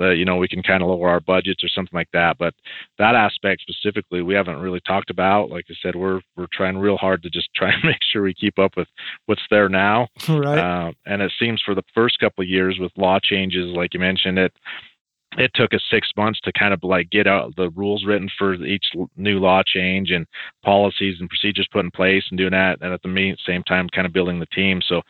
uh, 0.00 0.10
you 0.10 0.24
know 0.24 0.36
we 0.36 0.48
can 0.48 0.62
kind 0.62 0.82
of 0.82 0.88
lower 0.88 1.08
our 1.08 1.20
budgets 1.20 1.62
or 1.62 1.68
something 1.68 1.96
like 1.96 2.10
that. 2.12 2.38
But 2.38 2.54
that 2.98 3.14
aspect 3.14 3.62
specifically 3.62 4.22
we 4.22 4.34
haven't 4.34 4.58
really 4.58 4.80
talked 4.80 5.10
about. 5.10 5.50
Like 5.50 5.66
i 5.70 5.74
said 5.80 5.94
we're 5.94 6.20
we're 6.36 6.48
trying 6.52 6.78
real 6.78 6.96
hard 6.96 7.22
to 7.22 7.30
just 7.30 7.48
try 7.56 7.72
and 7.72 7.84
make 7.84 7.98
sure 8.12 8.22
we 8.22 8.34
keep 8.34 8.58
up 8.58 8.76
with 8.76 8.88
what's 9.26 9.46
there 9.50 9.68
now. 9.68 10.08
Right. 10.28 10.58
Uh, 10.58 10.92
and 11.06 11.22
it 11.22 11.32
seems 11.38 11.62
for 11.64 11.74
the 11.74 11.84
first 11.94 12.18
couple 12.18 12.42
of 12.42 12.48
years 12.48 12.78
with 12.80 12.92
law 12.96 13.18
changes 13.22 13.74
like 13.74 13.94
you 13.94 14.00
mentioned 14.00 14.38
it 14.38 14.52
it 15.38 15.50
took 15.54 15.74
us 15.74 15.82
six 15.90 16.08
months 16.16 16.40
to 16.40 16.52
kind 16.52 16.72
of 16.72 16.82
like 16.82 17.10
get 17.10 17.26
out 17.26 17.54
the 17.56 17.70
rules 17.70 18.04
written 18.06 18.28
for 18.38 18.54
each 18.54 18.84
new 19.16 19.38
law 19.38 19.62
change 19.66 20.10
and 20.10 20.26
policies 20.64 21.16
and 21.20 21.28
procedures 21.28 21.68
put 21.70 21.84
in 21.84 21.90
place 21.90 22.24
and 22.30 22.38
doing 22.38 22.52
that 22.52 22.78
and 22.80 22.92
at 22.92 23.02
the 23.02 23.36
same 23.46 23.62
time 23.64 23.88
kind 23.88 24.06
of 24.06 24.12
building 24.12 24.38
the 24.38 24.46
team 24.46 24.80
so 24.86 25.02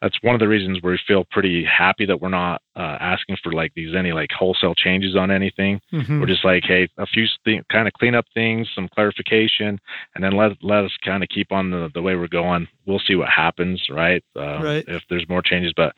that's 0.00 0.16
one 0.22 0.34
of 0.34 0.40
the 0.40 0.48
reasons 0.48 0.78
we 0.82 0.98
feel 1.06 1.24
pretty 1.30 1.64
happy 1.64 2.06
that 2.06 2.20
we're 2.20 2.28
not 2.28 2.60
uh, 2.76 2.96
asking 3.00 3.36
for 3.42 3.52
like 3.52 3.72
these 3.74 3.94
any 3.94 4.12
like 4.12 4.30
wholesale 4.38 4.74
changes 4.74 5.16
on 5.16 5.30
anything 5.30 5.80
mm-hmm. 5.92 6.20
we're 6.20 6.26
just 6.26 6.44
like 6.44 6.62
hey 6.64 6.88
a 6.98 7.06
few 7.06 7.26
th- 7.44 7.62
kind 7.70 7.86
of 7.86 7.92
clean 7.94 8.14
up 8.14 8.24
things 8.34 8.68
some 8.74 8.88
clarification 8.94 9.78
and 10.14 10.22
then 10.22 10.32
let, 10.32 10.52
let 10.62 10.84
us 10.84 10.92
kind 11.04 11.22
of 11.22 11.28
keep 11.28 11.50
on 11.50 11.70
the, 11.70 11.90
the 11.94 12.02
way 12.02 12.14
we're 12.14 12.28
going 12.28 12.66
we'll 12.86 13.00
see 13.06 13.14
what 13.14 13.28
happens 13.28 13.82
right, 13.90 14.22
uh, 14.36 14.62
right. 14.62 14.84
if 14.86 15.02
there's 15.08 15.28
more 15.28 15.42
changes 15.42 15.72
but 15.76 15.94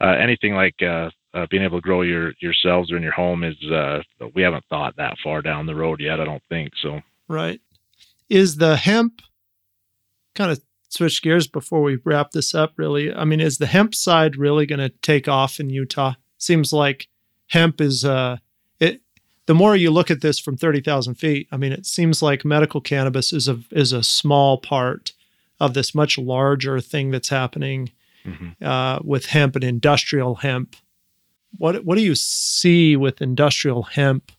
uh, 0.00 0.14
anything 0.20 0.54
like 0.54 0.80
uh, 0.82 1.10
uh, 1.34 1.46
being 1.50 1.62
able 1.62 1.78
to 1.78 1.82
grow 1.82 2.02
your 2.02 2.32
yourselves 2.40 2.90
or 2.90 2.96
in 2.96 3.02
your 3.02 3.12
home 3.12 3.44
is 3.44 3.56
uh, 3.70 4.00
we 4.34 4.42
haven't 4.42 4.64
thought 4.68 4.96
that 4.96 5.16
far 5.22 5.42
down 5.42 5.66
the 5.66 5.74
road 5.74 6.00
yet. 6.00 6.20
I 6.20 6.24
don't 6.24 6.42
think 6.48 6.72
so. 6.80 7.00
Right. 7.28 7.60
Is 8.28 8.56
the 8.56 8.76
hemp 8.76 9.20
kind 10.34 10.50
of 10.50 10.60
switch 10.88 11.22
gears 11.22 11.46
before 11.46 11.82
we 11.82 11.98
wrap 12.04 12.30
this 12.30 12.54
up? 12.54 12.72
Really, 12.76 13.12
I 13.12 13.24
mean, 13.24 13.40
is 13.40 13.58
the 13.58 13.66
hemp 13.66 13.94
side 13.94 14.36
really 14.36 14.66
going 14.66 14.78
to 14.80 14.88
take 14.88 15.28
off 15.28 15.60
in 15.60 15.70
Utah? 15.70 16.14
Seems 16.38 16.72
like 16.72 17.08
hemp 17.48 17.80
is 17.80 18.04
uh, 18.04 18.38
it. 18.80 19.02
The 19.46 19.54
more 19.54 19.74
you 19.76 19.90
look 19.90 20.10
at 20.10 20.20
this 20.20 20.38
from 20.38 20.56
thirty 20.56 20.80
thousand 20.80 21.16
feet, 21.16 21.48
I 21.52 21.56
mean, 21.56 21.72
it 21.72 21.86
seems 21.86 22.22
like 22.22 22.44
medical 22.44 22.80
cannabis 22.80 23.32
is 23.32 23.48
a 23.48 23.60
is 23.70 23.92
a 23.92 24.02
small 24.02 24.58
part 24.58 25.12
of 25.60 25.74
this 25.74 25.94
much 25.94 26.16
larger 26.16 26.80
thing 26.80 27.10
that's 27.10 27.30
happening 27.30 27.90
mm-hmm. 28.24 28.64
uh, 28.64 29.00
with 29.02 29.26
hemp 29.26 29.56
and 29.56 29.64
industrial 29.64 30.36
hemp 30.36 30.76
what 31.56 31.84
what 31.84 31.96
do 31.96 32.02
you 32.02 32.14
see 32.14 32.96
with 32.96 33.22
industrial 33.22 33.84
hemp? 33.84 34.32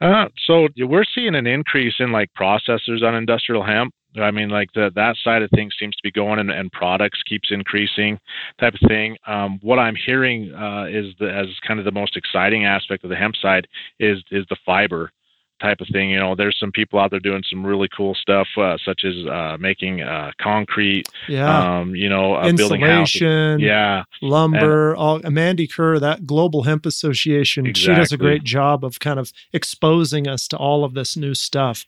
Uh, 0.00 0.26
so 0.46 0.68
we're 0.78 1.04
seeing 1.14 1.34
an 1.34 1.46
increase 1.46 1.94
in 1.98 2.12
like 2.12 2.30
processors 2.38 3.02
on 3.02 3.14
industrial 3.14 3.64
hemp. 3.64 3.94
I 4.20 4.30
mean, 4.30 4.48
like 4.48 4.68
the, 4.74 4.92
that 4.94 5.16
side 5.24 5.42
of 5.42 5.50
things 5.50 5.74
seems 5.78 5.96
to 5.96 6.02
be 6.02 6.12
going, 6.12 6.38
and, 6.38 6.50
and 6.50 6.70
products 6.70 7.20
keeps 7.28 7.48
increasing, 7.50 8.18
type 8.60 8.74
of 8.74 8.88
thing. 8.88 9.16
Um, 9.26 9.58
what 9.62 9.78
I'm 9.78 9.96
hearing 9.96 10.54
uh, 10.54 10.84
is 10.84 11.14
the, 11.18 11.32
as 11.32 11.46
kind 11.66 11.80
of 11.80 11.84
the 11.84 11.92
most 11.92 12.16
exciting 12.16 12.64
aspect 12.64 13.02
of 13.02 13.10
the 13.10 13.16
hemp 13.16 13.34
side 13.36 13.66
is 13.98 14.22
is 14.30 14.44
the 14.50 14.56
fiber 14.64 15.10
type 15.64 15.80
of 15.80 15.88
thing. 15.92 16.10
You 16.10 16.18
know, 16.18 16.34
there's 16.34 16.56
some 16.60 16.70
people 16.70 16.98
out 17.00 17.10
there 17.10 17.20
doing 17.20 17.42
some 17.48 17.64
really 17.64 17.88
cool 17.96 18.14
stuff, 18.14 18.46
uh, 18.56 18.76
such 18.84 19.02
as 19.04 19.14
uh, 19.26 19.56
making 19.58 20.02
uh, 20.02 20.32
concrete. 20.40 21.08
Yeah. 21.28 21.78
Um, 21.78 21.94
you 21.94 22.08
know, 22.08 22.34
uh, 22.34 22.46
building. 22.52 22.80
Yeah. 23.60 24.04
Lumber. 24.20 24.90
And, 24.90 24.98
all, 24.98 25.18
Mandy 25.30 25.66
Kerr, 25.66 25.98
that 25.98 26.26
Global 26.26 26.64
Hemp 26.64 26.86
Association, 26.86 27.66
exactly. 27.66 27.94
she 27.94 28.00
does 28.00 28.12
a 28.12 28.16
great 28.16 28.44
job 28.44 28.84
of 28.84 29.00
kind 29.00 29.18
of 29.18 29.32
exposing 29.52 30.28
us 30.28 30.46
to 30.48 30.56
all 30.56 30.84
of 30.84 30.94
this 30.94 31.16
new 31.16 31.34
stuff. 31.34 31.86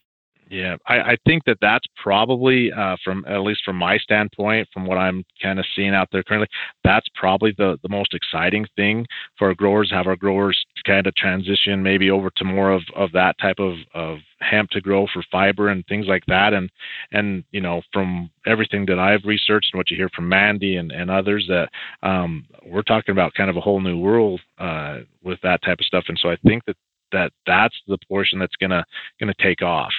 Yeah, 0.48 0.76
I, 0.86 0.98
I, 0.98 1.16
think 1.26 1.44
that 1.46 1.58
that's 1.60 1.86
probably, 2.00 2.72
uh, 2.72 2.96
from 3.02 3.24
at 3.26 3.40
least 3.40 3.62
from 3.64 3.74
my 3.74 3.98
standpoint, 3.98 4.68
from 4.72 4.86
what 4.86 4.96
I'm 4.96 5.24
kind 5.42 5.58
of 5.58 5.64
seeing 5.74 5.92
out 5.92 6.08
there 6.12 6.22
currently, 6.22 6.46
that's 6.84 7.06
probably 7.16 7.52
the, 7.58 7.78
the 7.82 7.88
most 7.88 8.14
exciting 8.14 8.64
thing 8.76 9.06
for 9.36 9.48
our 9.48 9.54
growers. 9.54 9.90
Have 9.90 10.06
our 10.06 10.14
growers 10.14 10.56
kind 10.86 11.08
of 11.08 11.16
transition 11.16 11.82
maybe 11.82 12.12
over 12.12 12.30
to 12.36 12.44
more 12.44 12.70
of, 12.70 12.82
of 12.94 13.10
that 13.10 13.36
type 13.40 13.58
of, 13.58 13.74
of 13.92 14.18
hemp 14.40 14.70
to 14.70 14.80
grow 14.80 15.08
for 15.12 15.24
fiber 15.32 15.68
and 15.68 15.84
things 15.86 16.06
like 16.06 16.24
that. 16.28 16.54
And 16.54 16.70
and 17.10 17.42
you 17.50 17.60
know 17.60 17.82
from 17.92 18.30
everything 18.46 18.86
that 18.86 19.00
I've 19.00 19.24
researched 19.24 19.70
and 19.72 19.78
what 19.80 19.90
you 19.90 19.96
hear 19.96 20.10
from 20.14 20.28
Mandy 20.28 20.76
and, 20.76 20.92
and 20.92 21.10
others 21.10 21.46
that 21.48 21.70
um, 22.08 22.46
we're 22.64 22.82
talking 22.82 23.12
about 23.12 23.34
kind 23.34 23.50
of 23.50 23.56
a 23.56 23.60
whole 23.60 23.80
new 23.80 23.98
world 23.98 24.40
uh, 24.58 24.98
with 25.24 25.40
that 25.42 25.62
type 25.62 25.80
of 25.80 25.86
stuff. 25.86 26.04
And 26.06 26.18
so 26.22 26.30
I 26.30 26.36
think 26.46 26.64
that 26.66 26.76
that 27.10 27.32
that's 27.46 27.76
the 27.88 27.98
portion 28.08 28.38
that's 28.38 28.56
gonna 28.60 28.84
gonna 29.18 29.34
take 29.40 29.62
off. 29.62 29.92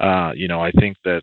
Uh, 0.00 0.32
you 0.34 0.48
know, 0.48 0.60
I 0.60 0.70
think 0.72 0.96
that 1.04 1.22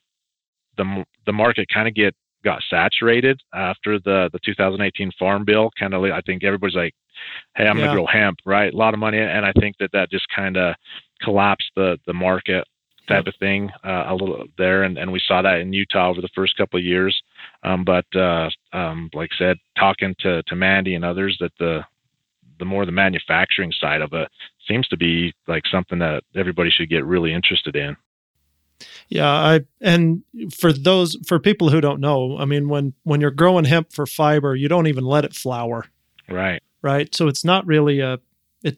the 0.77 1.03
the 1.25 1.33
market 1.33 1.67
kind 1.73 1.87
of 1.87 1.95
get 1.95 2.15
got 2.43 2.61
saturated 2.69 3.39
after 3.53 3.99
the 3.99 4.29
the 4.31 4.39
2018 4.45 5.11
Farm 5.19 5.43
Bill. 5.45 5.69
Kind 5.79 5.93
of, 5.93 6.03
I 6.03 6.21
think 6.21 6.43
everybody's 6.43 6.75
like, 6.75 6.93
"Hey, 7.55 7.67
I'm 7.67 7.77
yeah. 7.77 7.85
gonna 7.85 7.97
grow 7.97 8.05
hemp," 8.05 8.39
right? 8.45 8.73
A 8.73 8.77
lot 8.77 8.93
of 8.93 8.99
money, 8.99 9.19
and 9.19 9.45
I 9.45 9.51
think 9.59 9.75
that 9.79 9.91
that 9.93 10.11
just 10.11 10.27
kind 10.33 10.57
of 10.57 10.75
collapsed 11.21 11.71
the 11.75 11.97
the 12.05 12.13
market 12.13 12.65
type 13.07 13.25
yep. 13.25 13.33
of 13.33 13.39
thing 13.39 13.69
uh, 13.83 14.05
a 14.07 14.13
little 14.13 14.45
there, 14.57 14.83
and, 14.83 14.97
and 14.97 15.11
we 15.11 15.21
saw 15.25 15.41
that 15.41 15.59
in 15.59 15.73
Utah 15.73 16.09
over 16.09 16.21
the 16.21 16.29
first 16.35 16.57
couple 16.57 16.77
of 16.77 16.85
years. 16.85 17.19
Um, 17.63 17.83
but 17.85 18.05
uh, 18.15 18.49
um, 18.73 19.09
like 19.13 19.29
I 19.33 19.37
said, 19.37 19.57
talking 19.77 20.15
to 20.19 20.43
to 20.43 20.55
Mandy 20.55 20.95
and 20.95 21.05
others, 21.05 21.37
that 21.39 21.53
the 21.59 21.81
the 22.59 22.65
more 22.65 22.85
the 22.85 22.91
manufacturing 22.91 23.71
side 23.71 24.01
of 24.01 24.13
it 24.13 24.29
seems 24.67 24.87
to 24.89 24.97
be 24.97 25.33
like 25.47 25.63
something 25.71 25.99
that 25.99 26.23
everybody 26.35 26.69
should 26.69 26.89
get 26.89 27.05
really 27.05 27.33
interested 27.33 27.75
in. 27.75 27.95
Yeah, 29.09 29.29
I 29.29 29.61
and 29.81 30.23
for 30.55 30.71
those 30.71 31.17
for 31.25 31.39
people 31.39 31.69
who 31.69 31.81
don't 31.81 31.99
know, 31.99 32.37
I 32.37 32.45
mean 32.45 32.69
when 32.69 32.93
when 33.03 33.21
you're 33.21 33.31
growing 33.31 33.65
hemp 33.65 33.93
for 33.93 34.05
fiber, 34.05 34.55
you 34.55 34.67
don't 34.67 34.87
even 34.87 35.03
let 35.03 35.25
it 35.25 35.33
flower. 35.33 35.85
Right. 36.29 36.61
Right. 36.81 37.13
So 37.15 37.27
it's 37.27 37.43
not 37.43 37.65
really 37.65 37.99
a 37.99 38.19
it 38.63 38.77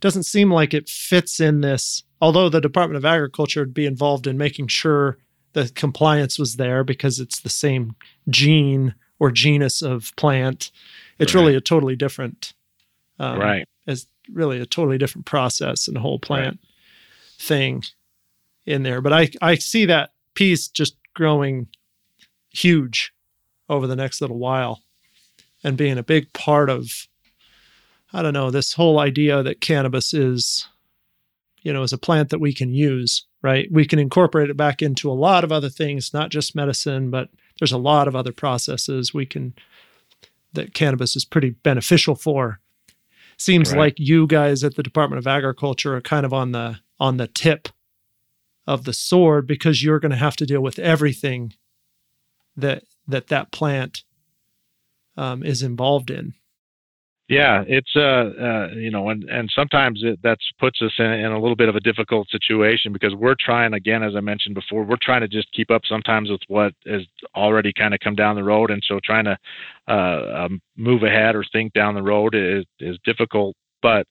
doesn't 0.00 0.24
seem 0.24 0.50
like 0.50 0.74
it 0.74 0.88
fits 0.88 1.40
in 1.40 1.60
this 1.60 2.02
although 2.20 2.48
the 2.48 2.60
Department 2.60 2.96
of 2.96 3.04
Agriculture 3.04 3.60
would 3.60 3.74
be 3.74 3.86
involved 3.86 4.26
in 4.26 4.36
making 4.36 4.66
sure 4.68 5.18
the 5.52 5.70
compliance 5.74 6.38
was 6.38 6.56
there 6.56 6.82
because 6.82 7.20
it's 7.20 7.40
the 7.40 7.48
same 7.48 7.94
gene 8.28 8.94
or 9.18 9.30
genus 9.30 9.82
of 9.82 10.12
plant. 10.16 10.70
It's 11.18 11.34
right. 11.34 11.40
really 11.40 11.54
a 11.54 11.60
totally 11.60 11.96
different 11.96 12.54
um, 13.18 13.38
right. 13.38 13.66
It's 13.86 14.06
really 14.32 14.60
a 14.60 14.66
totally 14.66 14.98
different 14.98 15.26
process 15.26 15.88
and 15.88 15.96
whole 15.98 16.18
plant 16.18 16.58
right. 16.60 17.38
thing 17.38 17.82
in 18.68 18.82
there. 18.82 19.00
But 19.00 19.12
I 19.12 19.30
I 19.40 19.54
see 19.56 19.86
that 19.86 20.10
piece 20.34 20.68
just 20.68 20.96
growing 21.14 21.66
huge 22.50 23.12
over 23.68 23.86
the 23.86 23.96
next 23.96 24.20
little 24.20 24.38
while 24.38 24.82
and 25.64 25.76
being 25.76 25.98
a 25.98 26.02
big 26.02 26.32
part 26.32 26.70
of 26.70 27.08
I 28.12 28.22
don't 28.22 28.32
know 28.32 28.50
this 28.50 28.72
whole 28.72 28.98
idea 28.98 29.42
that 29.42 29.60
cannabis 29.60 30.14
is 30.14 30.68
you 31.62 31.72
know 31.72 31.82
is 31.82 31.92
a 31.92 31.98
plant 31.98 32.30
that 32.30 32.40
we 32.40 32.54
can 32.54 32.72
use 32.72 33.26
right 33.42 33.68
we 33.70 33.84
can 33.84 33.98
incorporate 33.98 34.48
it 34.48 34.56
back 34.56 34.80
into 34.80 35.10
a 35.10 35.12
lot 35.12 35.44
of 35.44 35.52
other 35.52 35.68
things 35.68 36.14
not 36.14 36.30
just 36.30 36.56
medicine 36.56 37.10
but 37.10 37.28
there's 37.58 37.72
a 37.72 37.78
lot 37.78 38.08
of 38.08 38.16
other 38.16 38.32
processes 38.32 39.12
we 39.12 39.26
can 39.26 39.52
that 40.54 40.72
cannabis 40.72 41.16
is 41.16 41.24
pretty 41.24 41.50
beneficial 41.50 42.14
for 42.14 42.60
seems 43.36 43.72
right. 43.72 43.78
like 43.78 43.94
you 43.98 44.26
guys 44.26 44.64
at 44.64 44.74
the 44.76 44.82
Department 44.82 45.18
of 45.18 45.26
Agriculture 45.26 45.96
are 45.96 46.00
kind 46.00 46.26
of 46.26 46.32
on 46.32 46.52
the 46.52 46.78
on 47.00 47.16
the 47.16 47.28
tip 47.28 47.68
of 48.68 48.84
the 48.84 48.92
sword 48.92 49.46
because 49.46 49.82
you're 49.82 49.98
going 49.98 50.10
to 50.10 50.16
have 50.18 50.36
to 50.36 50.44
deal 50.44 50.60
with 50.60 50.78
everything 50.78 51.54
that 52.54 52.84
that 53.06 53.28
that 53.28 53.50
plant 53.50 54.02
um, 55.16 55.42
is 55.42 55.62
involved 55.62 56.10
in. 56.10 56.34
Yeah, 57.28 57.64
it's 57.66 57.94
uh, 57.96 58.00
uh 58.00 58.68
you 58.74 58.90
know, 58.90 59.08
and 59.08 59.24
and 59.24 59.50
sometimes 59.54 60.00
it 60.02 60.20
that 60.22 60.36
puts 60.60 60.82
us 60.82 60.92
in, 60.98 61.06
in 61.06 61.32
a 61.32 61.40
little 61.40 61.56
bit 61.56 61.70
of 61.70 61.76
a 61.76 61.80
difficult 61.80 62.28
situation 62.28 62.92
because 62.92 63.14
we're 63.14 63.36
trying 63.40 63.72
again, 63.72 64.02
as 64.02 64.14
I 64.14 64.20
mentioned 64.20 64.54
before, 64.54 64.84
we're 64.84 64.96
trying 65.00 65.22
to 65.22 65.28
just 65.28 65.50
keep 65.52 65.70
up 65.70 65.82
sometimes 65.88 66.30
with 66.30 66.42
what 66.48 66.74
has 66.86 67.02
already 67.34 67.72
kind 67.72 67.94
of 67.94 68.00
come 68.00 68.14
down 68.14 68.36
the 68.36 68.44
road, 68.44 68.70
and 68.70 68.82
so 68.86 69.00
trying 69.02 69.24
to 69.24 69.38
uh, 69.88 70.44
um, 70.44 70.60
move 70.76 71.02
ahead 71.04 71.34
or 71.34 71.44
think 71.52 71.72
down 71.72 71.94
the 71.94 72.02
road 72.02 72.34
is 72.34 72.66
is 72.80 72.98
difficult. 73.04 73.56
But 73.80 74.06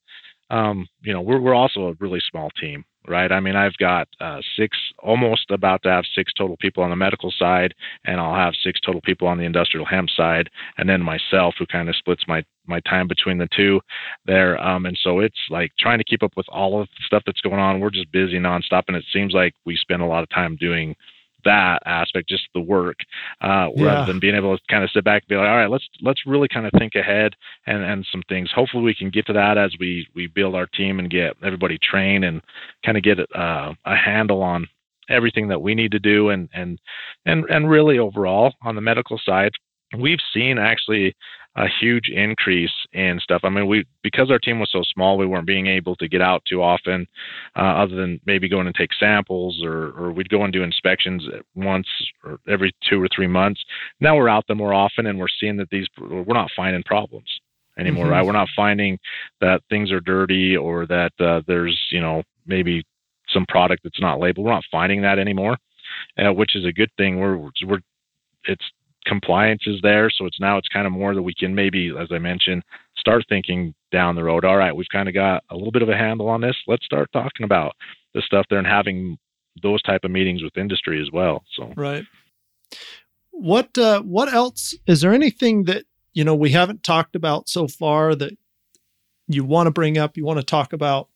um, 0.49 0.87
you 1.01 1.13
know, 1.13 1.21
we're 1.21 1.39
we're 1.39 1.55
also 1.55 1.89
a 1.89 1.93
really 1.99 2.21
small 2.31 2.49
team, 2.59 2.85
right? 3.07 3.31
I 3.31 3.39
mean, 3.39 3.55
I've 3.55 3.77
got 3.77 4.07
uh, 4.19 4.39
six, 4.57 4.77
almost 4.99 5.49
about 5.51 5.83
to 5.83 5.89
have 5.89 6.05
six 6.15 6.33
total 6.33 6.57
people 6.57 6.83
on 6.83 6.89
the 6.89 6.95
medical 6.95 7.31
side, 7.31 7.73
and 8.05 8.19
I'll 8.19 8.35
have 8.35 8.53
six 8.63 8.79
total 8.79 9.01
people 9.01 9.27
on 9.27 9.37
the 9.37 9.45
industrial 9.45 9.85
hemp 9.85 10.09
side, 10.09 10.49
and 10.77 10.89
then 10.89 11.01
myself, 11.01 11.55
who 11.57 11.65
kind 11.65 11.89
of 11.89 11.95
splits 11.95 12.23
my 12.27 12.43
my 12.69 12.81
time 12.81 13.07
between 13.07 13.37
the 13.37 13.47
two 13.55 13.79
there. 14.25 14.61
Um, 14.61 14.85
and 14.85 14.97
so 15.01 15.19
it's 15.19 15.39
like 15.49 15.71
trying 15.79 15.99
to 15.99 16.03
keep 16.03 16.21
up 16.21 16.33
with 16.35 16.47
all 16.49 16.81
of 16.81 16.87
the 16.87 17.03
stuff 17.05 17.23
that's 17.25 17.39
going 17.41 17.59
on. 17.59 17.79
We're 17.79 17.89
just 17.89 18.11
busy 18.11 18.39
nonstop, 18.39 18.83
and 18.87 18.97
it 18.97 19.05
seems 19.13 19.33
like 19.33 19.53
we 19.65 19.77
spend 19.77 20.01
a 20.01 20.05
lot 20.05 20.23
of 20.23 20.29
time 20.29 20.57
doing 20.59 20.95
that 21.45 21.81
aspect, 21.85 22.29
just 22.29 22.47
the 22.53 22.61
work, 22.61 22.97
uh, 23.41 23.69
yeah. 23.75 23.85
rather 23.85 24.11
than 24.11 24.19
being 24.19 24.35
able 24.35 24.57
to 24.57 24.63
kind 24.69 24.83
of 24.83 24.91
sit 24.91 25.03
back 25.03 25.23
and 25.23 25.29
be 25.29 25.35
like, 25.35 25.47
all 25.47 25.57
right, 25.57 25.69
let's 25.69 25.87
let's 26.01 26.25
really 26.25 26.47
kind 26.47 26.65
of 26.65 26.71
think 26.77 26.95
ahead 26.95 27.33
and 27.65 27.83
and 27.83 28.05
some 28.11 28.23
things. 28.29 28.51
Hopefully, 28.53 28.83
we 28.83 28.95
can 28.95 29.09
get 29.09 29.25
to 29.27 29.33
that 29.33 29.57
as 29.57 29.73
we 29.79 30.07
we 30.15 30.27
build 30.27 30.55
our 30.55 30.67
team 30.67 30.99
and 30.99 31.09
get 31.09 31.35
everybody 31.43 31.77
trained 31.77 32.25
and 32.25 32.41
kind 32.85 32.97
of 32.97 33.03
get 33.03 33.19
uh, 33.35 33.73
a 33.85 33.95
handle 33.95 34.41
on 34.41 34.67
everything 35.09 35.47
that 35.47 35.61
we 35.61 35.73
need 35.73 35.91
to 35.91 35.99
do 35.99 36.29
and 36.29 36.49
and 36.53 36.79
and 37.25 37.45
and 37.49 37.69
really 37.69 37.97
overall 37.97 38.53
on 38.61 38.75
the 38.75 38.81
medical 38.81 39.17
side 39.25 39.51
we've 39.97 40.19
seen 40.33 40.57
actually 40.57 41.15
a 41.57 41.67
huge 41.81 42.09
increase 42.09 42.71
in 42.93 43.19
stuff. 43.19 43.41
I 43.43 43.49
mean, 43.49 43.65
we 43.65 43.83
because 44.03 44.29
our 44.29 44.37
team 44.37 44.59
was 44.59 44.69
so 44.71 44.83
small, 44.93 45.17
we 45.17 45.25
weren't 45.25 45.47
being 45.47 45.65
able 45.65 45.95
to 45.95 46.07
get 46.07 46.21
out 46.21 46.43
too 46.45 46.61
often, 46.61 47.07
uh, 47.55 47.61
other 47.61 47.95
than 47.95 48.21
maybe 48.27 48.47
going 48.47 48.67
and 48.67 48.75
take 48.75 48.91
samples, 48.99 49.61
or 49.63 49.89
or 49.97 50.11
we'd 50.11 50.29
go 50.29 50.43
and 50.43 50.53
do 50.53 50.61
inspections 50.61 51.27
once 51.55 51.87
or 52.23 52.39
every 52.47 52.73
two 52.87 53.01
or 53.01 53.07
three 53.13 53.27
months. 53.27 53.63
Now 53.99 54.15
we're 54.15 54.29
out 54.29 54.45
there 54.47 54.55
more 54.55 54.73
often, 54.73 55.07
and 55.07 55.17
we're 55.17 55.27
seeing 55.39 55.57
that 55.57 55.69
these 55.71 55.87
we're 55.99 56.25
not 56.27 56.51
finding 56.55 56.83
problems 56.83 57.29
anymore, 57.79 58.05
mm-hmm. 58.05 58.13
right? 58.13 58.25
We're 58.25 58.33
not 58.33 58.49
finding 58.55 58.99
that 59.41 59.61
things 59.69 59.91
are 59.91 59.99
dirty 59.99 60.55
or 60.55 60.85
that 60.85 61.11
uh, 61.19 61.41
there's 61.47 61.77
you 61.91 61.99
know 61.99 62.21
maybe 62.45 62.83
some 63.29 63.45
product 63.49 63.83
that's 63.83 63.99
not 63.99 64.19
labeled. 64.19 64.45
We're 64.45 64.53
not 64.53 64.63
finding 64.71 65.01
that 65.01 65.17
anymore, 65.17 65.57
uh, 66.19 66.33
which 66.33 66.55
is 66.55 66.65
a 66.65 66.71
good 66.71 66.91
thing. 66.97 67.19
We're 67.19 67.37
we're 67.37 67.81
it's 68.45 68.65
compliance 69.07 69.63
is 69.65 69.79
there. 69.81 70.09
So 70.09 70.25
it's 70.25 70.39
now 70.39 70.57
it's 70.57 70.67
kind 70.67 70.85
of 70.85 70.93
more 70.93 71.15
that 71.15 71.21
we 71.21 71.33
can 71.33 71.55
maybe, 71.55 71.93
as 71.97 72.09
I 72.11 72.19
mentioned, 72.19 72.63
start 72.97 73.23
thinking 73.29 73.73
down 73.91 74.15
the 74.15 74.23
road. 74.23 74.45
All 74.45 74.57
right, 74.57 74.75
we've 74.75 74.87
kind 74.91 75.07
of 75.07 75.15
got 75.15 75.43
a 75.49 75.55
little 75.55 75.71
bit 75.71 75.81
of 75.81 75.89
a 75.89 75.95
handle 75.95 76.29
on 76.29 76.41
this. 76.41 76.55
Let's 76.67 76.85
start 76.85 77.09
talking 77.13 77.43
about 77.43 77.73
the 78.13 78.21
stuff 78.21 78.45
there 78.49 78.59
and 78.59 78.67
having 78.67 79.17
those 79.63 79.81
type 79.81 80.03
of 80.03 80.11
meetings 80.11 80.43
with 80.43 80.57
industry 80.57 81.01
as 81.01 81.09
well. 81.11 81.43
So 81.55 81.73
right. 81.75 82.05
What 83.31 83.77
uh, 83.77 84.01
what 84.01 84.33
else 84.33 84.75
is 84.87 85.01
there 85.01 85.13
anything 85.13 85.65
that 85.65 85.85
you 86.13 86.23
know 86.23 86.35
we 86.35 86.51
haven't 86.51 86.83
talked 86.83 87.15
about 87.15 87.49
so 87.49 87.67
far 87.67 88.15
that 88.15 88.33
you 89.27 89.43
want 89.43 89.67
to 89.67 89.71
bring 89.71 89.97
up? 89.97 90.17
You 90.17 90.25
want 90.25 90.39
to 90.39 90.45
talk 90.45 90.73
about? 90.73 91.09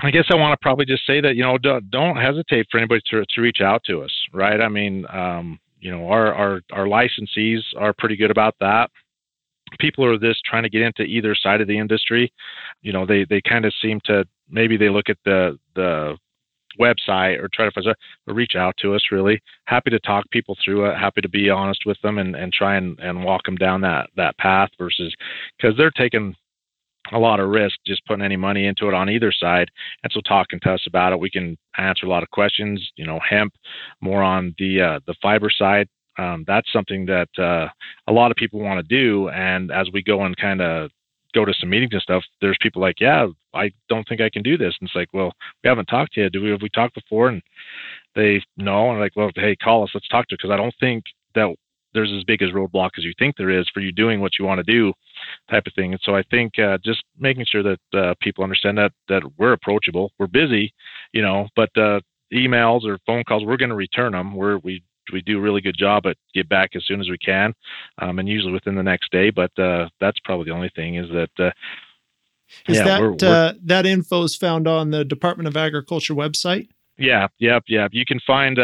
I 0.00 0.12
guess 0.12 0.26
I 0.30 0.36
want 0.36 0.52
to 0.52 0.62
probably 0.62 0.84
just 0.84 1.04
say 1.06 1.20
that 1.20 1.34
you 1.34 1.42
know 1.42 1.58
don't, 1.58 1.90
don't 1.90 2.16
hesitate 2.16 2.66
for 2.70 2.78
anybody 2.78 3.00
to 3.10 3.24
to 3.24 3.40
reach 3.40 3.60
out 3.62 3.82
to 3.84 4.02
us, 4.02 4.12
right? 4.32 4.60
I 4.60 4.68
mean, 4.68 5.06
um, 5.10 5.58
you 5.80 5.90
know, 5.90 6.08
our, 6.08 6.34
our, 6.34 6.60
our 6.72 6.86
licensees 6.86 7.60
are 7.76 7.94
pretty 7.96 8.16
good 8.16 8.30
about 8.30 8.54
that. 8.60 8.90
People 9.78 10.04
are 10.04 10.18
this 10.18 10.40
trying 10.44 10.62
to 10.62 10.70
get 10.70 10.82
into 10.82 11.02
either 11.02 11.34
side 11.34 11.60
of 11.60 11.68
the 11.68 11.78
industry. 11.78 12.32
You 12.82 12.92
know, 12.92 13.04
they, 13.04 13.26
they 13.28 13.40
kind 13.42 13.64
of 13.64 13.72
seem 13.82 14.00
to 14.06 14.24
maybe 14.50 14.76
they 14.76 14.88
look 14.88 15.08
at 15.08 15.18
the 15.24 15.58
the 15.74 16.16
website 16.78 17.42
or 17.42 17.48
try 17.52 17.64
to 17.64 17.70
find 17.72 17.86
or 17.88 18.34
reach 18.34 18.54
out 18.56 18.74
to 18.78 18.94
us 18.94 19.02
really 19.10 19.40
happy 19.64 19.90
to 19.90 19.98
talk 20.00 20.24
people 20.30 20.56
through 20.64 20.86
it 20.86 20.96
happy 20.96 21.20
to 21.20 21.28
be 21.28 21.50
honest 21.50 21.82
with 21.84 22.00
them 22.02 22.18
and, 22.18 22.36
and 22.36 22.52
try 22.52 22.76
and, 22.76 22.98
and 23.00 23.24
walk 23.24 23.42
them 23.44 23.56
down 23.56 23.80
that 23.80 24.08
that 24.16 24.36
path 24.38 24.68
versus 24.78 25.12
because 25.56 25.76
they're 25.76 25.90
taking 25.90 26.34
a 27.12 27.18
lot 27.18 27.40
of 27.40 27.48
risk 27.48 27.76
just 27.86 28.04
putting 28.06 28.24
any 28.24 28.36
money 28.36 28.66
into 28.66 28.88
it 28.88 28.94
on 28.94 29.10
either 29.10 29.32
side. 29.32 29.70
And 30.02 30.12
so 30.12 30.20
talking 30.20 30.60
to 30.62 30.72
us 30.72 30.84
about 30.86 31.12
it, 31.12 31.20
we 31.20 31.30
can 31.30 31.56
answer 31.76 32.06
a 32.06 32.08
lot 32.08 32.22
of 32.22 32.30
questions. 32.30 32.90
You 32.96 33.06
know, 33.06 33.20
hemp 33.28 33.52
more 34.00 34.22
on 34.22 34.54
the 34.58 34.80
uh, 34.80 35.00
the 35.06 35.14
fiber 35.22 35.50
side. 35.50 35.88
Um, 36.18 36.44
that's 36.46 36.72
something 36.72 37.06
that 37.06 37.28
uh, 37.38 37.68
a 38.08 38.12
lot 38.12 38.30
of 38.30 38.36
people 38.36 38.60
want 38.60 38.80
to 38.80 38.94
do. 38.94 39.28
And 39.28 39.70
as 39.70 39.88
we 39.92 40.02
go 40.02 40.24
and 40.24 40.36
kind 40.36 40.60
of 40.60 40.90
go 41.34 41.44
to 41.44 41.54
some 41.54 41.70
meetings 41.70 41.92
and 41.92 42.02
stuff, 42.02 42.24
there's 42.40 42.58
people 42.60 42.82
like, 42.82 43.00
yeah, 43.00 43.26
I 43.54 43.70
don't 43.88 44.06
think 44.08 44.20
I 44.20 44.30
can 44.30 44.42
do 44.42 44.58
this. 44.58 44.74
And 44.80 44.88
it's 44.88 44.96
like, 44.96 45.08
well, 45.12 45.32
we 45.62 45.68
haven't 45.68 45.86
talked 45.86 46.16
you. 46.16 46.28
Do 46.28 46.42
we 46.42 46.50
have 46.50 46.62
we 46.62 46.70
talked 46.70 46.94
before? 46.94 47.28
And 47.28 47.40
they 48.16 48.42
know, 48.56 48.90
and 48.90 49.00
like, 49.00 49.14
well, 49.14 49.30
hey, 49.36 49.54
call 49.56 49.84
us. 49.84 49.90
Let's 49.94 50.08
talk 50.08 50.26
to. 50.28 50.34
Because 50.34 50.50
I 50.50 50.56
don't 50.56 50.74
think 50.80 51.04
that 51.34 51.54
there's 51.94 52.12
as 52.12 52.24
big 52.24 52.42
as 52.42 52.50
roadblock 52.50 52.90
as 52.98 53.04
you 53.04 53.12
think 53.18 53.36
there 53.36 53.50
is 53.50 53.68
for 53.72 53.80
you 53.80 53.92
doing 53.92 54.20
what 54.20 54.32
you 54.38 54.44
want 54.44 54.58
to 54.58 54.72
do 54.72 54.92
type 55.50 55.66
of 55.66 55.72
thing. 55.74 55.92
And 55.92 56.00
so 56.04 56.14
i 56.14 56.22
think 56.30 56.58
uh, 56.58 56.78
just 56.84 57.02
making 57.18 57.46
sure 57.46 57.62
that 57.62 57.80
uh, 57.94 58.14
people 58.20 58.44
understand 58.44 58.78
that 58.78 58.92
that 59.08 59.22
we're 59.38 59.52
approachable 59.52 60.12
we're 60.18 60.26
busy 60.26 60.72
you 61.12 61.22
know 61.22 61.48
but 61.56 61.70
uh, 61.76 62.00
emails 62.32 62.84
or 62.84 62.98
phone 63.06 63.24
calls 63.24 63.44
we're 63.44 63.56
going 63.56 63.68
to 63.70 63.74
return 63.74 64.12
them 64.12 64.34
we're 64.34 64.58
we 64.58 64.82
we 65.12 65.22
do 65.22 65.38
a 65.38 65.40
really 65.40 65.62
good 65.62 65.76
job 65.78 66.04
at 66.06 66.16
get 66.34 66.48
back 66.48 66.70
as 66.74 66.84
soon 66.84 67.00
as 67.00 67.08
we 67.08 67.18
can 67.18 67.54
um, 67.98 68.18
and 68.18 68.28
usually 68.28 68.52
within 68.52 68.74
the 68.74 68.82
next 68.82 69.10
day 69.10 69.30
but 69.30 69.56
uh, 69.58 69.88
that's 70.00 70.18
probably 70.24 70.44
the 70.44 70.50
only 70.50 70.70
thing 70.74 70.96
is 70.96 71.08
that 71.10 71.30
uh, 71.38 71.50
is 72.66 72.76
yeah, 72.76 72.84
that 72.84 73.00
we're, 73.00 73.12
we're, 73.12 73.46
uh, 73.48 73.52
that 73.62 73.86
info 73.86 74.22
is 74.22 74.34
found 74.34 74.66
on 74.66 74.90
the 74.90 75.04
department 75.04 75.46
of 75.46 75.56
agriculture 75.56 76.14
website? 76.14 76.68
Yeah 76.96 77.28
yep 77.38 77.64
yep. 77.68 77.90
You 77.92 78.04
can 78.06 78.20
find 78.26 78.58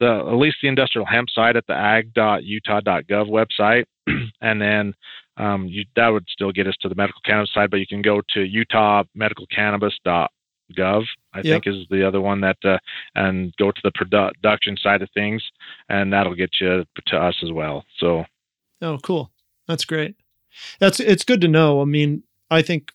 the 0.00 0.06
at 0.06 0.34
least 0.34 0.58
the 0.62 0.68
industrial 0.68 1.06
hemp 1.06 1.28
site 1.30 1.56
at 1.56 1.66
the 1.66 1.74
ag.utah.gov 1.74 3.28
website, 3.28 3.84
and 4.40 4.60
then 4.60 4.94
um, 5.38 5.66
you, 5.66 5.84
that 5.96 6.08
would 6.08 6.26
still 6.28 6.52
get 6.52 6.66
us 6.66 6.74
to 6.82 6.88
the 6.88 6.94
medical 6.94 7.20
cannabis 7.24 7.52
side. 7.54 7.70
But 7.70 7.80
you 7.80 7.86
can 7.86 8.02
go 8.02 8.20
to 8.34 8.40
utahmedicalcannabis.gov, 8.40 11.04
i 11.32 11.38
Yep. 11.38 11.44
think 11.44 11.66
is 11.66 11.86
the 11.90 12.06
other 12.06 12.20
one 12.20 12.40
that 12.42 12.58
uh, 12.64 12.78
and 13.14 13.54
go 13.56 13.70
to 13.70 13.80
the 13.82 13.90
produ- 13.92 14.32
production 14.34 14.76
side 14.76 15.00
of 15.02 15.08
things 15.14 15.42
and 15.88 16.12
that'll 16.12 16.34
get 16.34 16.50
you 16.60 16.84
to 17.06 17.16
us 17.16 17.36
as 17.42 17.52
well 17.52 17.84
so 17.98 18.24
Oh, 18.80 18.96
cool. 19.02 19.32
That's 19.66 19.84
great. 19.84 20.14
That's 20.78 21.00
it's 21.00 21.24
good 21.24 21.40
to 21.40 21.48
know. 21.48 21.82
I 21.82 21.84
mean, 21.84 22.22
I 22.50 22.62
think 22.62 22.92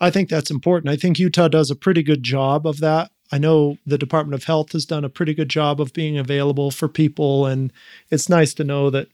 I 0.00 0.10
think 0.10 0.28
that's 0.28 0.50
important. 0.50 0.92
I 0.92 0.96
think 0.96 1.18
Utah 1.18 1.48
does 1.48 1.70
a 1.72 1.76
pretty 1.76 2.04
good 2.04 2.22
job 2.22 2.66
of 2.68 2.78
that. 2.80 3.10
I 3.32 3.38
know 3.38 3.78
the 3.84 3.98
Department 3.98 4.34
of 4.40 4.44
Health 4.44 4.70
has 4.72 4.86
done 4.86 5.04
a 5.04 5.08
pretty 5.08 5.34
good 5.34 5.48
job 5.48 5.80
of 5.80 5.92
being 5.92 6.16
available 6.16 6.70
for 6.70 6.86
people 6.88 7.46
and 7.46 7.72
it's 8.10 8.28
nice 8.28 8.54
to 8.54 8.64
know 8.64 8.90
that 8.90 9.08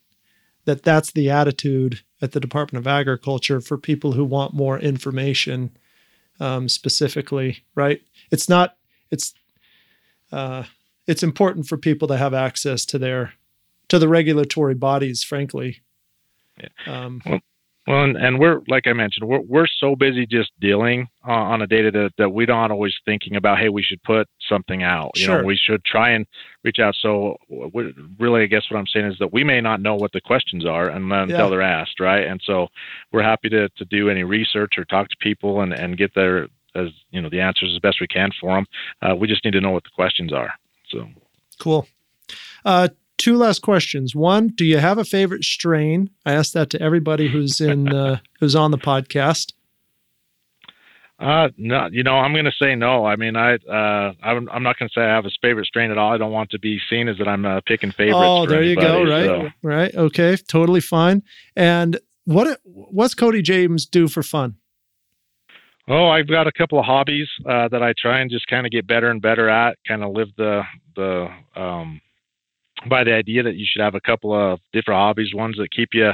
that 0.66 0.82
that's 0.82 1.10
the 1.12 1.30
attitude 1.30 2.02
at 2.24 2.32
the 2.32 2.40
Department 2.40 2.84
of 2.84 2.88
Agriculture 2.88 3.60
for 3.60 3.76
people 3.78 4.12
who 4.12 4.24
want 4.24 4.54
more 4.54 4.78
information 4.78 5.70
um, 6.40 6.68
specifically, 6.68 7.62
right? 7.74 8.00
It's 8.30 8.48
not 8.48 8.76
it's 9.10 9.34
uh, 10.32 10.64
it's 11.06 11.22
important 11.22 11.68
for 11.68 11.76
people 11.76 12.08
to 12.08 12.16
have 12.16 12.34
access 12.34 12.84
to 12.86 12.98
their 12.98 13.34
to 13.88 13.98
the 13.98 14.08
regulatory 14.08 14.74
bodies, 14.74 15.22
frankly. 15.22 15.82
Um, 16.86 17.20
Well, 17.26 17.40
and, 17.86 18.16
and 18.16 18.38
we're 18.38 18.60
like 18.68 18.86
I 18.86 18.92
mentioned, 18.92 19.28
we're 19.28 19.40
we're 19.40 19.66
so 19.66 19.94
busy 19.96 20.26
just 20.26 20.50
dealing 20.60 21.08
uh, 21.26 21.32
on 21.32 21.62
a 21.62 21.66
data 21.66 21.90
that, 21.90 22.12
that 22.18 22.30
we're 22.30 22.46
not 22.46 22.70
always 22.70 22.94
thinking 23.04 23.36
about. 23.36 23.58
Hey, 23.58 23.68
we 23.68 23.82
should 23.82 24.02
put 24.02 24.28
something 24.48 24.82
out. 24.82 25.12
You 25.16 25.24
Sure. 25.26 25.40
know, 25.40 25.46
we 25.46 25.56
should 25.56 25.84
try 25.84 26.10
and 26.10 26.26
reach 26.62 26.78
out. 26.78 26.94
So, 27.00 27.36
we 27.48 27.92
really, 28.18 28.42
I 28.42 28.46
guess 28.46 28.70
what 28.70 28.78
I'm 28.78 28.86
saying 28.86 29.06
is 29.06 29.18
that 29.18 29.32
we 29.32 29.44
may 29.44 29.60
not 29.60 29.80
know 29.82 29.94
what 29.96 30.12
the 30.12 30.20
questions 30.20 30.64
are 30.64 30.88
until 30.88 31.28
Yeah. 31.28 31.48
they're 31.50 31.62
asked, 31.62 32.00
right? 32.00 32.26
And 32.26 32.40
so, 32.44 32.68
we're 33.12 33.22
happy 33.22 33.48
to 33.50 33.68
to 33.68 33.84
do 33.84 34.08
any 34.08 34.24
research 34.24 34.78
or 34.78 34.84
talk 34.84 35.08
to 35.08 35.16
people 35.18 35.60
and 35.60 35.72
and 35.72 35.96
get 35.98 36.14
their 36.14 36.48
as 36.74 36.88
you 37.10 37.20
know 37.20 37.28
the 37.28 37.40
answers 37.40 37.72
as 37.74 37.78
best 37.80 38.00
we 38.00 38.06
can 38.08 38.30
for 38.40 38.54
them. 38.54 38.66
Uh, 39.02 39.14
we 39.14 39.28
just 39.28 39.44
need 39.44 39.52
to 39.52 39.60
know 39.60 39.70
what 39.72 39.84
the 39.84 39.90
questions 39.94 40.32
are. 40.32 40.52
So. 40.88 41.08
Cool. 41.60 41.86
Uh, 42.64 42.88
two 43.18 43.36
last 43.36 43.62
questions. 43.62 44.14
One, 44.14 44.48
do 44.48 44.64
you 44.64 44.78
have 44.78 44.98
a 44.98 45.04
favorite 45.04 45.44
strain? 45.44 46.10
I 46.26 46.32
asked 46.32 46.54
that 46.54 46.70
to 46.70 46.80
everybody 46.82 47.28
who's 47.28 47.60
in 47.60 47.88
uh, 47.94 48.18
who's 48.40 48.54
on 48.56 48.70
the 48.70 48.78
podcast. 48.78 49.52
Uh, 51.18 51.48
no, 51.56 51.88
you 51.92 52.02
know, 52.02 52.16
I'm 52.16 52.32
going 52.32 52.44
to 52.44 52.52
say 52.60 52.74
no. 52.74 53.04
I 53.06 53.14
mean, 53.14 53.36
I, 53.36 53.54
uh, 53.54 54.12
I'm, 54.22 54.48
I'm 54.50 54.62
not 54.64 54.76
going 54.78 54.88
to 54.88 54.92
say 54.92 55.00
I 55.00 55.14
have 55.14 55.24
a 55.24 55.30
favorite 55.40 55.66
strain 55.66 55.92
at 55.92 55.96
all. 55.96 56.12
I 56.12 56.18
don't 56.18 56.32
want 56.32 56.50
to 56.50 56.58
be 56.58 56.80
seen 56.90 57.06
as 57.08 57.16
that 57.18 57.28
I'm 57.28 57.46
uh, 57.46 57.60
picking 57.64 57.92
favorites. 57.92 58.16
oh, 58.18 58.46
there 58.46 58.64
you 58.64 58.74
go. 58.74 59.04
Right, 59.04 59.24
so- 59.26 59.48
right. 59.62 59.94
Okay, 59.94 60.36
totally 60.48 60.80
fine. 60.80 61.22
And 61.54 61.98
what 62.24 62.58
what's 62.64 63.14
Cody 63.14 63.42
James 63.42 63.86
do 63.86 64.08
for 64.08 64.22
fun? 64.24 64.56
Oh, 65.86 66.08
I've 66.08 66.26
got 66.28 66.46
a 66.46 66.52
couple 66.52 66.78
of 66.80 66.84
hobbies 66.86 67.28
uh, 67.48 67.68
that 67.68 67.82
I 67.82 67.92
try 67.96 68.20
and 68.20 68.30
just 68.30 68.46
kind 68.48 68.66
of 68.66 68.72
get 68.72 68.86
better 68.86 69.10
and 69.10 69.20
better 69.22 69.48
at. 69.48 69.76
Kind 69.86 70.02
of 70.02 70.12
live 70.12 70.28
the 70.36 70.62
the 70.96 71.28
um, 71.54 72.00
by 72.88 73.04
the 73.04 73.12
idea 73.12 73.42
that 73.42 73.56
you 73.56 73.66
should 73.68 73.82
have 73.82 73.94
a 73.94 74.00
couple 74.00 74.32
of 74.34 74.60
different 74.72 74.98
hobbies. 74.98 75.34
Ones 75.34 75.56
that 75.58 75.70
keep 75.70 75.90
you 75.92 76.12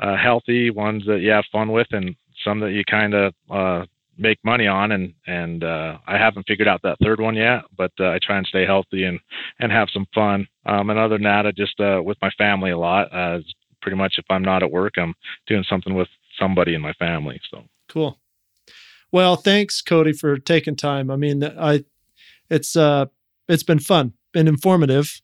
uh, 0.00 0.16
healthy, 0.16 0.70
ones 0.70 1.04
that 1.06 1.20
you 1.20 1.30
have 1.30 1.44
fun 1.50 1.72
with, 1.72 1.88
and 1.90 2.14
some 2.44 2.60
that 2.60 2.72
you 2.72 2.84
kind 2.84 3.14
of 3.14 3.34
uh, 3.50 3.86
make 4.18 4.38
money 4.44 4.66
on. 4.66 4.92
And 4.92 5.14
and 5.26 5.64
uh, 5.64 5.98
I 6.06 6.18
haven't 6.18 6.46
figured 6.46 6.68
out 6.68 6.82
that 6.82 6.98
third 7.02 7.20
one 7.20 7.34
yet, 7.34 7.62
but 7.76 7.92
uh, 7.98 8.10
I 8.10 8.18
try 8.22 8.38
and 8.38 8.46
stay 8.46 8.64
healthy 8.66 9.04
and 9.04 9.18
and 9.58 9.72
have 9.72 9.88
some 9.92 10.06
fun. 10.14 10.46
Um, 10.66 10.90
and 10.90 10.98
other 10.98 11.16
than 11.16 11.24
that, 11.24 11.46
I 11.46 11.52
just 11.52 11.78
uh, 11.80 12.00
with 12.04 12.18
my 12.20 12.30
family 12.38 12.70
a 12.70 12.78
lot. 12.78 13.12
Uh, 13.12 13.40
pretty 13.82 13.96
much 13.96 14.14
if 14.18 14.24
I'm 14.30 14.42
not 14.42 14.64
at 14.64 14.70
work, 14.72 14.94
I'm 14.98 15.14
doing 15.46 15.64
something 15.68 15.94
with 15.94 16.08
somebody 16.40 16.74
in 16.74 16.80
my 16.80 16.92
family. 16.94 17.40
So. 17.50 17.62
Cool. 17.88 18.18
Well, 19.12 19.36
thanks, 19.36 19.80
Cody, 19.80 20.12
for 20.12 20.38
taking 20.38 20.74
time. 20.74 21.08
I 21.08 21.14
mean, 21.14 21.44
I 21.44 21.84
it's 22.50 22.74
uh 22.76 23.06
it's 23.48 23.62
been 23.62 23.78
fun, 23.78 24.14
been 24.32 24.48
informative, 24.48 25.22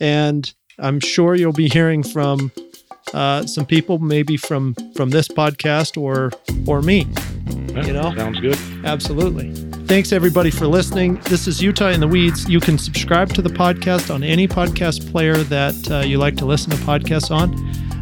and 0.00 0.52
I'm 0.78 1.00
sure 1.00 1.34
you'll 1.34 1.52
be 1.52 1.68
hearing 1.68 2.02
from 2.02 2.50
uh, 3.12 3.46
some 3.46 3.66
people, 3.66 3.98
maybe 3.98 4.36
from 4.36 4.74
from 4.96 5.10
this 5.10 5.28
podcast 5.28 6.00
or 6.00 6.30
or 6.66 6.82
me. 6.82 7.06
Yeah, 7.74 7.86
You 7.86 7.92
know? 7.92 8.14
sounds 8.16 8.40
good. 8.40 8.58
Absolutely. 8.84 9.52
Thanks 9.86 10.12
everybody 10.12 10.50
for 10.50 10.66
listening. 10.66 11.16
This 11.24 11.46
is 11.46 11.62
Utah 11.62 11.90
in 11.90 12.00
the 12.00 12.08
Weeds. 12.08 12.48
You 12.48 12.58
can 12.58 12.78
subscribe 12.78 13.34
to 13.34 13.42
the 13.42 13.50
podcast 13.50 14.12
on 14.12 14.22
any 14.22 14.48
podcast 14.48 15.10
player 15.10 15.36
that 15.36 15.90
uh, 15.90 15.98
you 16.00 16.16
like 16.18 16.36
to 16.36 16.46
listen 16.46 16.70
to 16.70 16.76
podcasts 16.78 17.30
on. 17.30 17.52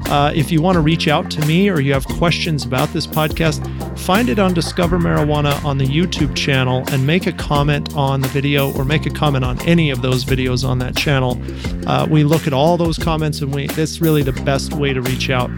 Uh, 0.07 0.32
if 0.34 0.50
you 0.50 0.61
want 0.61 0.74
to 0.74 0.80
reach 0.80 1.09
out 1.09 1.30
to 1.30 1.46
me 1.46 1.70
or 1.70 1.80
you 1.80 1.92
have 1.92 2.07
questions 2.07 2.64
about 2.64 2.88
this 2.90 3.07
podcast, 3.07 3.61
find 3.98 4.28
it 4.28 4.38
on 4.38 4.53
Discover 4.53 4.98
Marijuana 4.98 5.64
on 5.64 5.78
the 5.78 5.84
YouTube 5.84 6.36
channel 6.36 6.84
and 6.90 7.07
make 7.07 7.26
a 7.26 7.32
comment 7.32 7.94
on 7.94 8.20
the 8.20 8.28
video 8.28 8.72
or 8.76 8.84
make 8.84 9.07
a 9.07 9.11
comment 9.11 9.44
on 9.44 9.61
any 9.66 9.90
of 9.90 10.03
those 10.03 10.24
videos 10.24 10.68
on 10.68 10.78
that 10.78 10.96
channel. 10.96 11.40
Uh, 11.86 12.07
we 12.11 12.24
look 12.24 12.46
at 12.46 12.53
all 12.53 12.76
those 12.76 12.98
comments 12.98 13.40
and 13.40 13.55
we 13.55 13.66
that's 13.68 14.00
really 14.00 14.22
the 14.22 14.32
best 14.44 14.74
way 14.74 14.92
to 14.92 15.00
reach 15.00 15.30
out 15.30 15.50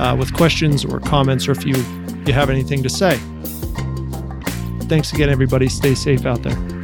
uh, 0.00 0.14
with 0.16 0.32
questions 0.34 0.84
or 0.84 1.00
comments 1.00 1.48
or 1.48 1.52
if 1.52 1.64
you 1.64 1.74
you 2.26 2.32
have 2.32 2.50
anything 2.50 2.82
to 2.82 2.88
say. 2.88 3.18
Thanks 4.88 5.12
again, 5.12 5.28
everybody. 5.28 5.68
Stay 5.68 5.94
safe 5.94 6.24
out 6.24 6.42
there. 6.42 6.77